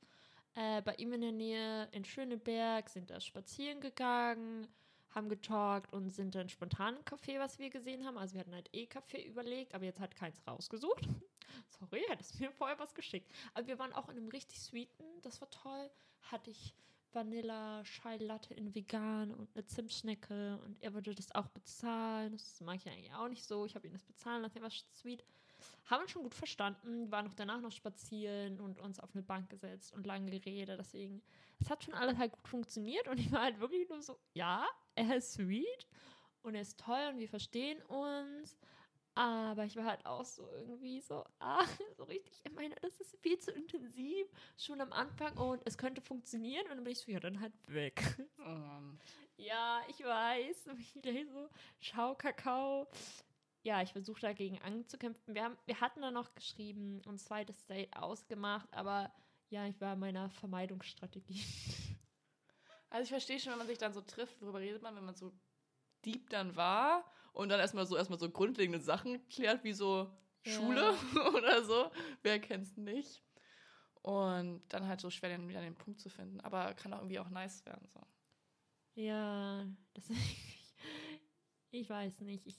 Äh, 0.56 0.82
bei 0.84 0.96
ihm 0.96 1.12
in 1.12 1.22
der 1.22 1.32
Nähe 1.32 1.90
in 1.92 2.06
Schöneberg 2.06 2.90
sind 2.90 3.10
da 3.10 3.20
spazieren 3.20 3.82
gegangen, 3.82 4.68
haben 5.16 5.30
getalkt 5.30 5.92
und 5.94 6.10
sind 6.10 6.36
dann 6.36 6.50
spontan 6.50 6.98
im 6.98 7.04
Café, 7.04 7.40
was 7.40 7.58
wir 7.58 7.70
gesehen 7.70 8.06
haben. 8.06 8.18
Also 8.18 8.36
wir 8.36 8.42
hatten 8.42 8.54
halt 8.54 8.70
eh 8.74 8.86
Café 8.86 9.24
überlegt, 9.24 9.74
aber 9.74 9.86
jetzt 9.86 10.00
hat 10.00 10.16
keins 10.16 10.46
rausgesucht. 10.46 11.08
Sorry, 11.80 12.04
hättest 12.10 12.40
mir 12.40 12.52
vorher 12.52 12.78
was 12.78 12.94
geschickt. 12.94 13.32
Aber 13.54 13.66
wir 13.66 13.80
waren 13.80 13.94
auch 13.94 14.10
in 14.10 14.18
einem 14.18 14.28
richtig 14.28 14.60
sweeten, 14.60 15.06
das 15.22 15.40
war 15.40 15.50
toll. 15.50 15.90
Hatte 16.22 16.52
ich 16.52 16.76
Vanilla 17.14 17.82
Chai 17.84 18.18
Latte 18.18 18.54
in 18.54 18.76
vegan 18.76 19.34
und 19.34 19.50
eine 19.56 19.66
Zimtschnecke 19.66 20.60
und 20.66 20.82
er 20.84 20.94
würde 20.94 21.16
das 21.16 21.34
auch 21.34 21.48
bezahlen. 21.48 22.34
Das 22.34 22.60
mag 22.60 22.76
ich 22.76 22.88
eigentlich 22.88 23.14
auch 23.14 23.30
nicht 23.30 23.46
so. 23.46 23.66
Ich 23.66 23.74
habe 23.76 23.88
ihn 23.88 23.94
das 23.94 24.04
bezahlen 24.04 24.42
lassen, 24.42 24.58
er 24.58 24.64
war 24.64 24.72
sweet. 24.94 25.24
Haben 25.86 26.02
uns 26.02 26.12
schon 26.12 26.24
gut 26.24 26.34
verstanden, 26.34 27.10
waren 27.12 27.28
auch 27.28 27.34
danach 27.34 27.62
noch 27.62 27.72
spazieren 27.72 28.60
und 28.60 28.80
uns 28.80 29.00
auf 29.00 29.14
eine 29.14 29.24
Bank 29.24 29.50
gesetzt 29.50 29.94
und 29.94 30.06
lange 30.06 30.30
geredet. 30.30 30.78
Deswegen, 30.78 31.22
es 31.60 31.70
hat 31.70 31.84
schon 31.84 31.94
alles 31.94 32.18
halt 32.18 32.32
gut 32.32 32.48
funktioniert 32.48 33.08
und 33.08 33.20
ich 33.20 33.32
war 33.32 33.42
halt 33.42 33.60
wirklich 33.60 33.88
nur 33.90 34.02
so, 34.02 34.18
ja, 34.34 34.66
er 34.96 35.18
ist 35.18 35.34
sweet 35.34 35.88
und 36.42 36.56
er 36.56 36.62
ist 36.62 36.80
toll 36.80 37.12
und 37.12 37.20
wir 37.20 37.30
verstehen 37.30 37.82
uns. 37.84 38.58
Aber 39.18 39.64
ich 39.64 39.78
war 39.78 39.86
halt 39.86 40.06
auch 40.06 40.26
so 40.26 40.46
irgendwie 40.52 41.00
so, 41.00 41.24
ah, 41.40 41.64
so 41.96 42.04
richtig, 42.04 42.42
ich 42.44 42.52
meine, 42.52 42.76
das 42.82 43.00
ist 43.00 43.18
viel 43.22 43.40
zu 43.40 43.52
intensiv, 43.52 44.28
schon 44.58 44.82
am 44.82 44.92
Anfang 44.92 45.38
und 45.38 45.62
es 45.66 45.78
könnte 45.78 46.02
funktionieren 46.02 46.66
und 46.66 46.76
dann 46.76 46.84
bin 46.84 46.92
ich 46.92 47.00
so, 47.00 47.10
ja, 47.10 47.22
dann 47.22 47.40
halt 47.40 47.54
weg. 47.68 48.04
Oh 48.40 48.50
Mann. 48.50 49.00
Ja, 49.38 49.82
ich 49.88 50.04
weiß. 50.04 50.68
Und 50.68 50.80
ich 50.80 50.94
gleich 51.02 51.28
so, 51.30 51.50
schau, 51.80 52.16
Kakao. 52.16 52.88
Ja, 53.64 53.82
ich 53.82 53.92
versuche 53.92 54.22
dagegen 54.22 54.62
anzukämpfen. 54.62 55.34
Wir, 55.34 55.44
haben, 55.44 55.58
wir 55.66 55.82
hatten 55.82 56.02
dann 56.02 56.14
noch 56.14 56.36
geschrieben 56.36 57.02
und 57.06 57.20
zweites 57.20 57.66
Date 57.66 57.96
ausgemacht, 57.96 58.72
aber 58.74 59.12
ja, 59.50 59.66
ich 59.68 59.80
war 59.82 59.94
in 59.94 60.00
meiner 60.00 60.30
Vermeidungsstrategie. 60.30 61.44
Also 62.92 63.04
ich 63.04 63.10
verstehe 63.10 63.40
schon, 63.42 63.52
wenn 63.52 63.58
man 63.58 63.68
sich 63.68 63.78
dann 63.80 63.92
so 63.94 64.00
trifft, 64.00 64.42
worüber 64.42 64.60
redet 64.60 64.82
man, 64.82 64.96
wenn 64.96 65.04
man 65.04 65.16
so 65.16 65.34
deep 66.06 66.30
dann 66.30 66.56
war 66.56 67.04
und 67.34 67.50
dann 67.50 67.60
erstmal 67.60 67.86
so 67.86 67.98
erstmal 67.98 68.20
so 68.20 68.30
grundlegende 68.30 68.80
Sachen 68.80 69.28
klärt, 69.28 69.66
wie 69.66 69.74
so 69.74 70.10
Ja. 70.46 70.52
Schule 70.54 70.94
oder 71.36 71.64
so. 71.66 71.92
Wer 72.22 72.40
kennt's 72.40 72.78
nicht? 72.78 73.22
Und 74.02 74.62
dann 74.70 74.88
halt 74.88 75.02
so 75.02 75.10
schwer 75.10 75.30
den, 75.30 75.50
wieder 75.50 75.62
den 75.62 75.76
Punkt 75.76 76.00
zu 76.00 76.10
finden. 76.10 76.40
Aber 76.40 76.74
kann 76.76 76.94
auch 76.94 77.00
irgendwie 77.00 77.20
auch 77.20 77.30
nice 77.30 77.66
werden. 77.66 77.86
So. 77.92 78.00
Ja, 78.94 79.66
das 79.94 80.10
ich 81.80 81.90
weiß 81.90 82.22
nicht. 82.22 82.46
Ich, 82.46 82.56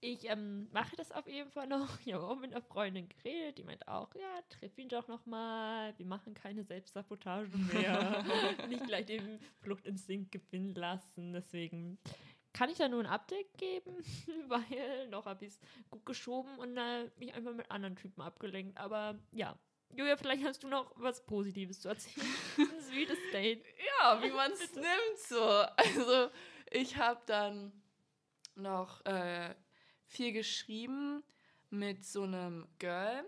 ich 0.00 0.28
ähm, 0.28 0.68
mache 0.72 0.96
das 0.96 1.12
auf 1.12 1.26
jeden 1.26 1.50
Fall 1.50 1.66
noch. 1.66 1.88
Ich 2.06 2.12
habe 2.12 2.26
auch 2.26 2.38
mit 2.38 2.52
einer 2.52 2.62
Freundin 2.62 3.08
geredet, 3.08 3.58
die 3.58 3.64
meint 3.64 3.86
auch, 3.88 4.14
ja, 4.14 4.42
triff 4.48 4.76
ihn 4.78 4.88
doch 4.88 5.08
noch 5.08 5.24
mal. 5.26 5.94
Wir 5.96 6.06
machen 6.06 6.34
keine 6.34 6.64
Selbstsabotage 6.64 7.56
mehr. 7.72 8.24
nicht 8.68 8.86
gleich 8.86 9.06
den 9.06 9.40
Fluchtinstinkt 9.60 10.32
gewinnen 10.32 10.74
lassen. 10.74 11.32
Deswegen 11.32 11.98
kann 12.52 12.70
ich 12.70 12.78
da 12.78 12.88
nur 12.88 13.00
ein 13.00 13.06
Update 13.06 13.56
geben, 13.58 13.96
weil 14.48 15.08
noch 15.08 15.26
habe 15.26 15.44
ich 15.44 15.52
es 15.52 15.60
gut 15.90 16.06
geschoben 16.06 16.58
und 16.58 16.76
äh, 16.76 17.10
mich 17.16 17.34
einfach 17.34 17.54
mit 17.54 17.70
anderen 17.70 17.96
Typen 17.96 18.22
abgelenkt. 18.22 18.78
Aber 18.78 19.18
ja, 19.32 19.58
Julia, 19.94 20.16
vielleicht 20.16 20.44
hast 20.44 20.62
du 20.62 20.68
noch 20.68 20.92
was 20.96 21.24
Positives 21.24 21.80
zu 21.80 21.88
erzählen. 21.88 22.26
Ein 22.58 22.82
sweetes 22.82 23.18
Date. 23.32 23.64
Ja, 24.00 24.22
wie 24.22 24.30
man 24.30 24.50
es 24.52 24.74
nimmt 24.74 25.18
so. 25.18 25.40
Also 25.40 26.30
ich 26.70 26.96
habe 26.96 27.20
dann 27.26 27.72
noch 28.56 29.04
äh, 29.04 29.54
viel 30.06 30.32
geschrieben 30.32 31.22
mit 31.70 32.04
so 32.04 32.22
einem 32.22 32.66
Girl. 32.78 33.24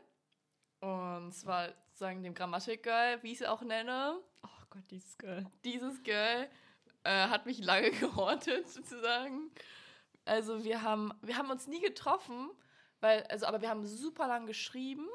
Und 0.80 1.32
zwar 1.32 1.70
sagen 1.92 2.22
dem 2.22 2.34
Grammatik-Girl, 2.34 3.22
wie 3.22 3.32
ich 3.32 3.38
sie 3.38 3.48
auch 3.48 3.62
nenne. 3.62 4.20
Oh 4.42 4.64
Gott, 4.70 4.84
dieses 4.90 5.18
Girl. 5.18 5.46
Dieses 5.64 6.02
Girl 6.02 6.48
äh, 7.04 7.28
hat 7.28 7.46
mich 7.46 7.58
lange 7.58 7.90
gehortet, 8.00 8.68
sozusagen. 8.68 9.50
Also 10.24 10.64
wir 10.64 10.82
haben, 10.82 11.12
wir 11.22 11.36
haben 11.36 11.50
uns 11.50 11.66
nie 11.66 11.80
getroffen, 11.80 12.50
weil, 13.00 13.22
also, 13.24 13.46
aber 13.46 13.60
wir 13.60 13.70
haben 13.70 13.86
super 13.86 14.28
lang 14.28 14.46
geschrieben, 14.46 15.08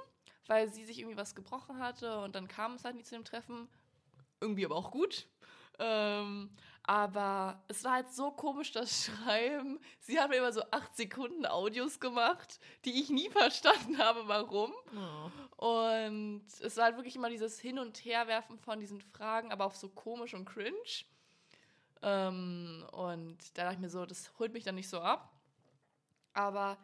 weil 0.48 0.70
sie 0.70 0.86
sich 0.86 1.00
irgendwie 1.00 1.17
was 1.17 1.36
gebrochen 1.36 1.79
hatte 1.79 2.20
und 2.22 2.36
dann 2.36 2.48
kam 2.48 2.74
es 2.74 2.84
halt 2.84 2.96
nie 2.96 3.03
zu 3.03 3.15
dem 3.15 3.24
Treffen. 3.24 3.70
Irgendwie 4.41 4.65
aber 4.65 4.75
auch 4.75 4.91
gut. 4.91 5.27
Ähm, 5.79 6.50
aber 6.84 7.63
es 7.70 7.84
war 7.86 7.94
halt 7.94 8.10
so 8.10 8.32
komisch, 8.32 8.72
das 8.72 9.06
Schreiben. 9.25 9.80
Sie 10.00 10.20
haben 10.20 10.34
immer 10.34 10.52
so 10.52 10.62
acht 10.72 10.96
Sekunden 10.96 11.46
Audios 11.46 12.00
gemacht, 12.00 12.60
die 12.86 13.02
ich 13.02 13.10
nie 13.10 13.30
verstanden 13.32 13.98
habe, 13.98 14.28
warum. 14.28 14.74
Oh. 15.60 15.88
Und 15.92 16.46
es 16.62 16.75
war 16.78 16.86
halt 16.86 16.98
wirklich 16.98 17.16
immer 17.16 17.30
dieses 17.30 17.60
Hin- 17.60 17.80
und 17.80 18.04
Herwerfen 18.04 18.60
von 18.60 18.80
diesen 18.80 19.00
Fragen, 19.00 19.52
aber 19.52 19.66
auch 19.66 19.75
so 19.75 19.90
komisch 19.90 20.34
und 20.34 20.46
cringe. 20.46 20.74
Ähm, 22.02 22.86
und 22.92 23.38
da 23.58 23.63
dachte 23.63 23.75
ich 23.75 23.82
mir 23.82 23.90
so, 23.90 24.06
das 24.06 24.32
holt 24.38 24.52
mich 24.52 24.66
dann 24.66 24.75
nicht 24.75 24.90
so 24.90 25.00
ab. 25.00 25.32
Aber 26.34 26.78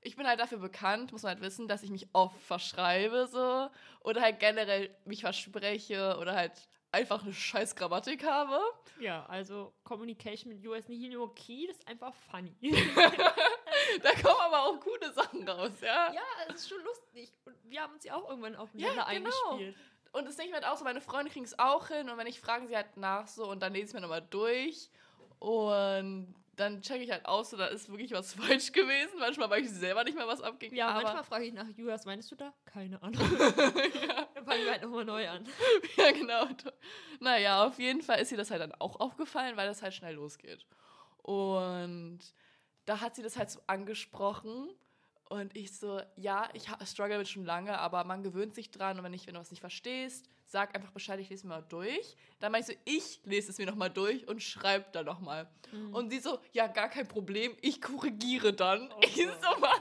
ich 0.00 0.16
bin 0.16 0.26
halt 0.26 0.40
dafür 0.40 0.58
bekannt, 0.58 1.12
muss 1.12 1.22
man 1.22 1.34
halt 1.34 1.40
wissen, 1.40 1.68
dass 1.68 1.82
ich 1.82 1.90
mich 1.90 2.08
oft 2.12 2.40
verschreibe 2.40 3.26
so 3.26 3.68
oder 4.00 4.22
halt 4.22 4.40
generell 4.40 4.94
mich 5.04 5.20
verspreche 5.20 6.16
oder 6.18 6.34
halt 6.34 6.68
einfach 6.96 7.22
eine 7.22 7.32
scheiß 7.32 7.76
Grammatik 7.76 8.24
habe. 8.24 8.58
Ja, 8.98 9.26
also 9.26 9.72
Communication 9.84 10.52
mit 10.52 10.66
US 10.66 10.88
nicht 10.88 11.12
nur 11.12 11.34
key, 11.34 11.66
das 11.66 11.76
ist 11.76 11.88
einfach 11.88 12.14
funny. 12.30 12.54
Da 14.02 14.12
kommen 14.14 14.40
aber 14.40 14.64
auch 14.64 14.80
gute 14.80 15.12
Sachen 15.12 15.46
raus, 15.48 15.70
ja. 15.80 16.12
ja, 16.12 16.22
es 16.48 16.56
ist 16.56 16.68
schon 16.70 16.82
lustig. 16.82 17.32
Und 17.44 17.54
wir 17.64 17.82
haben 17.82 17.92
uns 17.92 18.04
ja 18.04 18.14
auch 18.14 18.28
irgendwann 18.28 18.54
Ja, 18.54 18.58
aufeinander 18.60 19.06
genau. 19.10 19.50
eingespielt. 19.50 19.76
Und 20.12 20.26
das 20.26 20.36
denke 20.36 20.48
ich 20.48 20.50
mir 20.58 20.66
halt 20.66 20.72
auch 20.72 20.78
so, 20.78 20.84
meine 20.84 21.00
Freunde 21.02 21.30
kriegen 21.30 21.44
es 21.44 21.58
auch 21.58 21.88
hin 21.88 22.08
und 22.08 22.16
wenn 22.16 22.26
ich 22.26 22.40
frage 22.40 22.66
sie 22.66 22.74
halt 22.74 22.96
nach 22.96 23.28
so 23.28 23.50
und 23.50 23.60
dann 23.62 23.74
lese 23.74 23.88
ich 23.88 23.94
mir 23.94 24.00
nochmal 24.00 24.22
durch 24.30 24.88
und 25.38 26.34
dann 26.56 26.80
checke 26.80 27.04
ich 27.04 27.10
halt 27.10 27.26
aus, 27.26 27.50
so 27.50 27.56
da 27.56 27.66
ist 27.66 27.88
wirklich 27.88 28.12
was 28.12 28.34
falsch 28.34 28.72
gewesen. 28.72 29.18
Manchmal 29.18 29.50
weiß 29.50 29.66
ich 29.66 29.72
selber 29.72 30.04
nicht 30.04 30.16
mehr, 30.16 30.26
was 30.26 30.40
abging. 30.40 30.74
Ja, 30.74 30.94
manchmal 30.94 31.24
frage 31.24 31.44
ich 31.44 31.52
nach 31.52 31.68
Julia, 31.68 31.94
was 31.94 32.04
meinst 32.04 32.30
du 32.30 32.36
da? 32.36 32.52
Keine 32.64 33.00
Ahnung. 33.02 33.20
ja, 34.08 34.26
Dann 34.34 34.44
fangen 34.44 34.64
wir 34.64 34.70
halt 34.70 34.82
nochmal 34.82 35.04
neu 35.04 35.28
an. 35.28 35.46
ja, 35.96 36.12
genau. 36.12 36.48
Naja, 37.20 37.66
auf 37.66 37.78
jeden 37.78 38.02
Fall 38.02 38.20
ist 38.20 38.32
ihr 38.32 38.38
das 38.38 38.50
halt 38.50 38.62
dann 38.62 38.72
auch 38.72 38.98
aufgefallen, 38.98 39.56
weil 39.56 39.66
das 39.66 39.82
halt 39.82 39.94
schnell 39.94 40.14
losgeht. 40.14 40.66
Und 41.18 42.20
da 42.86 43.00
hat 43.00 43.16
sie 43.16 43.22
das 43.22 43.36
halt 43.36 43.50
so 43.50 43.60
angesprochen 43.66 44.70
und 45.28 45.56
ich 45.56 45.76
so, 45.76 46.00
ja, 46.14 46.48
ich 46.54 46.68
struggle 46.84 47.14
damit 47.14 47.28
schon 47.28 47.44
lange, 47.44 47.78
aber 47.78 48.04
man 48.04 48.22
gewöhnt 48.22 48.54
sich 48.54 48.70
dran 48.70 48.96
und 48.98 49.04
wenn, 49.04 49.12
ich, 49.12 49.26
wenn 49.26 49.34
du 49.34 49.40
was 49.40 49.50
nicht 49.50 49.60
verstehst, 49.60 50.28
sag 50.46 50.74
einfach 50.74 50.92
Bescheid, 50.92 51.18
ich 51.20 51.28
lese 51.28 51.46
mir 51.46 51.54
mal 51.54 51.62
durch. 51.68 52.16
Dann 52.38 52.52
meinte 52.52 52.72
ich 52.72 52.78
so, 52.78 52.82
ich 52.84 53.20
lese 53.24 53.50
es 53.50 53.58
mir 53.58 53.66
nochmal 53.66 53.90
durch 53.90 54.26
und 54.28 54.42
schreib 54.42 54.92
da 54.92 55.02
nochmal. 55.02 55.48
Und 55.92 56.10
sie 56.10 56.20
so, 56.20 56.38
ja, 56.52 56.66
gar 56.68 56.88
kein 56.88 57.06
Problem, 57.08 57.56
ich 57.60 57.82
korrigiere 57.82 58.52
dann. 58.52 58.90
Oh 58.92 59.00
ich 59.02 59.16
so, 59.16 59.22
was? 59.60 59.80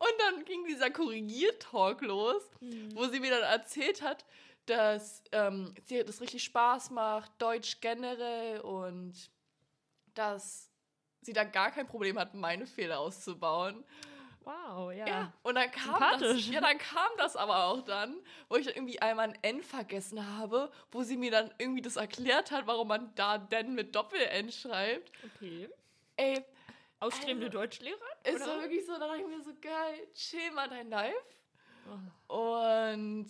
Und 0.00 0.12
dann 0.20 0.44
ging 0.44 0.64
dieser 0.66 0.90
Korrigiertalk 0.90 2.02
los, 2.02 2.42
Mhm. 2.60 2.94
wo 2.94 3.06
sie 3.06 3.20
mir 3.20 3.30
dann 3.30 3.42
erzählt 3.44 4.02
hat, 4.02 4.24
dass 4.66 5.22
ähm, 5.32 5.74
sie 5.86 6.04
das 6.04 6.20
richtig 6.20 6.42
Spaß 6.44 6.90
macht, 6.90 7.30
Deutsch 7.40 7.80
generell 7.80 8.60
und 8.60 9.30
dass 10.14 10.70
sie 11.22 11.32
da 11.32 11.44
gar 11.44 11.70
kein 11.70 11.86
Problem 11.86 12.18
hat, 12.18 12.34
meine 12.34 12.66
Fehler 12.66 12.98
auszubauen. 12.98 13.84
Wow, 14.48 14.90
ja. 14.92 15.06
Ja, 15.06 15.32
und 15.42 15.56
dann 15.56 15.70
kam 15.70 16.18
das, 16.20 16.48
ja, 16.48 16.60
dann 16.62 16.78
kam 16.78 17.10
das 17.18 17.36
aber 17.36 17.64
auch 17.66 17.82
dann, 17.82 18.16
wo 18.48 18.56
ich 18.56 18.64
dann 18.64 18.76
irgendwie 18.76 18.98
einmal 19.02 19.28
ein 19.28 19.38
N 19.42 19.62
vergessen 19.62 20.26
habe, 20.38 20.70
wo 20.90 21.02
sie 21.02 21.18
mir 21.18 21.30
dann 21.30 21.52
irgendwie 21.58 21.82
das 21.82 21.96
erklärt 21.96 22.50
hat, 22.50 22.66
warum 22.66 22.88
man 22.88 23.14
da 23.14 23.36
denn 23.36 23.74
mit 23.74 23.94
Doppel-N 23.94 24.50
schreibt. 24.50 25.12
Okay. 25.36 25.68
Ey, 26.16 26.42
Ausstrebende 27.00 27.46
Also, 27.46 27.58
Deutschlehrer? 27.58 27.98
ist 28.24 28.42
so 28.44 28.60
wirklich 28.62 28.86
so, 28.86 28.92
da 28.94 29.06
dachte 29.06 29.20
ich 29.20 29.26
mir 29.26 29.40
so, 29.42 29.52
geil, 29.60 30.08
chill 30.14 30.50
mal 30.52 30.68
dein 30.68 30.88
Life. 30.88 31.14
Oh. 32.28 32.34
Und 32.62 33.26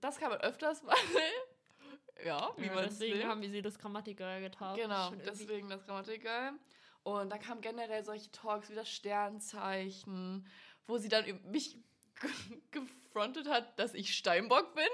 das 0.00 0.18
kann 0.18 0.30
man 0.30 0.40
öfters 0.40 0.82
mal. 0.82 0.96
ja, 2.24 2.50
wie 2.56 2.66
Ja, 2.66 2.74
man 2.74 2.84
es 2.86 2.98
deswegen 2.98 3.18
will. 3.20 3.26
haben 3.26 3.42
wir 3.42 3.50
sie 3.50 3.62
das 3.62 3.78
Grammatiker 3.78 4.40
getauft. 4.40 4.80
Genau, 4.80 5.10
deswegen 5.24 5.68
das 5.68 5.84
Grammatikal. 5.84 6.52
Und 7.08 7.30
da 7.30 7.38
kamen 7.38 7.62
generell 7.62 8.04
solche 8.04 8.30
Talks 8.32 8.68
wie 8.68 8.74
das 8.74 8.90
Sternzeichen, 8.90 10.46
wo 10.86 10.98
sie 10.98 11.08
dann 11.08 11.24
mich 11.50 11.78
ge- 12.20 12.60
gefrontet 12.70 13.48
hat, 13.48 13.78
dass 13.78 13.94
ich 13.94 14.14
Steinbock 14.14 14.74
bin. 14.74 14.84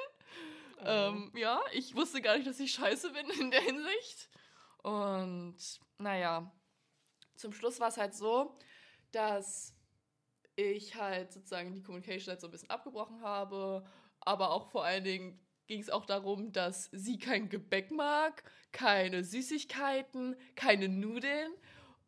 Oh. 0.79 0.85
Ähm, 0.85 1.33
ja, 1.35 1.61
ich 1.72 1.96
wusste 1.96 2.22
gar 2.22 2.37
nicht, 2.37 2.46
dass 2.46 2.61
ich 2.61 2.72
scheiße 2.72 3.11
bin 3.11 3.29
in 3.40 3.50
der 3.50 3.62
Hinsicht. 3.62 4.31
Und 4.85 5.57
naja, 5.98 6.53
zum 7.35 7.53
Schluss 7.53 7.81
war 7.81 7.88
es 7.88 7.96
halt 7.96 8.14
so, 8.14 8.57
dass 9.11 9.74
ich 10.55 10.94
halt 10.94 11.33
sozusagen 11.33 11.74
die 11.74 11.83
Communication 11.83 12.31
halt 12.31 12.40
so 12.40 12.46
ein 12.46 12.53
bisschen 12.53 12.70
abgebrochen 12.70 13.22
habe, 13.22 13.85
aber 14.20 14.50
auch 14.50 14.70
vor 14.70 14.85
allen 14.85 15.03
Dingen 15.03 15.40
ging 15.66 15.81
es 15.81 15.90
auch 15.90 16.07
darum, 16.07 16.53
dass 16.53 16.90
sie 16.92 17.18
kein 17.18 17.48
Gebäck 17.48 17.90
mag, 17.90 18.44
keine 18.70 19.24
Süßigkeiten, 19.24 20.37
keine 20.55 20.88
Nudeln. 20.88 21.53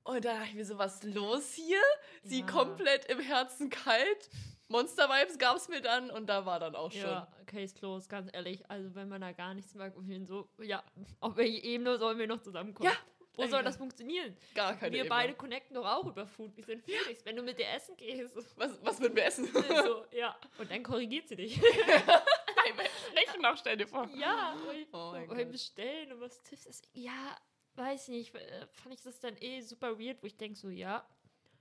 Und 0.07 0.25
da 0.25 0.35
dachte 0.35 0.49
ich 0.49 0.55
mir 0.55 0.64
so, 0.64 0.79
was 0.79 0.95
ist 1.03 1.14
los 1.14 1.53
hier? 1.55 1.81
Sie 2.23 2.40
Ja. 2.40 2.47
komplett 2.47 3.07
im 3.07 3.21
Herzen 3.21 3.71
kalt. 3.71 4.31
Monster-Vibes 4.69 5.38
gab 5.38 5.57
es 5.57 5.69
mir 5.69 5.81
dann 5.81 6.11
und 6.11 6.27
da 6.27 6.45
war 6.47 6.59
dann 6.59 6.75
auch 6.75 6.90
schon. 6.90 7.03
Ja, 7.03 7.29
Case 7.47 7.75
closed, 7.75 8.09
ganz 8.09 8.29
ehrlich. 8.33 8.69
Also, 8.69 8.95
wenn 8.97 9.09
man 9.09 9.21
da 9.21 9.33
gar 9.33 9.55
nichts 9.55 9.75
mag, 9.75 9.97
und 9.97 10.27
so, 10.27 10.49
ja, 10.61 10.83
auf 11.21 11.37
welche 11.37 11.62
Ebene 11.62 11.99
sollen 11.99 12.19
wir 12.19 12.27
noch 12.27 12.40
zusammenkommen? 12.42 12.88
Ja, 12.90 12.97
Wo 13.37 13.42
soll 13.42 13.61
ja. 13.61 13.62
das 13.62 13.77
funktionieren? 13.77 14.37
Gar 14.55 14.75
keine 14.77 14.92
wir 14.92 15.01
Ebene. 15.01 15.09
beide 15.11 15.35
connecten 15.35 15.75
doch 15.75 15.85
auch 15.87 16.07
über 16.07 16.27
Food. 16.27 16.57
Wir 16.57 16.64
sind 16.64 16.83
Felix. 16.85 17.25
Wenn 17.25 17.37
du 17.37 17.42
mit 17.42 17.59
dir 17.59 17.69
essen 17.69 17.97
gehst, 17.97 18.35
Was, 18.57 18.83
was 18.83 19.01
würden 19.01 19.14
wir 19.14 19.25
essen? 19.27 19.47
so, 19.53 20.05
ja. 20.12 20.35
Und 20.59 20.71
dann 20.71 20.83
korrigiert 20.83 21.29
sie 21.29 21.37
dich. 21.37 21.61
Nein, 21.61 22.77
wir 22.77 22.85
sprechen 23.11 23.42
noch, 23.42 23.57
stell 23.59 23.77
dir 23.77 23.87
vor. 23.87 24.09
ja, 24.14 24.53
und 24.55 24.87
Oh 24.92 25.12
Gott. 25.29 25.53
bestellen 25.53 26.12
und 26.12 26.21
was 26.23 26.42
Tipps 26.42 26.66
ist. 26.66 26.88
Ja, 26.95 27.37
weiß 27.76 28.08
nicht. 28.08 28.34
äh, 28.34 28.66
Fand 28.72 28.94
ich 28.94 29.02
das 29.02 29.20
dann 29.20 29.36
eh 29.40 29.60
super 29.62 29.98
weird, 29.98 30.22
wo 30.22 30.26
ich 30.26 30.36
denke 30.36 30.58
so, 30.58 30.68
ja, 30.68 31.06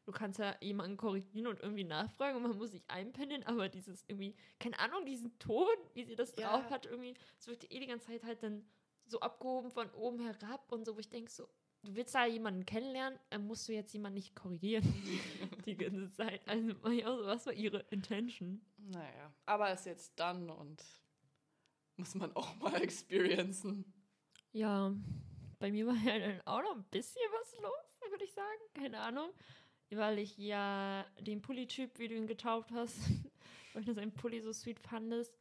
du 0.05 0.11
kannst 0.11 0.39
ja 0.39 0.55
jemanden 0.61 0.97
korrigieren 0.97 1.47
und 1.47 1.59
irgendwie 1.59 1.83
nachfragen 1.83 2.37
und 2.37 2.43
man 2.43 2.57
muss 2.57 2.71
sich 2.71 2.83
einpendeln, 2.89 3.43
aber 3.43 3.69
dieses 3.69 4.03
irgendwie, 4.07 4.35
keine 4.59 4.77
Ahnung, 4.79 5.05
diesen 5.05 5.37
Ton, 5.39 5.67
wie 5.93 6.03
sie 6.03 6.15
das 6.15 6.35
Ja. 6.35 6.51
drauf 6.51 6.69
hat, 6.69 6.85
irgendwie, 6.85 7.15
es 7.39 7.47
wird 7.47 7.71
eh 7.71 7.79
die 7.79 7.87
ganze 7.87 8.07
Zeit 8.07 8.23
halt 8.23 8.43
dann 8.43 8.65
so 9.07 9.19
abgehoben 9.19 9.71
von 9.71 9.89
oben 9.91 10.19
herab 10.19 10.71
und 10.71 10.85
so, 10.85 10.95
wo 10.95 10.99
ich 10.99 11.09
denke 11.09 11.31
so, 11.31 11.47
du 11.83 11.95
willst 11.95 12.15
da 12.15 12.25
jemanden 12.25 12.65
kennenlernen, 12.65 13.19
dann 13.29 13.45
musst 13.45 13.67
du 13.67 13.73
jetzt 13.73 13.93
jemanden 13.93 14.15
nicht 14.15 14.35
korrigieren 14.35 14.83
die 15.65 15.75
ganze 15.77 16.11
Zeit. 16.11 16.47
Also, 16.47 16.69
was 16.83 17.45
war 17.45 17.53
ihre 17.53 17.79
Intention? 17.89 18.61
Naja, 18.77 19.33
aber 19.45 19.71
ist 19.73 19.85
jetzt 19.85 20.19
dann 20.19 20.49
und 20.49 20.83
muss 21.97 22.13
man 22.15 22.35
auch 22.35 22.55
mal 22.59 22.75
experiencen. 22.81 23.91
Ja, 24.51 24.93
bei 25.59 25.71
mir 25.71 25.87
war 25.87 25.95
ja 26.05 26.19
dann 26.19 26.41
auch 26.45 26.61
noch 26.61 26.75
ein 26.75 26.85
bisschen 26.91 27.21
was 27.39 27.57
los, 27.61 28.11
würde 28.11 28.23
ich 28.23 28.33
sagen. 28.33 28.61
Keine 28.73 28.99
Ahnung. 28.99 29.29
Weil 29.91 30.19
ich 30.19 30.37
ja 30.37 31.05
den 31.19 31.41
Pulli-Typ, 31.41 31.99
wie 31.99 32.07
du 32.07 32.15
ihn 32.15 32.27
getauft 32.27 32.71
hast, 32.71 32.97
weil 33.73 33.81
ich 33.81 33.87
das 33.87 33.97
ein 33.97 34.11
Pulli 34.11 34.41
so 34.41 34.51
sweet 34.51 34.79
fandest, 34.79 35.33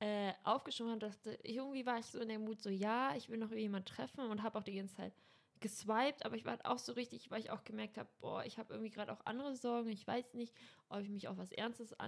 äh, 0.00 0.32
aufgeschoben 0.44 0.92
habe, 0.92 1.06
dachte, 1.06 1.38
irgendwie 1.42 1.86
war 1.86 1.98
ich 1.98 2.06
so 2.06 2.20
in 2.20 2.28
der 2.28 2.38
Mut, 2.38 2.60
so 2.60 2.68
ja, 2.68 3.14
ich 3.16 3.30
will 3.30 3.38
noch 3.38 3.50
jemanden 3.50 3.86
treffen 3.86 4.20
und 4.20 4.42
habe 4.42 4.58
auch 4.58 4.62
die 4.62 4.74
ganze 4.74 4.96
Zeit 4.96 5.14
geswiped, 5.60 6.24
aber 6.24 6.36
ich 6.36 6.44
war 6.44 6.58
auch 6.64 6.78
so 6.78 6.92
richtig, 6.92 7.30
weil 7.30 7.40
ich 7.40 7.50
auch 7.50 7.64
gemerkt 7.64 7.96
habe, 7.96 8.08
boah, 8.20 8.44
ich 8.44 8.58
habe 8.58 8.74
irgendwie 8.74 8.90
gerade 8.90 9.12
auch 9.12 9.24
andere 9.24 9.56
Sorgen. 9.56 9.88
Ich 9.88 10.06
weiß 10.06 10.34
nicht, 10.34 10.54
ob 10.90 11.00
ich 11.00 11.08
mich 11.08 11.28
auf 11.28 11.38
was 11.38 11.50
Ernstes 11.50 11.98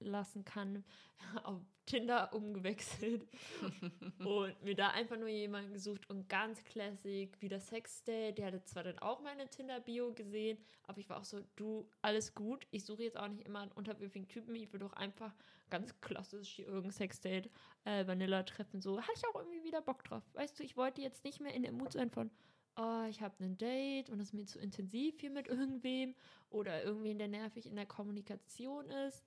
anlassen 0.00 0.44
kann. 0.44 0.84
auf 1.44 1.60
Tinder 1.86 2.32
umgewechselt 2.34 3.26
und 4.18 4.62
mir 4.62 4.74
da 4.74 4.90
einfach 4.90 5.16
nur 5.16 5.28
jemanden 5.28 5.72
gesucht 5.72 6.08
und 6.10 6.28
ganz 6.28 6.62
classic, 6.64 7.36
wie 7.40 7.48
der 7.48 7.60
Sexday. 7.60 8.32
Der 8.32 8.46
hatte 8.46 8.62
zwar 8.64 8.82
dann 8.82 8.98
auch 8.98 9.20
meine 9.22 9.48
Tinder-Bio 9.48 10.12
gesehen, 10.12 10.58
aber 10.86 10.98
ich 10.98 11.08
war 11.08 11.18
auch 11.18 11.24
so, 11.24 11.40
du, 11.56 11.88
alles 12.02 12.34
gut. 12.34 12.66
Ich 12.70 12.84
suche 12.84 13.04
jetzt 13.04 13.18
auch 13.18 13.28
nicht 13.28 13.46
immer 13.46 13.60
einen 13.60 13.72
unterwürfigen 13.72 14.28
Typen. 14.28 14.54
Ich 14.54 14.72
will 14.72 14.80
doch 14.80 14.92
einfach 14.92 15.34
ganz 15.70 15.98
klassisch 16.00 16.50
hier 16.50 16.66
irgendein 16.66 16.92
Sexdate, 16.92 17.50
äh, 17.84 18.06
Vanilla 18.06 18.42
treffen. 18.42 18.80
So 18.80 19.00
hatte 19.00 19.12
ich 19.16 19.26
auch 19.26 19.36
irgendwie 19.36 19.64
wieder 19.64 19.80
Bock 19.80 20.04
drauf. 20.04 20.22
Weißt 20.34 20.58
du, 20.58 20.62
ich 20.64 20.76
wollte 20.76 21.00
jetzt 21.00 21.24
nicht 21.24 21.40
mehr 21.40 21.54
in 21.54 21.62
der 21.62 21.72
Mut 21.72 21.92
sein 21.92 22.10
von, 22.10 22.30
oh, 22.76 23.04
ich 23.08 23.20
habe 23.22 23.44
ein 23.44 23.58
Date 23.58 24.08
und 24.10 24.18
das 24.18 24.28
ist 24.28 24.34
mir 24.34 24.46
zu 24.46 24.58
intensiv 24.58 25.20
hier 25.20 25.30
mit 25.30 25.48
irgendwem 25.48 26.14
oder 26.50 26.82
irgendwen, 26.84 27.18
der 27.18 27.28
nervig 27.28 27.66
in 27.66 27.76
der 27.76 27.86
Kommunikation 27.86 28.88
ist. 28.90 29.26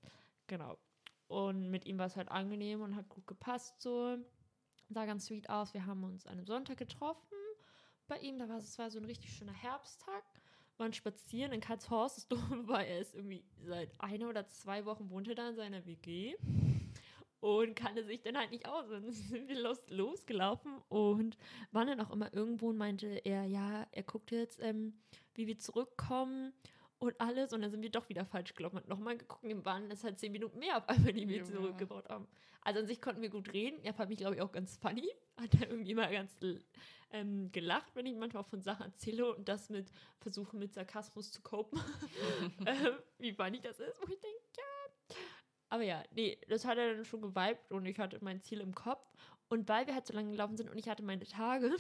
Genau. 0.52 0.78
Und 1.28 1.70
mit 1.70 1.86
ihm 1.86 1.98
war 1.98 2.08
es 2.08 2.18
halt 2.18 2.30
angenehm 2.30 2.82
und 2.82 2.98
hat 2.98 3.08
gut 3.08 3.26
gepasst 3.26 3.80
so. 3.80 4.18
Sah 4.90 5.06
ganz 5.06 5.28
sweet 5.28 5.50
aus. 5.50 5.74
Wir 5.74 5.86
haben 5.86 6.04
uns 6.04 6.26
an 6.26 6.34
einem 6.34 6.46
Sonntag 6.46 6.76
getroffen 6.76 7.38
bei 8.10 8.18
ihm. 8.20 8.38
Da 8.38 8.50
war 8.50 8.58
es 8.58 8.78
war 8.78 8.92
so 8.92 9.00
ein 9.00 9.06
richtig 9.06 9.32
schöner 9.32 9.54
Herbsttag. 9.54 10.26
Waren 10.76 10.92
spazieren 10.92 11.54
in 11.54 11.62
Karlshorst. 11.62 12.18
Das 12.18 12.28
Dumme 12.50 12.68
war, 12.68 12.86
er 12.86 13.00
ist 13.00 13.16
irgendwie 13.16 13.46
seit 13.64 13.92
einer 13.98 14.28
oder 14.28 14.46
zwei 14.46 14.84
Wochen 14.84 15.10
wohnt 15.10 15.30
er 15.30 15.36
da 15.36 15.48
in 15.48 15.56
seiner 15.56 15.86
WG. 15.86 16.36
und 17.40 17.74
kannte 17.74 18.04
sich 18.04 18.22
dann 18.24 18.38
halt 18.38 18.52
nicht 18.52 18.68
aus. 18.68 18.90
Dann 18.90 19.10
sind 19.14 19.48
wir 19.48 19.58
los, 19.58 19.80
losgelaufen 19.88 20.82
und 20.90 21.38
waren 21.72 21.88
dann 21.88 22.02
auch 22.02 22.12
immer 22.12 22.34
irgendwo 22.34 22.72
und 22.72 22.78
meinte 22.78 23.08
er, 23.24 23.46
ja, 23.46 23.88
er 23.90 24.04
guckt 24.04 24.32
jetzt, 24.32 24.62
ähm, 24.62 25.00
wie 25.34 25.48
wir 25.48 25.58
zurückkommen 25.58 26.52
und 27.02 27.20
alles. 27.20 27.52
Und 27.52 27.62
dann 27.62 27.72
sind 27.72 27.82
wir 27.82 27.90
doch 27.90 28.08
wieder 28.10 28.26
falsch 28.26 28.54
gelaufen 28.54 28.78
und 28.78 28.88
nochmal 28.88 29.18
geguckt. 29.18 29.44
Und 29.44 29.66
waren 29.66 29.90
es 29.92 30.04
halt 30.04 30.20
zehn 30.20 30.32
Minuten 30.32 30.60
mehr 30.60 30.78
auf 30.78 30.88
einmal, 30.88 31.12
die 31.14 31.28
wir 31.28 31.38
Junge. 31.38 31.52
zurückgebaut 31.52 32.08
haben. 32.10 32.28
Also 32.62 32.80
an 32.80 32.86
sich 32.86 33.02
konnten 33.02 33.22
wir 33.22 33.30
gut 33.30 33.52
reden. 33.54 33.84
Er 33.84 33.94
fand 33.94 34.10
mich, 34.10 34.20
glaube 34.20 34.36
ich, 34.36 34.42
auch 34.42 34.52
ganz 34.52 34.78
funny. 34.78 35.10
Hat 35.38 35.54
er 35.56 35.70
irgendwie 35.70 35.92
immer 35.92 36.10
ganz 36.12 36.38
ähm, 37.12 37.52
gelacht, 37.52 37.96
wenn 37.96 38.06
ich 38.06 38.16
manchmal 38.16 38.44
von 38.44 38.62
Sachen 38.62 38.86
erzähle 38.86 39.36
und 39.36 39.50
das 39.50 39.70
mit 39.70 39.92
versuche 40.20 40.56
mit 40.56 40.74
Sarkasmus 40.74 41.32
zu 41.32 41.42
copen. 41.42 41.80
ähm, 42.66 42.94
wie 43.18 43.34
funny 43.34 43.60
das 43.60 43.80
ist, 43.80 44.00
wo 44.00 44.14
ich 44.14 44.20
denke, 44.20 44.40
ja. 44.58 45.16
Aber 45.70 45.84
ja, 45.84 46.04
nee, 46.12 46.38
das 46.50 46.66
hat 46.66 46.78
er 46.78 46.96
dann 46.96 47.06
schon 47.06 47.22
geweibt 47.22 47.72
und 47.72 47.86
ich 47.86 47.98
hatte 47.98 48.20
mein 48.22 48.42
Ziel 48.42 48.62
im 48.62 48.76
Kopf. 48.76 49.12
Und 49.50 49.68
weil 49.68 49.88
wir 49.88 49.96
halt 49.96 50.06
so 50.06 50.14
lange 50.14 50.32
gelaufen 50.32 50.56
sind 50.56 50.70
und 50.70 50.78
ich 50.78 50.88
hatte 50.88 51.04
meine 51.04 51.26
Tage 51.26 51.76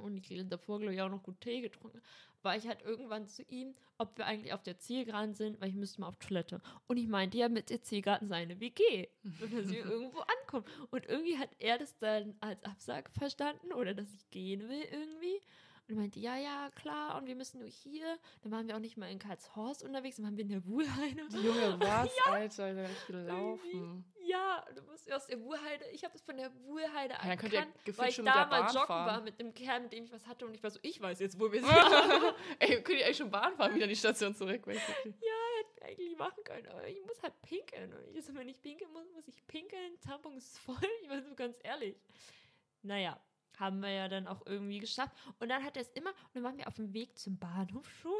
und 0.00 0.16
ich 0.16 0.48
davor, 0.48 0.78
glaube 0.78 0.94
ich, 0.94 1.02
auch 1.02 1.08
noch 1.08 1.22
gut 1.22 1.40
Tee 1.40 1.60
getrunken, 1.60 2.00
war 2.42 2.56
ich 2.56 2.66
halt 2.66 2.82
irgendwann 2.82 3.26
zu 3.26 3.42
ihm, 3.42 3.74
ob 3.98 4.16
wir 4.16 4.26
eigentlich 4.26 4.52
auf 4.52 4.62
der 4.62 4.78
Zielgeraden 4.78 5.34
sind, 5.34 5.60
weil 5.60 5.70
ich 5.70 5.74
müsste 5.74 6.00
mal 6.00 6.08
auf 6.08 6.16
Toilette. 6.16 6.60
Und 6.86 6.96
ich 6.96 7.08
meinte 7.08 7.38
ja 7.38 7.48
mit 7.48 7.70
der 7.70 7.82
Zielgeraden 7.82 8.28
seine 8.28 8.60
WG, 8.60 9.08
dass 9.22 9.50
wir 9.70 9.84
irgendwo 9.84 10.20
ankommen. 10.20 10.64
Und 10.90 11.06
irgendwie 11.06 11.36
hat 11.36 11.50
er 11.58 11.78
das 11.78 11.96
dann 11.98 12.34
als 12.40 12.62
Absage 12.64 13.10
verstanden 13.18 13.72
oder 13.72 13.94
dass 13.94 14.12
ich 14.14 14.30
gehen 14.30 14.68
will 14.68 14.84
irgendwie. 14.90 15.40
Und 15.88 15.96
meinte, 15.96 16.20
ja, 16.20 16.36
ja, 16.36 16.70
klar, 16.74 17.16
und 17.16 17.26
wir 17.26 17.34
müssen 17.34 17.60
nur 17.60 17.68
hier. 17.68 18.18
Dann 18.42 18.52
waren 18.52 18.68
wir 18.68 18.76
auch 18.76 18.80
nicht 18.80 18.98
mal 18.98 19.10
in 19.10 19.18
Karlshorst 19.18 19.82
unterwegs, 19.82 20.16
dann 20.16 20.26
waren 20.26 20.36
wir 20.36 20.44
in 20.44 20.50
der 20.50 20.64
Wuhlheide. 20.66 21.22
Junge, 21.32 21.76
was, 21.80 22.10
Alter, 22.26 22.74
da 22.74 22.84
ich 22.84 23.06
gelaufen. 23.06 24.04
Ja, 24.28 24.64
du 24.74 24.82
musst 24.82 25.10
aus 25.10 25.26
der 25.26 25.40
Wuhlheide. 25.40 25.86
Ich 25.92 26.04
habe 26.04 26.12
das 26.12 26.22
von 26.22 26.36
der 26.36 26.52
Wuhlheide 26.64 27.14
Ja, 27.14 27.30
erkannt, 27.30 27.52
gefühlt 27.84 27.98
weil 27.98 28.08
ich 28.10 28.16
da 28.16 28.22
mal 28.24 28.44
Bahn 28.44 28.66
joggen 28.74 28.86
fahren. 28.86 29.06
war 29.06 29.20
mit 29.22 29.40
dem 29.40 29.54
Kerl, 29.54 29.80
mit 29.80 29.92
dem 29.92 30.04
ich 30.04 30.12
was 30.12 30.26
hatte. 30.26 30.44
Und 30.46 30.54
ich 30.54 30.62
war 30.62 30.70
so, 30.70 30.78
ich 30.82 31.00
weiß 31.00 31.18
jetzt, 31.20 31.40
wo 31.40 31.50
wir 31.50 31.60
sind. 31.60 31.72
Ey, 32.58 32.82
könnt 32.82 32.98
ihr 32.98 33.06
eigentlich 33.06 33.16
schon 33.16 33.30
Bahn 33.30 33.56
fahren, 33.56 33.74
wieder 33.74 33.84
in 33.84 33.90
die 33.90 33.96
Station 33.96 34.34
zurück? 34.34 34.64
basically? 34.66 35.14
eigentlich 35.88 36.18
machen 36.18 36.42
können, 36.44 36.66
aber 36.68 36.86
ich 36.86 37.00
muss 37.06 37.22
halt 37.22 37.40
pinkeln. 37.42 37.92
Und 37.92 38.14
ich 38.14 38.24
so, 38.24 38.34
wenn 38.34 38.48
ich 38.48 38.60
pinkeln 38.60 38.92
muss, 38.92 39.10
muss 39.14 39.28
ich 39.28 39.46
pinkeln. 39.46 39.98
Tampon 40.00 40.36
ist 40.36 40.58
voll. 40.58 40.76
Ich 41.02 41.08
war 41.08 41.22
so 41.22 41.34
ganz 41.34 41.56
ehrlich. 41.62 41.96
Naja, 42.82 43.18
haben 43.58 43.80
wir 43.80 43.90
ja 43.90 44.08
dann 44.08 44.26
auch 44.26 44.44
irgendwie 44.46 44.78
geschafft. 44.78 45.14
Und 45.38 45.48
dann 45.48 45.64
hat 45.64 45.76
er 45.76 45.82
es 45.82 45.90
immer, 45.90 46.10
und 46.10 46.34
dann 46.34 46.42
waren 46.42 46.58
wir 46.58 46.68
auf 46.68 46.74
dem 46.74 46.92
Weg 46.92 47.18
zum 47.18 47.38
Bahnhof 47.38 47.88
schon. 47.90 48.12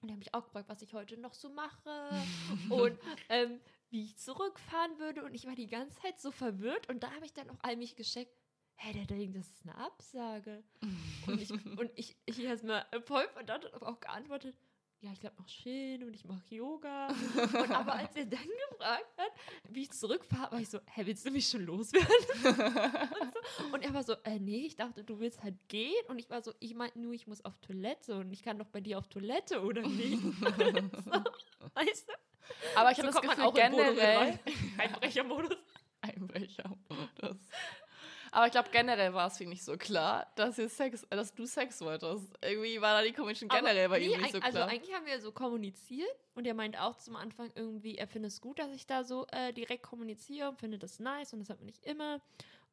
Und 0.00 0.08
er 0.08 0.12
hat 0.12 0.18
mich 0.18 0.32
auch 0.34 0.44
gefragt, 0.44 0.68
was 0.68 0.82
ich 0.82 0.94
heute 0.94 1.16
noch 1.16 1.34
so 1.34 1.48
mache 1.48 2.10
und 2.70 2.98
ähm, 3.28 3.60
wie 3.90 4.04
ich 4.04 4.18
zurückfahren 4.18 4.98
würde. 4.98 5.24
Und 5.24 5.34
ich 5.34 5.46
war 5.46 5.54
die 5.54 5.66
ganze 5.66 6.00
Zeit 6.00 6.20
so 6.20 6.30
verwirrt. 6.30 6.88
Und 6.88 7.02
da 7.02 7.12
habe 7.12 7.24
ich 7.24 7.32
dann 7.32 7.50
auch 7.50 7.58
allmählich 7.62 7.96
gescheckt, 7.96 8.36
hä, 8.76 8.92
der 8.92 9.06
denkt, 9.06 9.36
das 9.36 9.48
ist 9.48 9.62
eine 9.64 9.76
Absage. 9.76 10.62
Und 11.26 11.40
ich, 11.40 11.50
und 11.78 11.90
ich, 11.94 12.16
ich 12.26 12.38
erstmal 12.40 12.86
voll 13.04 13.28
verdammt 13.28 13.66
und 13.66 13.82
auch 13.82 14.00
geantwortet, 14.00 14.56
ja, 15.00 15.12
ich 15.12 15.20
glaube 15.20 15.36
noch 15.38 15.46
chillen 15.46 16.02
und 16.04 16.14
ich 16.14 16.24
mache 16.24 16.42
Yoga. 16.54 17.08
Und 17.08 17.70
aber 17.70 17.92
als 17.94 18.16
er 18.16 18.26
dann 18.26 18.40
gefragt 18.70 19.16
hat, 19.16 19.32
wie 19.68 19.82
ich 19.82 19.90
zurückfahre, 19.92 20.52
war 20.52 20.60
ich 20.60 20.68
so, 20.68 20.80
hä, 20.86 21.06
willst 21.06 21.24
du 21.24 21.30
mich 21.30 21.48
schon 21.48 21.64
loswerden? 21.64 22.08
und, 22.44 23.34
so. 23.34 23.74
und 23.74 23.82
er 23.82 23.94
war 23.94 24.02
so, 24.02 24.14
äh, 24.24 24.38
nee, 24.40 24.66
ich 24.66 24.76
dachte, 24.76 25.04
du 25.04 25.20
willst 25.20 25.42
halt 25.42 25.56
gehen. 25.68 26.04
Und 26.08 26.18
ich 26.18 26.28
war 26.30 26.42
so, 26.42 26.52
ich 26.58 26.74
meinte 26.74 26.98
nur, 26.98 27.12
ich 27.12 27.28
muss 27.28 27.44
auf 27.44 27.56
Toilette 27.60 28.16
und 28.16 28.32
ich 28.32 28.42
kann 28.42 28.58
doch 28.58 28.68
bei 28.68 28.80
dir 28.80 28.98
auf 28.98 29.06
Toilette, 29.08 29.62
oder 29.62 29.82
nicht? 29.82 30.20
so, 30.42 31.10
weißt 31.74 32.08
du? 32.08 32.12
Aber 32.74 32.90
ich 32.90 32.96
So 32.96 33.04
habe 33.04 33.12
das 33.12 33.20
Gefühl, 33.20 33.52
generell. 33.52 34.38
Einbrechermodus. 34.78 35.56
Aber 38.38 38.46
ich 38.46 38.52
glaube, 38.52 38.68
generell 38.70 39.12
war 39.14 39.26
es 39.26 39.36
für 39.36 39.42
ihn 39.42 39.48
nicht 39.48 39.64
so 39.64 39.76
klar, 39.76 40.28
dass, 40.36 40.58
ihr 40.58 40.68
Sex, 40.68 41.04
dass 41.10 41.34
du 41.34 41.44
Sex 41.44 41.80
wolltest. 41.80 42.32
Irgendwie 42.40 42.80
war 42.80 42.96
da 42.96 43.04
die 43.04 43.12
Commission 43.12 43.48
generell 43.48 43.88
bei 43.88 43.98
ihm 43.98 44.12
nee, 44.12 44.18
nicht 44.18 44.30
so 44.30 44.38
Also 44.38 44.58
klar. 44.58 44.68
eigentlich 44.68 44.94
haben 44.94 45.06
wir 45.06 45.20
so 45.20 45.32
kommuniziert 45.32 46.06
und 46.36 46.46
er 46.46 46.54
meint 46.54 46.78
auch 46.78 46.96
zum 46.98 47.16
Anfang 47.16 47.50
irgendwie, 47.56 47.96
er 47.96 48.06
findet 48.06 48.30
es 48.30 48.40
gut, 48.40 48.60
dass 48.60 48.70
ich 48.70 48.86
da 48.86 49.02
so 49.02 49.26
äh, 49.32 49.52
direkt 49.52 49.82
kommuniziere 49.82 50.50
und 50.50 50.56
findet 50.60 50.84
das 50.84 51.00
nice 51.00 51.32
und 51.32 51.40
das 51.40 51.50
hat 51.50 51.58
man 51.58 51.66
nicht 51.66 51.84
immer. 51.84 52.20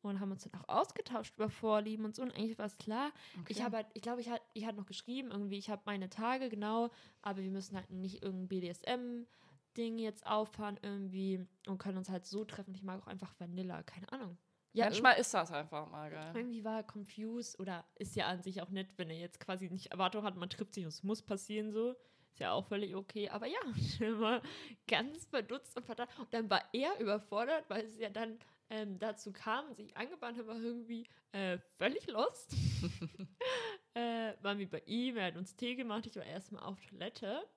Und 0.03 0.19
haben 0.19 0.29
uns 0.29 0.47
dann 0.47 0.61
auch 0.61 0.69
ausgetauscht 0.69 1.33
über 1.35 1.49
Vorlieben 1.49 2.05
und 2.05 2.15
so 2.15 2.21
und 2.21 2.35
eigentlich 2.35 2.59
war 2.59 2.67
es 2.67 2.77
klar. 2.77 3.11
Ich 3.47 3.63
habe 3.63 3.77
halt, 3.77 3.87
ich 3.95 4.03
glaube, 4.03 4.21
ich 4.21 4.29
hatte 4.29 4.43
ich 4.53 4.71
noch 4.71 4.85
geschrieben, 4.85 5.31
irgendwie, 5.31 5.57
ich 5.57 5.71
habe 5.71 5.81
meine 5.85 6.09
Tage, 6.09 6.49
genau, 6.49 6.91
aber 7.23 7.41
wir 7.41 7.49
müssen 7.49 7.75
halt 7.75 7.89
nicht 7.89 8.21
irgendein 8.21 8.49
BDSM-Ding 8.49 9.97
jetzt 9.97 10.27
auffahren 10.27 10.77
irgendwie 10.83 11.43
und 11.65 11.79
können 11.79 11.97
uns 11.97 12.09
halt 12.09 12.27
so 12.27 12.45
treffen. 12.45 12.75
Ich 12.75 12.83
mag 12.83 13.01
auch 13.01 13.07
einfach 13.07 13.33
Vanilla, 13.39 13.81
keine 13.81 14.11
Ahnung. 14.11 14.37
Ja, 14.75 14.85
Manchmal 14.85 15.17
ist 15.17 15.33
das 15.33 15.51
einfach 15.53 15.89
mal 15.89 16.11
geil. 16.11 16.33
irgendwie 16.35 16.65
war 16.65 16.79
er 16.79 16.83
confused 16.83 17.57
oder 17.59 17.85
ist 17.95 18.15
ja 18.17 18.27
an 18.27 18.41
sich 18.41 18.61
auch 18.61 18.69
nett, 18.69 18.89
wenn 18.97 19.09
er 19.09 19.17
jetzt 19.17 19.39
quasi 19.39 19.69
nicht 19.69 19.87
Erwartung 19.87 20.23
hat, 20.23 20.35
man 20.35 20.49
trifft 20.49 20.73
sich 20.73 20.83
und 20.83 20.89
es 20.89 21.01
muss 21.01 21.21
passieren 21.21 21.71
so. 21.71 21.95
Ist 22.33 22.39
ja 22.39 22.51
auch 22.51 22.67
völlig 22.67 22.93
okay. 22.93 23.29
Aber 23.29 23.47
ja, 23.47 23.59
war 24.19 24.41
ganz 24.87 25.25
verdutzt 25.27 25.77
und 25.77 25.85
verdammt. 25.85 26.11
Und 26.19 26.33
dann 26.33 26.49
war 26.49 26.61
er 26.73 26.99
überfordert, 26.99 27.63
weil 27.69 27.85
es 27.85 27.97
ja 27.97 28.09
dann 28.09 28.37
ähm, 28.69 28.99
dazu 28.99 29.31
kam 29.31 29.65
und 29.69 29.77
sich 29.77 29.95
angebahnt 29.95 30.37
hat, 30.37 30.45
war 30.45 30.57
irgendwie 30.57 31.07
äh, 31.31 31.57
völlig 31.77 32.05
lost. 32.07 32.53
äh, 33.93 34.33
waren 34.41 34.59
wir 34.59 34.69
bei 34.69 34.81
ihm, 34.85 35.15
er 35.15 35.27
hat 35.27 35.37
uns 35.37 35.55
Tee 35.55 35.75
gemacht, 35.75 36.05
ich 36.05 36.15
war 36.17 36.25
erstmal 36.25 36.63
auf 36.63 36.81
Toilette. 36.81 37.47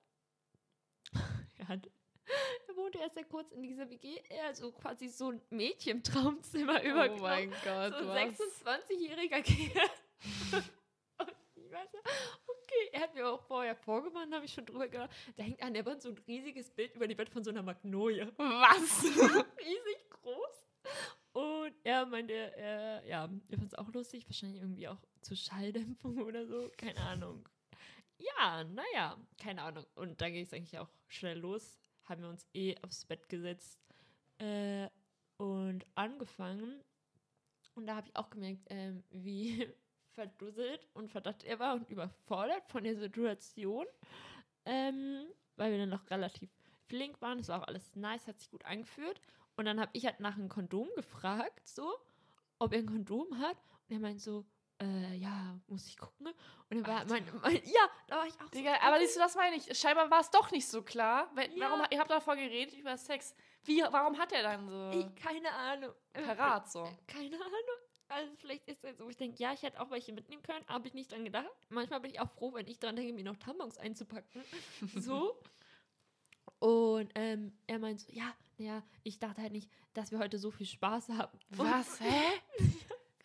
er 1.57 1.67
hat 1.67 1.89
wohnte 2.79 2.99
erst 2.99 3.15
sehr 3.15 3.25
kurz 3.25 3.51
in 3.51 3.61
dieser 3.61 3.89
WG, 3.89 4.17
er 4.29 4.53
so 4.55 4.71
quasi 4.71 5.07
so 5.07 5.31
ein 5.31 5.41
Mädchen 5.49 5.97
im 5.97 6.03
Traumzimmer 6.03 6.81
Oh 6.83 6.87
übergenommen 6.87 7.21
mein 7.21 7.49
Gott, 7.63 7.93
so 7.99 8.09
ein 8.09 8.33
26-jähriger 8.33 9.41
Kerl. 9.41 9.89
Und 11.19 11.65
ich 11.65 11.71
weiß 11.71 11.89
ja, 11.93 11.99
okay, 12.47 12.89
er 12.93 13.01
hat 13.01 13.15
mir 13.15 13.27
auch 13.27 13.41
vorher 13.41 13.75
vorgemacht, 13.75 14.31
habe 14.31 14.45
ich 14.45 14.53
schon 14.53 14.65
drüber 14.65 14.87
gehört. 14.87 15.11
Da 15.35 15.43
hängt 15.43 15.61
an 15.61 15.73
der 15.73 15.85
Wand 15.85 16.01
so 16.01 16.09
ein 16.09 16.17
riesiges 16.27 16.69
Bild 16.71 16.95
über 16.95 17.07
die 17.07 17.17
Wand 17.17 17.29
von 17.29 17.43
so 17.43 17.49
einer 17.51 17.63
Magnolie. 17.63 18.31
Was? 18.37 19.03
Riesig 19.59 20.09
groß. 20.09 20.67
Und 21.33 21.75
er 21.83 22.05
meinte, 22.05 22.33
er, 22.33 23.05
ja, 23.05 23.29
er 23.49 23.57
fand 23.57 23.71
es 23.71 23.77
auch 23.77 23.91
lustig, 23.93 24.27
wahrscheinlich 24.27 24.61
irgendwie 24.61 24.87
auch 24.87 24.99
zur 25.21 25.37
Schalldämpfung 25.37 26.19
oder 26.19 26.45
so, 26.47 26.71
keine 26.77 26.99
Ahnung. 27.01 27.47
Ja, 28.17 28.63
naja, 28.63 29.17
keine 29.37 29.61
Ahnung. 29.61 29.85
Und 29.95 30.19
dann 30.19 30.33
ging 30.33 30.43
es 30.43 30.53
eigentlich 30.53 30.77
auch 30.77 30.89
schnell 31.07 31.39
los. 31.39 31.79
Haben 32.09 32.23
wir 32.23 32.29
uns 32.29 32.45
eh 32.53 32.75
aufs 32.81 33.05
Bett 33.05 33.29
gesetzt 33.29 33.79
äh, 34.39 34.89
und 35.37 35.85
angefangen. 35.95 36.81
Und 37.75 37.87
da 37.87 37.95
habe 37.95 38.07
ich 38.07 38.15
auch 38.15 38.29
gemerkt, 38.29 38.65
ähm, 38.69 39.03
wie 39.11 39.71
verdusselt 40.13 40.87
und 40.93 41.09
verdacht 41.09 41.43
er 41.43 41.59
war 41.59 41.75
und 41.75 41.89
überfordert 41.89 42.67
von 42.67 42.83
der 42.83 42.97
Situation. 42.97 43.85
Ähm, 44.65 45.27
weil 45.55 45.71
wir 45.71 45.77
dann 45.77 45.89
noch 45.89 46.09
relativ 46.09 46.49
flink 46.87 47.21
waren. 47.21 47.39
Es 47.39 47.47
war 47.47 47.61
auch 47.61 47.67
alles 47.67 47.95
nice, 47.95 48.27
hat 48.27 48.39
sich 48.39 48.49
gut 48.49 48.65
angefühlt. 48.65 49.21
Und 49.55 49.65
dann 49.65 49.79
habe 49.79 49.91
ich 49.93 50.05
halt 50.05 50.19
nach 50.19 50.35
einem 50.35 50.49
Kondom 50.49 50.87
gefragt, 50.95 51.67
so, 51.67 51.93
ob 52.57 52.73
er 52.73 52.79
ein 52.79 52.85
Kondom 52.87 53.39
hat. 53.39 53.57
Und 53.87 53.95
er 53.95 53.99
meint 53.99 54.21
so, 54.21 54.45
äh, 54.81 55.15
ja, 55.15 55.59
muss 55.67 55.87
ich 55.87 55.97
gucken. 55.97 56.27
Und 56.69 56.77
er 56.77 56.87
war, 56.87 57.05
mein, 57.05 57.25
mein, 57.41 57.55
ja, 57.65 57.89
da 58.07 58.17
war 58.17 58.27
ich 58.27 58.33
auch 58.41 58.49
Digga, 58.49 58.75
so, 58.75 58.81
aber 58.81 58.99
siehst 58.99 59.15
du, 59.15 59.19
das 59.19 59.35
meine 59.35 59.55
ich. 59.55 59.77
Scheinbar 59.77 60.09
war 60.09 60.21
es 60.21 60.29
doch 60.29 60.51
nicht 60.51 60.67
so 60.67 60.81
klar. 60.81 61.29
Wenn, 61.35 61.51
Ja. 61.57 61.69
warum, 61.69 61.85
ihr 61.89 61.99
habt 61.99 62.11
davor 62.11 62.35
geredet 62.35 62.75
über 62.77 62.97
Sex. 62.97 63.35
Wie, 63.63 63.81
warum 63.81 64.17
hat 64.17 64.31
er 64.31 64.43
dann 64.43 64.67
so 64.69 64.91
Ich, 64.91 65.15
keine 65.23 65.51
Ahnung. 65.51 65.91
Äh, 66.13 66.21
parat 66.23 66.71
so? 66.71 66.83
Keine 67.07 67.35
Ahnung. 67.35 67.79
Also 68.07 68.31
vielleicht 68.37 68.67
ist 68.67 68.83
es 68.83 68.97
so, 68.97 69.07
ich 69.09 69.17
denke, 69.17 69.37
ja, 69.41 69.53
ich 69.53 69.61
hätte 69.61 69.79
auch 69.79 69.91
welche 69.91 70.13
mitnehmen 70.13 70.41
können, 70.41 70.65
habe 70.67 70.87
ich 70.87 70.95
nicht 70.95 71.11
dran 71.11 71.23
gedacht. 71.25 71.45
Manchmal 71.69 71.99
bin 71.99 72.09
ich 72.11 72.19
auch 72.19 72.31
froh, 72.31 72.53
wenn 72.53 72.65
ich 72.65 72.79
dran 72.79 72.95
denke, 72.95 73.13
mir 73.13 73.23
noch 73.23 73.37
Tampons 73.37 73.77
einzupacken. 73.77 74.43
So. 74.95 75.39
Und 76.59 77.11
ähm, 77.15 77.55
er 77.67 77.79
meint 77.79 78.01
so, 78.01 78.11
ja, 78.11 78.33
ja, 78.57 78.83
ich 79.03 79.19
dachte 79.19 79.41
halt 79.41 79.53
nicht, 79.53 79.69
dass 79.93 80.11
wir 80.11 80.19
heute 80.19 80.39
so 80.39 80.51
viel 80.51 80.65
Spaß 80.65 81.09
haben. 81.09 81.37
Was? 81.51 81.99
Hä? 82.01 82.23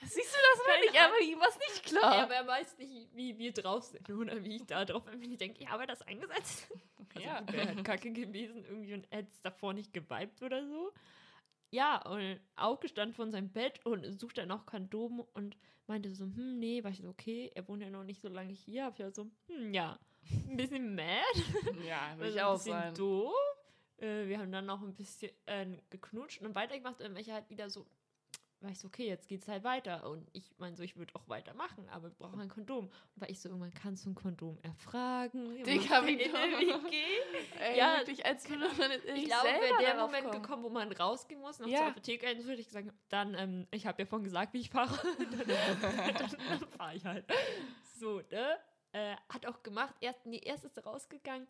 Siehst 0.05 0.17
du 0.35 0.39
das 0.57 0.67
Keine 0.67 0.81
nicht? 0.87 1.01
Aber 1.01 1.21
ihm 1.21 1.41
war 1.41 1.49
es 1.49 1.59
nicht 1.59 1.93
Ja, 1.93 1.99
klar. 2.01 2.23
aber 2.25 2.35
er 2.35 2.47
weiß 2.47 2.79
nicht, 2.79 3.09
wie 3.15 3.39
wir 3.39 3.53
drauf 3.53 3.85
sind 3.85 4.09
oder 4.11 4.43
wie 4.45 4.57
ich 4.57 4.67
da 4.67 4.85
drauf 4.85 5.05
bin. 5.05 5.23
Ich 5.33 5.39
denke, 5.39 5.63
ja, 5.63 5.71
aber 5.71 5.87
das 5.87 6.03
eingesetzt. 6.03 6.69
Also, 7.17 7.29
Ja. 7.29 7.43
Wäre 7.53 7.69
halt 7.69 7.85
kacke 7.85 8.11
gewesen 8.13 8.65
irgendwie 8.65 8.95
und 8.95 9.07
er 9.11 9.19
hätte 9.19 9.31
es 9.31 9.41
davor 9.43 9.73
nicht 9.73 9.93
geweibt 9.93 10.43
oder 10.43 10.67
so. 10.67 10.93
Ja, 11.71 12.03
und 12.09 12.41
aufgestanden 12.57 13.15
von 13.15 13.31
seinem 13.31 13.51
Bett 13.53 13.85
und 13.87 14.05
sucht 14.19 14.39
dann 14.39 14.49
noch 14.49 14.67
Kondom 14.67 15.21
und 15.33 15.57
meinte 15.87 16.13
so, 16.13 16.25
hm, 16.25 16.59
nee, 16.59 16.83
war 16.83 16.91
ich 16.91 16.99
so, 16.99 17.09
okay, 17.09 17.53
er 17.55 17.69
wohnt 17.69 17.83
ja 17.83 17.91
noch 17.91 18.03
nicht 18.03 18.21
so 18.21 18.29
lange 18.29 18.53
hier. 18.53 18.85
Hab 18.87 18.95
ich 18.99 19.05
halt 19.05 19.15
so, 19.15 19.31
hm, 19.47 19.73
ja, 19.75 19.97
ein 20.49 20.57
bisschen 20.57 20.95
mad. 20.97 21.23
Ja, 21.87 22.15
will 22.19 22.25
Also 22.27 22.37
ich 22.37 22.41
ein 22.41 22.47
auch 22.47 22.55
bisschen 22.55 22.73
sein. 22.73 22.95
doof. 22.95 23.35
Äh, 23.99 24.27
wir 24.27 24.39
haben 24.41 24.51
dann 24.51 24.67
noch 24.67 24.83
ein 24.83 24.95
bisschen 24.95 25.31
äh, 25.47 25.67
geknutscht 25.91 26.43
und 26.43 26.57
weitergemacht, 26.57 27.01
und 27.01 27.15
welche 27.15 27.33
halt 27.33 27.49
wieder 27.49 27.71
so 27.71 27.87
war 28.65 28.71
ich 28.73 28.79
so, 28.81 28.89
okay, 28.89 29.07
jetzt 29.07 29.29
geht's 29.29 29.47
halt 29.47 29.63
weiter. 29.63 30.09
Und 30.09 30.29
ich 30.33 30.53
meine 30.59 30.75
so, 30.77 30.83
ich 30.83 30.97
würde 30.97 31.15
auch 31.15 31.29
weitermachen, 31.29 31.89
aber 31.91 32.05
wir 32.09 32.15
brauchen 32.17 32.41
ein 32.41 32.49
Kondom. 32.49 32.87
Und 32.87 33.21
war 33.21 33.29
ich 33.31 33.39
so, 33.41 33.49
irgendwann 33.49 33.73
kannst 33.75 34.05
du 34.05 34.11
ein 34.11 34.15
Kondom 34.15 34.59
erfragen. 34.63 35.63
Digga, 35.63 36.05
wie. 36.07 36.19
Ey, 37.61 37.79
Ja, 37.79 37.99
wirklich, 37.99 38.25
als 38.27 38.49
man 38.49 38.63
Ich 39.15 39.25
glaube, 39.27 39.49
wäre 39.49 39.79
der 39.81 39.95
Moment 39.97 40.25
kommen. 40.27 40.43
gekommen, 40.43 40.63
wo 40.65 40.69
man 40.71 40.91
rausgehen 40.93 41.41
muss, 41.41 41.59
noch 41.61 41.69
Ja. 41.69 41.79
zur 41.79 41.87
Apotheke 41.89 42.27
rein, 42.27 42.45
würde 42.45 42.61
ich 42.61 42.69
sagen, 42.69 42.91
dann, 43.09 43.35
ähm, 43.35 43.67
ich 43.71 43.87
habe 43.87 44.03
ja 44.03 44.07
vorhin 44.07 44.25
gesagt, 44.25 44.53
wie 44.55 44.61
ich 44.61 44.71
fahre, 44.71 44.99
dann, 45.19 45.31
dann, 45.47 46.37
dann 46.49 46.69
fahre 46.71 46.97
ich 46.97 47.05
halt. 47.05 47.25
So, 47.99 48.21
ne? 48.31 48.57
Äh, 48.93 49.17
hat 49.29 49.47
auch 49.47 49.63
gemacht, 49.63 49.95
erst, 50.01 50.25
nee, 50.27 50.39
erst 50.45 50.65
ist 50.65 50.77
er 50.77 50.85
rausgegangen 50.85 51.49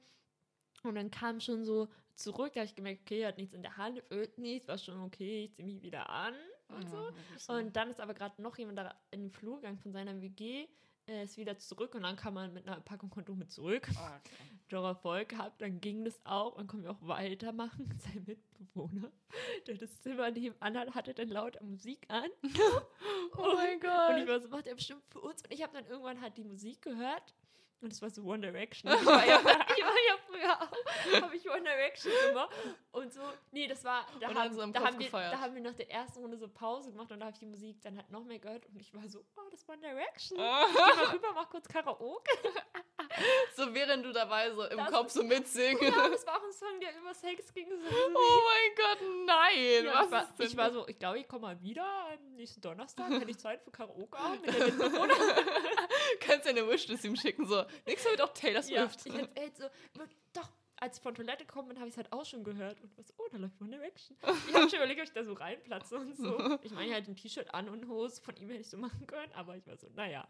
und 0.83 0.95
dann 0.95 1.11
kam 1.11 1.41
schon 1.41 1.65
so 1.65 1.89
zurück, 2.15 2.53
da 2.55 2.61
habe 2.61 2.67
ich 2.67 2.75
gemerkt, 2.75 3.03
okay, 3.03 3.21
er 3.21 3.29
hat 3.29 3.37
nichts 3.39 3.53
in 3.55 3.61
der 3.63 3.77
Hand, 3.77 4.03
ölt 4.11 4.39
nichts, 4.39 4.67
war 4.69 4.79
schon 4.79 5.01
okay, 5.03 5.45
ich 5.45 5.53
ziehe 5.55 5.67
mich 5.67 5.83
wieder 5.83 6.09
an 6.09 6.35
und 6.75 6.89
so. 6.89 6.97
Mhm. 6.97 7.59
Und 7.59 7.77
dann 7.77 7.91
ist 7.91 8.01
aber 8.01 8.15
gerade 8.15 8.41
noch 8.43 8.57
jemand 8.59 8.79
da 8.79 8.95
in 9.11 9.23
den 9.23 9.31
Flur 9.31 9.57
gegangen 9.57 9.79
von 9.79 9.93
seiner 9.93 10.21
WG, 10.21 10.67
äh, 11.07 11.25
ist 11.25 11.37
wieder 11.37 11.59
zurück 11.59 11.95
und 11.95 12.03
dann 12.03 12.17
kam 12.17 12.35
man 12.35 12.53
mit 12.55 12.67
einer 12.67 12.81
Packung 12.81 13.11
Kondome 13.11 13.47
zurück. 13.47 13.89
Ah, 13.97 14.17
okay. 14.19 14.35
Doch 14.71 14.85
Erfolg 14.85 15.29
gehabt, 15.29 15.61
dann 15.61 15.81
ging 15.81 16.05
das 16.05 16.19
auch. 16.25 16.57
Dann 16.57 16.67
können 16.67 16.85
wir 16.85 16.91
auch 16.91 17.07
weitermachen. 17.07 17.87
Sein 17.99 18.25
Mitbewohner, 18.27 19.13
der 19.67 19.77
das 19.77 20.01
Zimmer 20.01 20.31
nebenan 20.31 20.75
hat, 20.77 20.95
hatte 20.95 21.13
dann 21.13 21.29
laut 21.29 21.61
Musik 21.63 22.07
an. 22.09 22.31
Oh 23.37 23.55
mein 23.57 23.75
Und 23.75 23.75
ich 23.75 23.81
Gott. 23.81 24.29
war 24.29 24.41
so, 24.41 24.49
macht 24.49 24.67
er 24.69 24.77
bestimmt 24.77 25.03
für 25.11 25.21
uns. 25.21 25.43
Und 25.43 25.53
ich 25.53 25.61
habe 25.61 25.73
dann 25.73 25.85
irgendwann 25.87 26.21
halt 26.21 26.37
die 26.37 26.45
Musik 26.45 26.81
gehört. 26.83 27.35
Und 27.81 27.93
es 27.93 28.01
war 28.01 28.09
so 28.11 28.23
One 28.25 28.41
Direction. 28.41 28.91
Ich 29.01 29.05
war 29.07 29.27
ja, 29.27 29.39
ich 29.39 29.45
war 29.45 29.53
ja 30.09 30.17
früher 30.27 30.53
auch, 30.63 31.23
habe 31.23 31.37
ich 31.37 31.49
One 31.51 31.63
Direction 31.63 32.13
immer. 32.31 32.49
Und 32.93 33.13
so, 33.13 33.21
nee, 33.53 33.67
das 33.67 33.85
war, 33.85 34.07
da, 34.21 34.29
Und 34.29 34.39
haben, 34.39 34.55
so 34.55 34.63
im 34.63 34.73
da, 34.73 34.81
Kopf 34.81 34.89
haben 34.89 34.99
wir, 34.99 35.07
gefeiert. 35.07 35.33
da 35.35 35.41
haben 35.41 35.55
wir 35.55 35.63
nach 35.63 35.75
der 35.75 35.91
ersten 35.91 36.21
Runde 36.21 36.37
so 36.39 36.49
Pause 36.49 36.91
gemacht 36.93 37.11
und 37.13 37.21
da 37.21 37.27
habe 37.27 37.35
ich 37.35 37.41
die 37.41 37.47
Musik 37.47 37.81
dann 37.83 37.97
halt 37.97 38.11
noch 38.11 38.25
mehr 38.25 38.39
gehört. 38.39 38.65
Und 38.67 38.81
ich 38.81 38.95
war 38.95 39.07
so, 39.09 39.19
oh, 39.37 39.41
das 39.51 39.61
ist 39.61 39.69
One 39.69 39.81
Direction. 39.81 40.41
Ah. 40.41 40.65
Ich 40.67 40.75
geh 40.75 40.81
mal 41.05 41.13
rüber, 41.13 41.29
mach 41.35 41.51
kurz 41.51 41.69
Karaoke. 41.69 42.31
So 43.55 43.73
während 43.73 44.05
du 44.05 44.13
dabei 44.13 44.51
so 44.51 44.65
im 44.65 44.77
Das- 44.77 44.91
Kopf 44.91 45.11
so 45.13 45.23
mitsingen. 45.23 45.81
Ja, 45.85 46.09
das 46.09 46.27
war 46.27 46.37
auch 46.39 46.43
ein 46.45 46.53
Song, 46.53 46.81
der 46.81 46.99
über 46.99 47.15
Sex 47.15 47.53
ging. 47.55 47.69
So, 47.69 47.77
Oh 47.77 48.11
mein 48.11 48.75
Gott, 48.77 48.99
nein. 49.27 49.85
Ja, 49.85 50.05
ich, 50.05 50.11
war, 50.11 50.29
ich 50.39 50.57
war 50.57 50.73
so, 50.73 50.89
ich 50.89 50.99
glaube, 50.99 51.19
ich 51.21 51.29
komme 51.29 51.43
mal 51.43 51.63
wieder 51.63 51.85
am 51.85 52.35
nächsten 52.35 52.61
Donnerstag, 52.61 53.11
wenn 53.11 53.29
ich 53.29 53.39
Zeit 53.39 53.63
für 53.63 53.71
Karaoke 53.71 54.19
habe 54.19 54.39
mit 54.39 54.47
der. 54.59 54.67
Kannst 56.21 56.45
ja 56.47 56.51
eine 56.51 56.67
Wishlist 56.69 57.05
ihm 57.05 57.15
schicken, 57.15 57.47
so. 57.47 57.64
Nächstes 57.87 58.05
Mal 58.05 58.11
wird 58.19 58.23
auch 58.23 58.35
Taylor 58.35 58.63
ja, 58.65 58.89
Swift. 58.89 59.07
ich 59.07 59.15
erzählt 59.15 59.57
so, 59.57 59.65
doch, 60.33 60.51
als 60.77 60.97
ich 60.99 61.03
von 61.03 61.15
Toilette 61.15 61.45
gekommen 61.47 61.69
bin, 61.69 61.79
habe 61.79 61.89
ich 61.89 61.95
es 61.95 61.97
halt 61.99 62.13
auch 62.13 62.25
schon 62.25 62.45
gehört. 62.45 62.81
Und 62.83 62.97
was, 62.99 63.13
oh, 63.19 63.25
da 63.31 63.39
läuft 63.39 63.61
One 63.61 63.71
Direction. 63.71 64.17
Ich 64.49 64.55
habe 64.55 64.69
schon 64.69 64.79
überlegt, 64.79 65.01
ob 65.01 65.07
ich 65.07 65.13
da 65.13 65.25
so 65.25 65.33
reinplatze 65.35 65.97
und 65.99 66.17
so. 66.17 66.59
Ich 66.63 66.73
meine, 66.73 66.93
halt 66.93 67.09
ein 67.09 67.17
T-Shirt 67.17 67.53
an 67.55 67.69
und 67.69 67.89
Hose, 67.89 68.21
von 68.21 68.37
ihm 68.37 68.49
hätte 68.51 68.61
ich 68.63 68.69
so 68.71 68.77
machen 68.77 69.07
können, 69.07 69.33
aber 69.35 69.57
ich 69.57 69.67
war 69.67 69.77
so, 69.77 69.89
naja. 69.95 70.27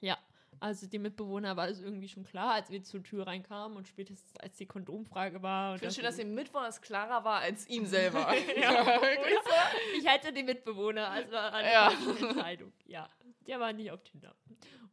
Ja, 0.00 0.16
also 0.60 0.86
die 0.86 0.98
Mitbewohner 0.98 1.56
war 1.56 1.68
es 1.68 1.80
irgendwie 1.80 2.08
schon 2.08 2.24
klar, 2.24 2.54
als 2.54 2.70
wir 2.70 2.82
zur 2.82 3.02
Tür 3.02 3.26
reinkamen 3.26 3.76
und 3.76 3.88
spätestens 3.88 4.34
als 4.40 4.56
die 4.56 4.64
Kondomfrage 4.66 5.42
war. 5.42 5.70
Und 5.72 5.76
Ich 5.76 5.80
finde 5.80 5.94
schön, 5.94 6.04
das- 6.04 6.16
dass 6.16 6.24
dem 6.24 6.34
Mitwohner 6.34 6.68
es 6.68 6.80
klarer 6.80 7.24
war 7.24 7.40
als 7.40 7.66
ihm 7.68 7.84
selber. 7.86 8.32
ja, 8.56 8.84
so. 8.84 9.98
ich 9.98 10.06
hätte 10.06 10.32
den 10.32 10.46
Mitbewohner, 10.46 11.08
also 11.10 11.32
war 11.32 11.52
eine 11.52 11.70
Ja. 11.72 11.92
Entscheidung. 12.20 12.72
Ja, 12.86 13.10
der 13.46 13.60
war 13.60 13.72
nicht 13.74 13.90
auf 13.90 14.02
Tinder. 14.04 14.34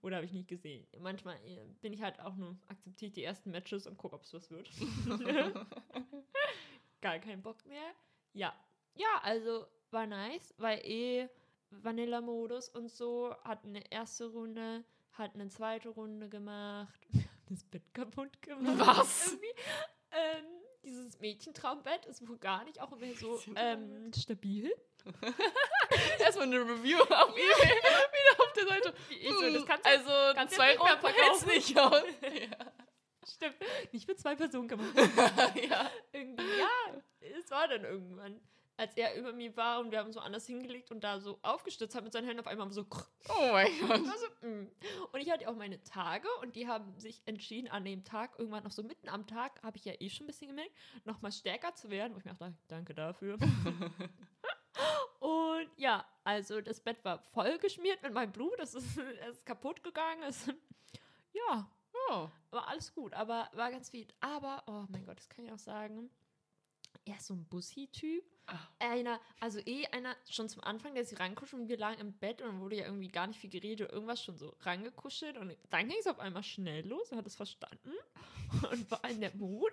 Oder 0.03 0.17
habe 0.17 0.25
ich 0.25 0.33
nicht 0.33 0.49
gesehen. 0.49 0.85
Manchmal 0.99 1.37
äh, 1.37 1.65
bin 1.81 1.93
ich 1.93 2.01
halt 2.01 2.19
auch 2.19 2.35
nur, 2.35 2.57
akzeptiere 2.67 3.07
ich 3.07 3.13
die 3.13 3.23
ersten 3.23 3.51
Matches 3.51 3.87
und 3.87 3.97
gucke, 3.97 4.15
ob 4.15 4.23
es 4.23 4.33
was 4.33 4.51
wird. 4.51 4.69
Gar 7.01 7.19
keinen 7.19 7.41
Bock 7.41 7.65
mehr. 7.65 7.93
Ja. 8.33 8.53
Ja, 8.95 9.21
also 9.23 9.65
war 9.91 10.05
nice, 10.05 10.53
weil 10.57 10.79
eh 10.79 11.29
Vanilla-Modus 11.69 12.67
und 12.69 12.91
so, 12.91 13.33
hat 13.43 13.63
eine 13.63 13.89
erste 13.91 14.25
Runde, 14.25 14.83
hat 15.13 15.35
eine 15.35 15.47
zweite 15.47 15.89
Runde 15.89 16.27
gemacht, 16.27 16.99
das 17.49 17.63
Bett 17.63 17.93
kaputt 17.93 18.41
gemacht. 18.41 18.79
Was? 18.79 19.37
Ähm, 20.11 20.45
dieses 20.83 21.17
Mädchentraumbett 21.19 22.05
ist 22.07 22.27
wohl 22.27 22.37
gar 22.37 22.65
nicht 22.65 22.81
auch 22.81 22.95
mehr 22.97 23.15
so 23.15 23.39
ähm, 23.55 24.11
stabil. 24.13 24.69
Erstmal 26.19 26.47
eine 26.47 26.59
Review 26.59 26.99
auf 26.99 27.29
eBay. 27.29 27.73
Auf 28.53 28.65
der 28.65 28.67
Seite. 28.67 28.93
Ich 29.09 29.29
so, 29.29 29.51
das 29.51 29.65
kannst 29.65 29.85
du 29.85 29.89
also 29.89 30.35
kannst 30.35 30.55
zwei 30.55 30.77
Runden 30.77 31.07
hält's 31.07 31.45
nicht 31.45 31.79
aus. 31.79 32.03
Stimmt. 33.25 33.55
Nicht 33.91 34.05
für 34.05 34.15
zwei 34.15 34.35
Personen 34.35 34.67
gemacht. 34.67 34.93
ja. 34.95 35.53
ja. 35.69 35.91
Irgendwie, 36.11 36.43
ja, 36.43 37.01
es 37.39 37.49
war 37.49 37.67
dann 37.67 37.83
irgendwann. 37.83 38.39
Als 38.75 38.97
er 38.97 39.15
über 39.15 39.33
mir 39.33 39.55
war 39.55 39.79
und 39.81 39.91
wir 39.91 39.99
haben 39.99 40.11
so 40.11 40.19
anders 40.19 40.47
hingelegt 40.47 40.89
und 40.89 41.03
da 41.03 41.19
so 41.19 41.37
aufgestützt 41.43 41.93
hat 41.95 42.03
mit 42.03 42.11
seinen 42.11 42.25
Händen 42.25 42.39
auf 42.39 42.47
einmal 42.47 42.71
so. 42.71 42.87
Oh 43.29 43.51
mein 43.51 43.67
Gott. 43.87 44.01
So 44.03 44.47
mm. 44.47 44.71
Und 45.11 45.21
ich 45.21 45.29
hatte 45.29 45.47
auch 45.47 45.55
meine 45.55 45.83
Tage 45.83 46.27
und 46.41 46.55
die 46.55 46.67
haben 46.67 46.99
sich 46.99 47.21
entschieden, 47.25 47.69
an 47.69 47.85
dem 47.85 48.03
Tag, 48.03 48.33
irgendwann 48.39 48.63
noch 48.63 48.71
so 48.71 48.81
mitten 48.81 49.09
am 49.09 49.27
Tag, 49.27 49.61
habe 49.61 49.77
ich 49.77 49.85
ja 49.85 49.93
eh 49.99 50.09
schon 50.09 50.25
ein 50.25 50.27
bisschen 50.27 50.47
gemerkt, 50.47 50.71
nochmal 51.05 51.31
stärker 51.31 51.75
zu 51.75 51.91
werden. 51.91 52.15
Wo 52.15 52.17
ich 52.17 52.25
mir 52.25 52.31
dachte, 52.31 52.57
danke 52.67 52.95
dafür. 52.95 53.37
ja, 55.77 56.05
also 56.23 56.61
das 56.61 56.79
Bett 56.79 57.03
war 57.03 57.19
voll 57.33 57.57
geschmiert 57.59 58.01
mit 58.03 58.13
meinem 58.13 58.31
Blut. 58.31 58.57
Das 58.57 58.73
ist, 58.73 58.97
es 58.97 59.27
ist 59.37 59.45
kaputt 59.45 59.83
gegangen. 59.83 60.23
Es, 60.23 60.47
ja, 61.33 61.69
Oh. 62.09 62.29
war 62.51 62.67
alles 62.67 62.93
gut, 62.93 63.13
aber 63.13 63.49
war 63.53 63.71
ganz 63.71 63.89
viel. 63.89 64.07
Aber, 64.19 64.63
oh 64.67 64.85
mein 64.89 65.05
Gott, 65.05 65.17
das 65.17 65.29
kann 65.29 65.45
ich 65.45 65.51
auch 65.51 65.59
sagen. 65.59 66.09
Er 67.05 67.15
ist 67.15 67.27
so 67.27 67.33
ein 67.33 67.45
Bussi-Typ. 67.45 68.23
Ah. 68.45 68.59
Einer, 68.79 69.21
also 69.39 69.59
eh 69.59 69.85
einer 69.87 70.15
schon 70.29 70.49
zum 70.49 70.63
Anfang, 70.63 70.95
der 70.95 71.05
sich 71.05 71.17
rankuschelt 71.19 71.61
und 71.61 71.69
wir 71.69 71.77
lagen 71.77 72.01
im 72.01 72.13
Bett 72.13 72.41
und 72.41 72.49
dann 72.49 72.59
wurde 72.59 72.75
ja 72.75 72.85
irgendwie 72.85 73.07
gar 73.07 73.25
nicht 73.27 73.39
viel 73.39 73.49
geredet, 73.49 73.89
irgendwas 73.91 74.21
schon 74.21 74.37
so 74.37 74.53
rangekuschelt 74.61 75.37
und 75.37 75.55
dann 75.69 75.87
ging 75.87 75.97
es 75.97 76.07
auf 76.07 76.19
einmal 76.19 76.43
schnell 76.43 76.85
los, 76.85 77.09
er 77.11 77.19
hat 77.19 77.25
es 77.27 77.35
verstanden 77.35 77.93
und 78.71 78.91
war 78.91 79.09
in 79.09 79.21
der 79.21 79.33
Mut. 79.35 79.71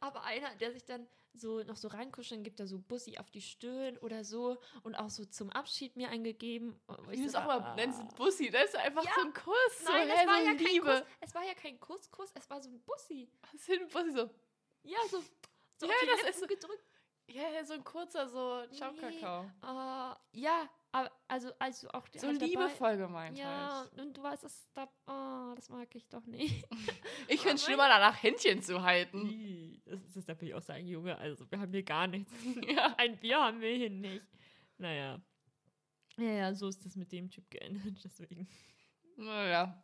Aber 0.00 0.24
einer, 0.24 0.54
der 0.56 0.72
sich 0.72 0.84
dann 0.84 1.06
so 1.34 1.62
noch 1.62 1.76
so 1.76 1.88
reinkuscheln, 1.88 2.42
gibt 2.42 2.58
da 2.60 2.66
so 2.66 2.78
Bussi 2.78 3.18
auf 3.18 3.30
die 3.30 3.40
Stirn 3.42 3.96
oder 3.98 4.24
so 4.24 4.60
und 4.82 4.94
auch 4.96 5.10
so 5.10 5.24
zum 5.24 5.50
Abschied 5.50 5.96
mir 5.96 6.08
eingegeben. 6.08 6.80
ich 7.12 7.20
du 7.20 7.26
es 7.26 7.32
so 7.32 7.38
auch 7.38 7.46
mal 7.46 7.74
nennst, 7.76 8.00
ah. 8.00 8.08
Bussi. 8.16 8.50
Das 8.50 8.64
ist 8.64 8.76
einfach 8.76 9.04
Ja. 9.04 9.12
so 9.14 9.20
ein 9.22 9.32
Kuss. 9.34 9.84
Nein, 9.84 10.08
so, 10.08 10.14
es 10.14 10.20
hä, 10.20 10.26
war 10.26 10.38
so 10.40 10.44
ja 10.46 10.54
kein 10.54 10.58
Liebe. 10.58 10.86
Kuss. 10.86 11.02
Es 11.20 11.34
war 11.34 11.44
ja 11.44 11.54
kein 11.54 11.78
Kuss, 11.80 12.10
Kuss, 12.10 12.30
es 12.34 12.50
war 12.50 12.60
so 12.60 12.68
ein 12.70 12.80
Bussi. 12.82 13.28
Was 13.42 13.54
ist 13.54 13.68
denn 13.68 13.88
Bussi 13.88 14.10
so? 14.12 14.30
Ja, 14.82 14.98
so, 15.10 15.22
so 15.76 15.86
Ja, 15.86 15.92
das 16.06 16.16
Lippen 16.16 16.28
ist 16.30 16.40
so- 16.40 16.46
gedrückt. 16.46 16.89
Ja, 17.32 17.48
ja, 17.54 17.64
so 17.64 17.74
ein 17.74 17.84
kurzer, 17.84 18.28
so 18.28 18.64
Ciao, 18.72 18.92
Nee. 18.92 19.00
Kakao. 19.00 19.50
Ah, 19.62 20.16
ja, 20.32 20.68
aber 20.92 21.10
also, 21.28 21.50
also 21.58 21.88
auch 21.90 22.08
der 22.08 22.20
So 22.20 22.26
halt 22.28 22.40
dabei- 22.42 22.46
liebevoll 22.50 22.96
gemeint 22.96 23.38
Ja, 23.38 23.80
halt. 23.94 23.98
und 24.00 24.16
du 24.16 24.22
weißt, 24.22 24.42
das, 24.44 24.68
da, 24.74 24.88
oh, 25.06 25.54
das 25.54 25.68
mag 25.68 25.94
ich 25.94 26.08
doch 26.08 26.24
nicht. 26.26 26.66
Ich 27.28 27.40
finde 27.40 27.56
es 27.56 27.64
schlimmer, 27.64 27.86
danach 27.88 28.20
Händchen 28.20 28.60
zu 28.62 28.82
halten. 28.82 29.80
Das 29.86 30.00
ist, 30.02 30.16
das 30.16 30.24
darf 30.24 30.42
ich 30.42 30.52
auch 30.54 30.62
sagen, 30.62 30.86
Junge, 30.86 31.16
also 31.16 31.48
wir 31.50 31.60
haben 31.60 31.70
hier 31.72 31.84
gar 31.84 32.06
nichts. 32.08 32.32
Ja. 32.68 32.94
Ein 32.98 33.16
Bier 33.18 33.40
haben 33.40 33.60
wir 33.60 33.72
hier 33.76 33.90
nicht. 33.90 34.24
Naja. 34.78 35.20
Ja, 36.16 36.24
ja, 36.32 36.54
so 36.54 36.66
ist 36.68 36.84
das 36.84 36.96
mit 36.96 37.12
dem 37.12 37.30
Typ 37.30 37.48
geändert, 37.50 37.94
deswegen. 38.04 38.48
Naja. 39.16 39.80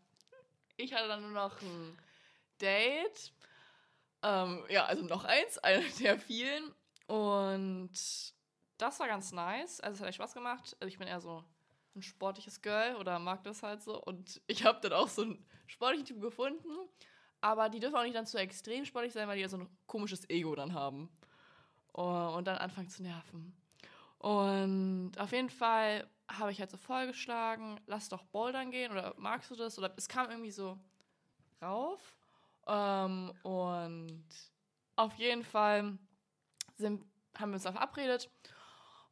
Ich 0.77 0.93
hatte 0.93 1.07
dann 1.09 1.23
nur 1.23 1.31
noch 1.31 1.61
ein 1.63 1.97
Date. 2.61 3.33
Ähm, 4.23 4.65
ja, 4.69 4.87
also 4.87 5.05
noch 5.05 5.25
eins, 5.25 5.59
einer 5.59 5.85
der 6.01 6.19
vielen. 6.19 6.75
Und 7.07 7.91
das 8.79 9.01
war 9.01 9.07
ganz 9.07 9.33
nice. 9.33 9.81
Also 9.81 9.95
es 9.97 10.01
hat 10.01 10.09
echt 10.09 10.17
Spaß 10.17 10.35
gemacht. 10.35 10.77
Also 10.81 10.89
ich 10.89 10.99
bin 10.99 11.09
eher 11.09 11.21
so 11.21 11.45
ein 11.95 12.03
sportliches 12.03 12.61
Girl 12.61 12.97
oder 12.97 13.19
mag 13.19 13.43
das 13.45 13.63
halt 13.63 13.83
so. 13.83 14.03
Und 14.03 14.41
ich 14.47 14.65
habe 14.65 14.81
dann 14.81 14.93
auch 14.93 15.09
so 15.09 15.23
einen 15.23 15.45
sportlichen 15.67 16.07
Typ 16.07 16.21
gefunden. 16.21 16.71
Aber 17.41 17.69
die 17.69 17.81
dürfen 17.81 17.97
auch 17.97 18.03
nicht 18.03 18.17
dann 18.17 18.27
zu 18.27 18.39
extrem 18.39 18.85
sportlich 18.85 19.13
sein, 19.13 19.29
weil 19.29 19.37
die 19.37 19.43
ja 19.43 19.49
so 19.49 19.59
ein 19.59 19.69
komisches 19.87 20.29
Ego 20.29 20.55
dann 20.55 20.75
haben. 20.75 21.11
Oh, 21.93 22.35
Und 22.37 22.47
dann 22.47 22.59
anfangen 22.59 22.89
zu 22.89 23.03
nerven. 23.03 23.57
Und 24.19 25.13
auf 25.19 25.33
jeden 25.33 25.51
Fall 25.51 26.09
habe 26.29 26.51
ich 26.51 26.61
halt 26.61 26.71
so 26.71 26.77
vorgeschlagen, 26.77 27.81
lass 27.87 28.09
doch 28.09 28.25
Bouldern 28.25 28.71
gehen 28.71 28.91
oder 28.91 29.15
magst 29.17 29.51
du 29.51 29.55
das? 29.55 29.79
Oder 29.79 29.93
es 29.97 30.09
kam 30.09 30.31
irgendwie 30.31 30.51
so 30.51 30.79
rauf. 31.63 32.17
Ähm, 32.67 33.33
und 33.43 34.25
auf 34.97 35.15
jeden 35.15 35.45
Fall 35.45 35.99
sind, 36.77 37.05
haben 37.37 37.51
wir 37.51 37.55
uns 37.55 37.65
dann 37.65 37.75
verabredet 37.75 38.31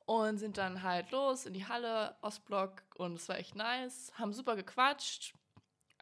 und 0.07 0.38
sind 0.38 0.59
dann 0.59 0.83
halt 0.83 1.11
los 1.11 1.46
in 1.46 1.55
die 1.55 1.66
Halle, 1.66 2.16
Ostblock 2.22 2.83
und 2.96 3.14
es 3.14 3.29
war 3.29 3.38
echt 3.38 3.55
nice. 3.55 4.12
Haben 4.18 4.33
super 4.33 4.57
gequatscht, 4.57 5.35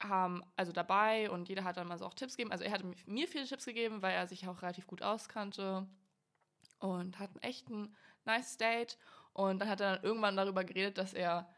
haben 0.01 0.43
also 0.57 0.73
dabei 0.73 1.31
und 1.31 1.49
jeder 1.49 1.65
hat 1.65 1.77
dann 1.77 1.89
mal 1.89 1.99
so 1.99 2.07
auch 2.07 2.15
Tipps 2.15 2.37
gegeben. 2.37 2.53
Also 2.53 2.65
er 2.65 2.73
hat 2.73 2.83
mir 3.07 3.29
viele 3.29 3.47
Tipps 3.47 3.65
gegeben, 3.65 4.03
weil 4.03 4.15
er 4.15 4.27
sich 4.27 4.49
auch 4.49 4.63
relativ 4.63 4.87
gut 4.87 5.03
auskannte 5.03 5.87
und 6.81 7.19
hatten 7.19 7.39
echt 7.41 7.69
ein 7.71 7.97
nice 8.25 8.57
Date. 8.57 8.99
Und 9.33 9.61
dann 9.61 9.69
hat 9.69 9.81
er 9.81 9.95
dann 9.97 10.05
irgendwann 10.05 10.37
darüber 10.37 10.65
geredet, 10.65 10.99
dass 10.99 11.15
er 11.15 11.49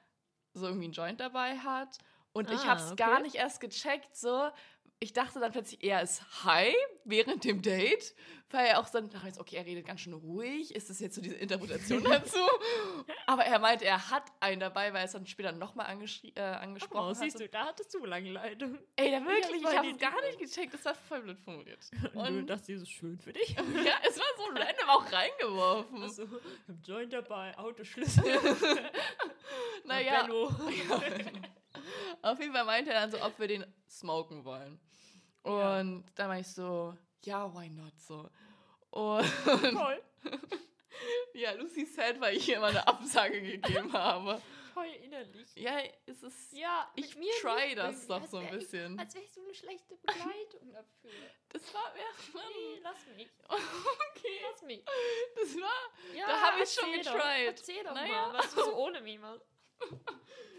so 0.55 0.67
irgendwie 0.67 0.85
einen 0.87 0.93
Joint 0.93 1.21
dabei 1.21 1.59
hat. 1.59 1.99
Und 2.33 2.51
ich 2.51 2.61
Ah, 2.63 2.67
habe 2.67 2.81
es 2.81 2.93
okay. 2.93 2.97
gar 2.97 3.21
nicht 3.21 3.37
erst 3.37 3.61
gecheckt, 3.61 4.17
so. 4.17 4.51
Ich 5.01 5.13
dachte 5.13 5.39
dann 5.39 5.53
plötzlich, 5.53 5.83
er 5.85 6.01
ist 6.03 6.45
high 6.45 6.75
während 7.05 7.45
dem 7.45 7.61
Date, 7.61 8.15
weil 8.51 8.67
er 8.69 8.81
auch 8.81 8.89
dann 8.89 9.11
dachte, 9.11 9.29
ich 9.29 9.35
so, 9.35 9.41
okay, 9.43 9.57
er 9.57 9.67
redet 9.67 9.85
ganz 9.87 10.01
schön 10.01 10.15
ruhig. 10.15 10.75
Ist 10.75 10.89
das 10.89 10.99
jetzt 11.01 11.17
so 11.17 11.21
diese 11.21 11.35
Interpretation 11.35 12.03
dazu? 12.11 12.39
Aber 13.27 13.45
er 13.45 13.59
meinte, 13.59 13.85
er 13.85 14.11
hat 14.11 14.23
einen 14.41 14.61
dabei, 14.61 14.93
weil 14.95 15.01
er 15.01 15.05
es 15.05 15.13
dann 15.13 15.27
später 15.27 15.53
nochmal 15.53 15.87
äh, 15.91 16.41
angesprochen 16.41 17.05
Oh, 17.05 17.09
hat. 17.11 17.17
siehst 17.17 17.39
du, 17.39 17.49
da 17.49 17.67
hattest 17.67 17.93
du 17.93 18.07
lange 18.07 18.31
Leitung. 18.31 18.79
Ey, 18.97 19.11
da 19.11 19.23
wirklich, 19.27 19.63
voll 19.63 19.73
ich 19.73 19.77
habe 19.79 19.91
es 19.91 19.99
gar 19.99 20.21
nicht 20.23 20.39
gecheckt. 20.39 20.73
Das 20.73 20.85
war 20.87 20.95
voll 20.95 21.21
blöd 21.23 21.41
formuliert. 21.41 21.81
Und 22.15 22.27
Und 22.27 22.47
das 22.47 22.67
ist 22.69 22.89
schön 22.89 23.19
für 23.19 23.33
dich. 23.33 23.51
ja, 23.57 23.99
es 24.09 24.17
war 24.17 24.25
so 24.39 24.45
random 24.45 24.89
auch 24.89 25.13
reingeworfen. 25.13 26.03
Also, 26.03 26.23
ich 26.23 26.31
hab 26.69 26.87
Joint 26.87 27.13
dabei, 27.13 27.59
Autoschlüssel. 27.59 28.25
naja, 29.85 30.23
Benno. 30.23 30.51
Auf 32.23 32.39
jeden 32.41 32.53
Fall 32.53 32.65
meinte 32.65 32.93
er 32.93 33.01
dann 33.01 33.11
so, 33.11 33.23
ob 33.23 33.39
wir 33.39 33.49
den 33.49 33.65
smoken 33.89 34.45
wollen. 34.45 34.81
Ja. 35.47 35.81
Und 35.81 36.05
dann 36.15 36.29
war 36.29 36.39
ich 36.39 36.49
so, 36.49 36.97
ja, 37.25 37.53
why 37.55 37.69
not 37.71 37.93
so. 37.99 38.29
Und 38.91 39.25
Toll. 39.45 40.03
ja, 41.35 41.53
Lucy 41.53 41.85
said, 41.85 42.21
weil 42.21 42.37
ich 42.37 42.49
ihr 42.49 42.57
immer 42.57 42.69
eine 42.69 42.87
Absage 42.87 43.41
gegeben 43.43 43.93
habe. 43.93 44.41
Toll 44.73 44.87
innerlich. 45.05 45.55
Ja, 45.55 45.79
es 46.07 46.23
ist. 46.23 46.53
Ja, 46.53 46.91
Ich 46.97 47.15
mir 47.17 47.31
try 47.41 47.67
nicht 47.67 47.79
das 47.79 48.07
doch 48.09 48.25
so 48.27 48.39
ein 48.39 48.45
wär 48.47 48.53
ich- 48.55 48.59
bisschen. 48.61 48.99
Als 48.99 49.15
wäre 49.15 49.25
ich 49.25 49.33
so 49.33 49.41
eine 49.43 49.55
schlechte 49.55 49.95
Begleitung 49.97 50.73
dafür. 50.73 51.11
Das 51.51 51.75
war 51.75 51.95
erstmal. 51.95 52.45
Nee, 52.49 52.81
lass 52.83 53.07
mich. 53.17 53.29
Okay. 54.17 54.41
Lass 54.51 54.63
mich. 54.63 54.83
Das 55.37 55.55
war. 55.61 56.17
Ja, 56.17 56.27
Da 56.27 56.41
hab 56.41 56.61
ich's 56.61 56.75
schon 56.75 56.91
getried. 56.93 57.07
Doch, 57.15 57.21
erzähl 57.25 57.85
doch 57.85 57.93
Naja. 57.95 58.29
mal, 58.29 58.39
was 58.39 58.55
du 58.55 58.63
so 58.65 58.75
ohne 58.77 59.01
mich 59.03 59.19
machst. 59.19 59.45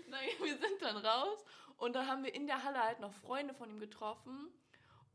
Naja, 0.08 0.32
wir 0.42 0.58
sind 0.58 0.82
dann 0.82 0.98
raus 0.98 1.44
und 1.78 1.94
dann 1.94 2.08
haben 2.08 2.24
wir 2.24 2.34
in 2.34 2.48
der 2.48 2.64
Halle 2.64 2.82
halt 2.82 3.00
noch 3.00 3.14
Freunde 3.14 3.54
von 3.54 3.70
ihm 3.70 3.80
getroffen. 3.80 4.50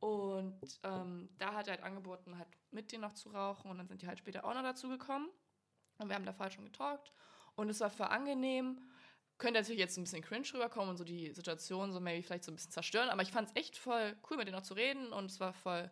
Und 0.00 0.80
ähm, 0.82 1.28
da 1.38 1.54
hat 1.54 1.68
er 1.68 1.74
halt 1.74 1.82
angeboten, 1.82 2.38
halt 2.38 2.48
mit 2.70 2.90
denen 2.90 3.02
noch 3.02 3.12
zu 3.12 3.30
rauchen. 3.30 3.70
Und 3.70 3.78
dann 3.78 3.86
sind 3.86 4.02
die 4.02 4.08
halt 4.08 4.18
später 4.18 4.44
auch 4.44 4.54
noch 4.54 4.62
dazu 4.62 4.88
gekommen. 4.88 5.28
Und 5.98 6.08
wir 6.08 6.16
haben 6.16 6.24
da 6.24 6.32
vorher 6.32 6.50
schon 6.50 6.64
getalkt. 6.64 7.12
Und 7.54 7.68
es 7.68 7.80
war 7.80 7.90
für 7.90 8.08
angenehm. 8.08 8.80
Könnte 9.36 9.60
natürlich 9.60 9.78
jetzt 9.80 9.96
ein 9.98 10.04
bisschen 10.04 10.22
cringe 10.22 10.46
rüberkommen 10.54 10.90
und 10.90 10.96
so 10.96 11.04
die 11.04 11.32
Situation 11.32 11.92
so 11.92 12.00
maybe 12.00 12.22
vielleicht 12.22 12.44
so 12.44 12.52
ein 12.52 12.54
bisschen 12.54 12.72
zerstören. 12.72 13.10
Aber 13.10 13.22
ich 13.22 13.32
fand 13.32 13.48
es 13.48 13.56
echt 13.56 13.76
voll 13.76 14.16
cool, 14.30 14.38
mit 14.38 14.46
denen 14.46 14.56
noch 14.56 14.64
zu 14.64 14.74
reden. 14.74 15.12
Und 15.12 15.26
es 15.26 15.38
war 15.38 15.52
voll, 15.52 15.90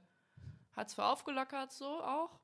hat 0.72 0.88
es 0.88 0.94
voll 0.94 1.04
aufgelockert 1.04 1.72
so 1.72 2.02
auch. 2.02 2.40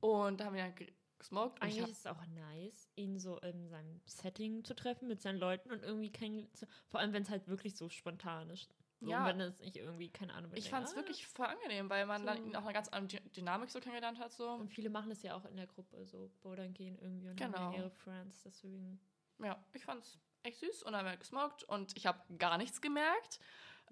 Und 0.00 0.38
da 0.38 0.44
haben 0.44 0.54
wir 0.54 0.62
dann 0.62 0.74
gesmoked. 1.18 1.60
Eigentlich 1.62 1.82
hab, 1.82 1.88
ist 1.90 1.98
es 1.98 2.06
auch 2.06 2.24
nice, 2.26 2.88
ihn 2.96 3.18
so 3.18 3.38
in 3.38 3.68
seinem 3.68 4.00
Setting 4.06 4.64
zu 4.64 4.74
treffen 4.74 5.08
mit 5.08 5.20
seinen 5.20 5.38
Leuten 5.38 5.70
und 5.70 5.82
irgendwie 5.82 6.10
kein. 6.10 6.48
Vor 6.88 7.00
allem, 7.00 7.12
wenn 7.12 7.22
es 7.22 7.30
halt 7.30 7.48
wirklich 7.48 7.76
so 7.76 7.88
spontan 7.88 8.50
ist. 8.50 8.74
So, 9.00 9.10
Ja. 9.10 9.24
wenn 9.26 9.40
es 9.40 9.60
nicht 9.60 9.76
irgendwie, 9.76 10.10
keine 10.10 10.34
Ahnung, 10.34 10.50
ich 10.56 10.68
fand 10.70 10.86
es 10.86 10.92
ah, 10.94 10.96
wirklich 10.96 11.24
voll 11.26 11.46
angenehm, 11.46 11.88
weil 11.88 12.04
man 12.04 12.26
dann 12.26 12.38
So. 12.38 12.42
ihn 12.44 12.56
auch 12.56 12.64
eine 12.64 12.72
ganz 12.72 12.88
andere 12.88 13.20
Dy- 13.22 13.30
Dynamik 13.30 13.70
so 13.70 13.78
kennengelernt 13.78 14.18
hat. 14.18 14.32
So. 14.32 14.50
Und 14.50 14.68
viele 14.70 14.90
machen 14.90 15.08
das 15.10 15.22
ja 15.22 15.36
auch 15.36 15.44
in 15.44 15.56
der 15.56 15.68
Gruppe, 15.68 16.04
so 16.04 16.32
bouldern 16.40 16.74
gehen 16.74 16.98
irgendwie 17.00 17.28
und 17.28 17.36
Genau. 17.36 17.58
haben 17.58 17.72
ja 17.74 17.78
ihre 17.78 17.90
Friends, 17.90 18.42
deswegen. 18.42 18.98
Ja, 19.40 19.64
ich 19.72 19.84
fand's 19.84 20.18
echt 20.42 20.58
süß 20.58 20.82
und 20.82 20.92
dann 20.92 21.04
haben 21.04 21.12
wir 21.12 21.16
gesmoked 21.16 21.62
und 21.64 21.96
ich 21.96 22.06
habe 22.06 22.20
gar 22.38 22.58
nichts 22.58 22.80
gemerkt. 22.80 23.38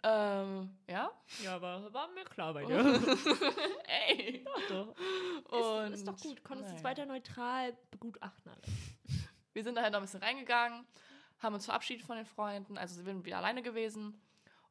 Ähm, 0.03 0.77
ja. 0.89 1.11
Ja, 1.43 1.57
aber 1.57 1.93
war 1.93 2.09
mir 2.09 2.25
klar 2.25 2.53
bei 2.55 2.65
dir. 2.65 2.79
Ey. 4.09 4.45
Doch, 4.69 4.95
doch. 5.49 5.85
Und 5.85 5.93
ist, 5.93 6.01
ist 6.01 6.09
doch 6.09 6.21
gut. 6.21 6.45
Konntest 6.45 6.71
es 6.71 6.83
naja. 6.83 6.85
weiter 6.85 7.07
neutral 7.07 7.77
begutachten 7.91 8.51
alles. 8.53 8.71
Wir 9.53 9.65
sind 9.65 9.75
da 9.77 9.83
halt 9.83 9.93
noch 9.93 10.01
ein 10.01 10.05
bisschen 10.05 10.23
reingegangen, 10.23 10.87
haben 11.39 11.55
uns 11.55 11.65
verabschiedet 11.65 12.05
von 12.05 12.17
den 12.17 12.27
Freunden, 12.27 12.77
also 12.77 12.95
sind 12.95 13.07
wir 13.07 13.25
wieder 13.25 13.39
alleine 13.39 13.63
gewesen 13.63 14.21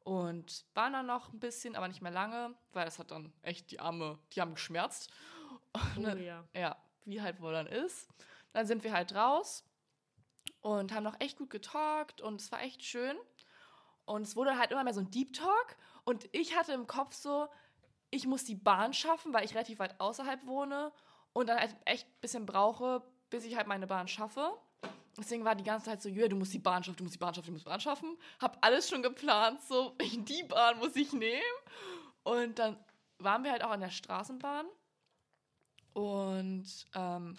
und 0.04 0.64
waren 0.74 0.92
dann 0.92 1.06
noch 1.06 1.32
ein 1.32 1.40
bisschen, 1.40 1.74
aber 1.74 1.88
nicht 1.88 2.02
mehr 2.02 2.12
lange, 2.12 2.54
weil 2.72 2.84
das 2.84 3.00
hat 3.00 3.10
dann 3.10 3.32
echt 3.42 3.72
die 3.72 3.80
Arme, 3.80 4.18
die 4.32 4.40
haben 4.40 4.54
geschmerzt. 4.54 5.10
Oh 5.74 5.80
Und 5.96 6.04
dann- 6.04 6.22
ja. 6.22 6.44
ja, 6.54 6.76
wie 7.04 7.20
halt 7.20 7.40
wohl 7.40 7.52
dann 7.52 7.66
ist. 7.66 8.08
Dann 8.52 8.66
sind 8.66 8.84
wir 8.84 8.92
halt 8.92 9.12
raus 9.14 9.64
und 10.60 10.92
haben 10.92 11.02
noch 11.04 11.18
echt 11.20 11.36
gut 11.38 11.50
getalkt 11.50 12.20
und 12.20 12.40
es 12.40 12.50
war 12.52 12.62
echt 12.62 12.84
schön. 12.84 13.16
Und 14.06 14.22
es 14.22 14.36
wurde 14.36 14.58
halt 14.58 14.70
immer 14.70 14.84
mehr 14.84 14.94
so 14.94 15.00
ein 15.00 15.10
Deep 15.10 15.32
Talk 15.34 15.76
und 16.04 16.28
ich 16.32 16.56
hatte 16.56 16.72
im 16.72 16.86
Kopf 16.86 17.14
so, 17.14 17.48
ich 18.10 18.26
muss 18.26 18.44
die 18.44 18.54
Bahn 18.54 18.94
schaffen, 18.94 19.34
weil 19.34 19.44
ich 19.44 19.54
relativ 19.54 19.78
weit 19.78 20.00
außerhalb 20.00 20.46
wohne 20.46 20.92
und 21.32 21.48
dann 21.48 21.58
halt 21.58 21.76
echt 21.84 22.06
ein 22.06 22.20
bisschen 22.20 22.46
brauche, 22.46 23.02
bis 23.28 23.44
ich 23.44 23.56
halt 23.56 23.66
meine 23.66 23.86
Bahn 23.86 24.08
schaffe. 24.08 24.52
Deswegen 25.18 25.44
war 25.44 25.54
die 25.54 25.64
ganze 25.64 25.86
Zeit 25.86 26.02
so, 26.02 26.08
Julia, 26.08 26.28
du 26.28 26.36
musst 26.36 26.54
die 26.54 26.58
Bahn 26.58 26.84
schaffen, 26.84 26.98
du 26.98 27.04
musst 27.04 27.16
die 27.16 27.18
Bahn 27.18 27.34
schaffen, 27.34 27.46
du 27.46 27.52
musst 27.52 27.66
die 27.66 27.70
Bahn 27.70 27.80
schaffen. 27.80 28.16
Hab 28.40 28.64
alles 28.64 28.88
schon 28.88 29.02
geplant, 29.02 29.60
so, 29.62 29.96
die 30.00 30.44
Bahn 30.44 30.78
muss 30.78 30.94
ich 30.94 31.12
nehmen. 31.12 31.42
Und 32.22 32.58
dann 32.58 32.76
waren 33.18 33.42
wir 33.44 33.52
halt 33.52 33.64
auch 33.64 33.70
an 33.70 33.80
der 33.80 33.90
Straßenbahn 33.90 34.66
und 35.96 36.66
ähm, 36.94 37.38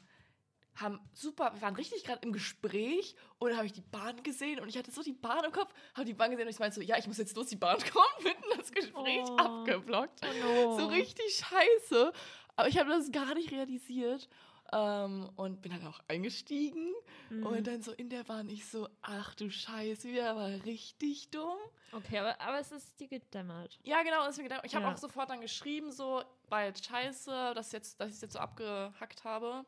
haben 0.79 0.99
super, 1.13 1.51
wir 1.53 1.61
waren 1.61 1.75
richtig 1.75 2.03
gerade 2.03 2.19
im 2.23 2.31
Gespräch 2.33 3.15
und 3.39 3.49
dann 3.49 3.57
habe 3.57 3.65
ich 3.65 3.73
die 3.73 3.81
Bahn 3.81 4.21
gesehen 4.23 4.59
und 4.59 4.69
ich 4.69 4.77
hatte 4.77 4.91
so 4.91 5.01
die 5.03 5.13
Bahn 5.13 5.43
im 5.43 5.51
Kopf, 5.51 5.73
habe 5.93 6.05
die 6.05 6.13
Bahn 6.13 6.31
gesehen 6.31 6.45
und 6.47 6.53
ich 6.53 6.59
meinte 6.59 6.75
so, 6.75 6.81
ja, 6.81 6.97
ich 6.97 7.07
muss 7.07 7.17
jetzt 7.17 7.35
los, 7.35 7.47
die 7.47 7.55
Bahn 7.55 7.77
kommt, 7.91 8.23
mitten 8.23 8.43
das 8.57 8.71
Gespräch 8.71 9.23
Oh. 9.29 9.35
abgeblockt. 9.37 10.21
Oh. 10.45 10.77
So 10.77 10.85
richtig 10.87 11.35
scheiße. 11.45 12.11
Aber 12.55 12.67
ich 12.67 12.77
habe 12.77 12.89
das 12.89 13.11
gar 13.11 13.33
nicht 13.35 13.51
realisiert. 13.51 14.29
Ähm, 14.73 15.29
und 15.37 15.61
bin 15.61 15.71
dann 15.71 15.87
auch 15.87 16.01
eingestiegen 16.09 16.91
Mhm. 17.29 17.45
und 17.45 17.67
dann 17.67 17.81
so 17.81 17.93
in 17.93 18.09
der 18.09 18.25
Bahn 18.25 18.49
ich 18.49 18.65
so, 18.67 18.89
ach 19.01 19.33
du 19.35 19.49
Scheiße, 19.49 20.09
wieder 20.09 20.35
war 20.35 20.49
richtig 20.65 21.29
dumm. 21.29 21.55
Okay, 21.93 22.17
aber, 22.19 22.39
aber 22.41 22.59
es 22.59 22.73
ist 22.73 22.99
dir 22.99 23.07
gedämmert. 23.07 23.79
Ja, 23.83 24.03
genau, 24.03 24.17
das 24.25 24.31
ist 24.31 24.37
mir 24.39 24.43
gedacht. 24.43 24.63
Ich 24.65 24.75
habe 24.75 24.83
Ja. 24.85 24.93
auch 24.93 24.97
sofort 24.97 25.29
dann 25.29 25.39
geschrieben, 25.39 25.93
so, 25.93 26.21
jetzt 26.51 26.85
scheiße, 26.85 27.53
dass, 27.55 27.71
jetzt, 27.71 28.01
dass 28.01 28.09
ich 28.09 28.15
es 28.15 28.21
jetzt 28.21 28.33
so 28.33 28.39
abgehackt 28.39 29.23
habe. 29.23 29.63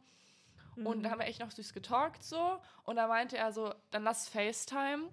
Und 0.86 1.00
Mhm. 1.00 1.04
da 1.04 1.12
haben 1.12 1.20
wir 1.20 1.28
echt 1.28 1.40
noch 1.40 1.52
süß 1.52 1.74
getalkt 1.74 2.24
so. 2.24 2.60
Und 2.84 2.96
da 2.98 3.08
meinte 3.08 3.38
er 3.38 3.52
so, 3.52 3.74
dann 3.92 4.04
lass 4.04 4.28
FaceTime. 4.28 5.10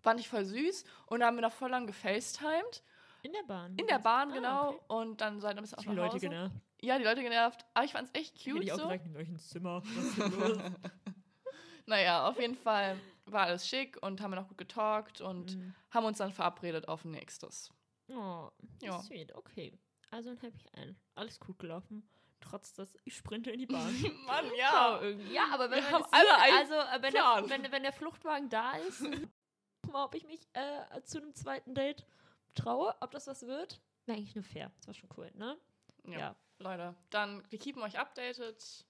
Fand 0.00 0.20
ich 0.20 0.28
voll 0.28 0.44
süß. 0.44 0.84
Und 1.06 1.20
da 1.20 1.26
haben 1.26 1.36
wir 1.36 1.42
noch 1.42 1.52
voll 1.52 1.70
lang 1.70 1.86
gefacetimed. 1.86 2.82
In 3.22 3.32
der 3.32 3.42
Bahn. 3.42 3.76
In 3.76 3.86
der 3.88 3.98
Bahn, 3.98 4.30
Ah, 4.30 4.34
genau. 4.34 4.68
okay. 4.70 4.80
Und 4.88 5.20
dann 5.20 5.40
seid 5.40 5.56
ihr 5.56 5.58
ein 5.58 5.62
bisschen 5.62 5.78
auch 5.78 5.82
Die 5.82 5.88
Leute 5.88 6.20
genervt. 6.20 6.54
Ja, 6.80 6.98
die 6.98 7.04
Leute 7.04 7.22
genervt. 7.22 7.64
Aber 7.74 7.84
ich 7.84 7.92
fand's 7.92 8.10
echt 8.12 8.38
Hätte 8.38 8.50
cute 8.52 8.62
ich 8.64 8.72
auch 8.72 8.76
so. 8.76 8.82
gesagt, 8.84 9.06
in 9.06 9.16
euch 9.16 9.28
ins 9.28 9.48
Zimmer. 9.48 9.82
Naja, 11.88 12.28
auf 12.28 12.38
jeden 12.40 12.56
Fall 12.56 12.98
war 13.26 13.42
alles 13.46 13.66
schick 13.68 13.96
und 14.02 14.20
haben 14.20 14.32
wir 14.32 14.40
noch 14.40 14.48
gut 14.48 14.58
getalkt 14.58 15.20
und 15.20 15.56
Mhm. 15.56 15.74
haben 15.90 16.04
uns 16.06 16.18
dann 16.18 16.32
verabredet 16.32 16.88
auf 16.88 17.04
nächstes. 17.04 17.72
Oh, 18.08 18.12
Ja. 18.12 18.50
ja. 18.80 19.02
sweet. 19.02 19.32
Okay. 19.34 19.72
Also 20.10 20.30
ein 20.30 20.38
Happy 20.38 20.66
End. 20.72 20.96
Alles 21.14 21.38
gut 21.38 21.58
gelaufen. 21.58 22.08
Trotz 22.48 22.74
dass 22.74 22.96
ich 23.04 23.16
sprinte 23.16 23.50
in 23.50 23.58
die 23.58 23.66
Bahn. 23.66 23.92
Mann, 24.26 24.44
irgendwie. 25.02 25.32
Ja, 25.32 25.48
aber 25.52 25.70
wenn 25.70 25.82
man 25.90 26.04
sieht, 26.04 26.12
also 26.12 26.74
äh, 26.74 27.02
wenn 27.02 27.12
der, 27.12 27.44
wenn, 27.48 27.72
wenn 27.72 27.82
der 27.82 27.92
Fluchtwagen 27.92 28.48
da 28.48 28.76
ist, 28.76 29.00
mal, 29.90 30.04
ob 30.04 30.14
ich 30.14 30.24
mich 30.24 30.40
äh, 30.52 31.02
zu 31.02 31.18
einem 31.18 31.34
zweiten 31.34 31.74
Date 31.74 32.06
traue, 32.54 32.94
ob 33.00 33.10
das 33.10 33.26
was 33.26 33.46
wird. 33.46 33.80
Wäre 34.06 34.18
eigentlich 34.18 34.34
nur 34.34 34.44
fair. 34.44 34.70
Das 34.76 34.86
war 34.86 34.94
schon 34.94 35.08
cool, 35.16 35.30
ne? 35.34 35.58
Ja. 36.04 36.18
Ja. 36.18 36.36
Leute, 36.58 36.94
dann 37.10 37.42
wir 37.50 37.58
keepen 37.58 37.82
euch 37.82 37.98
updated. 37.98 38.86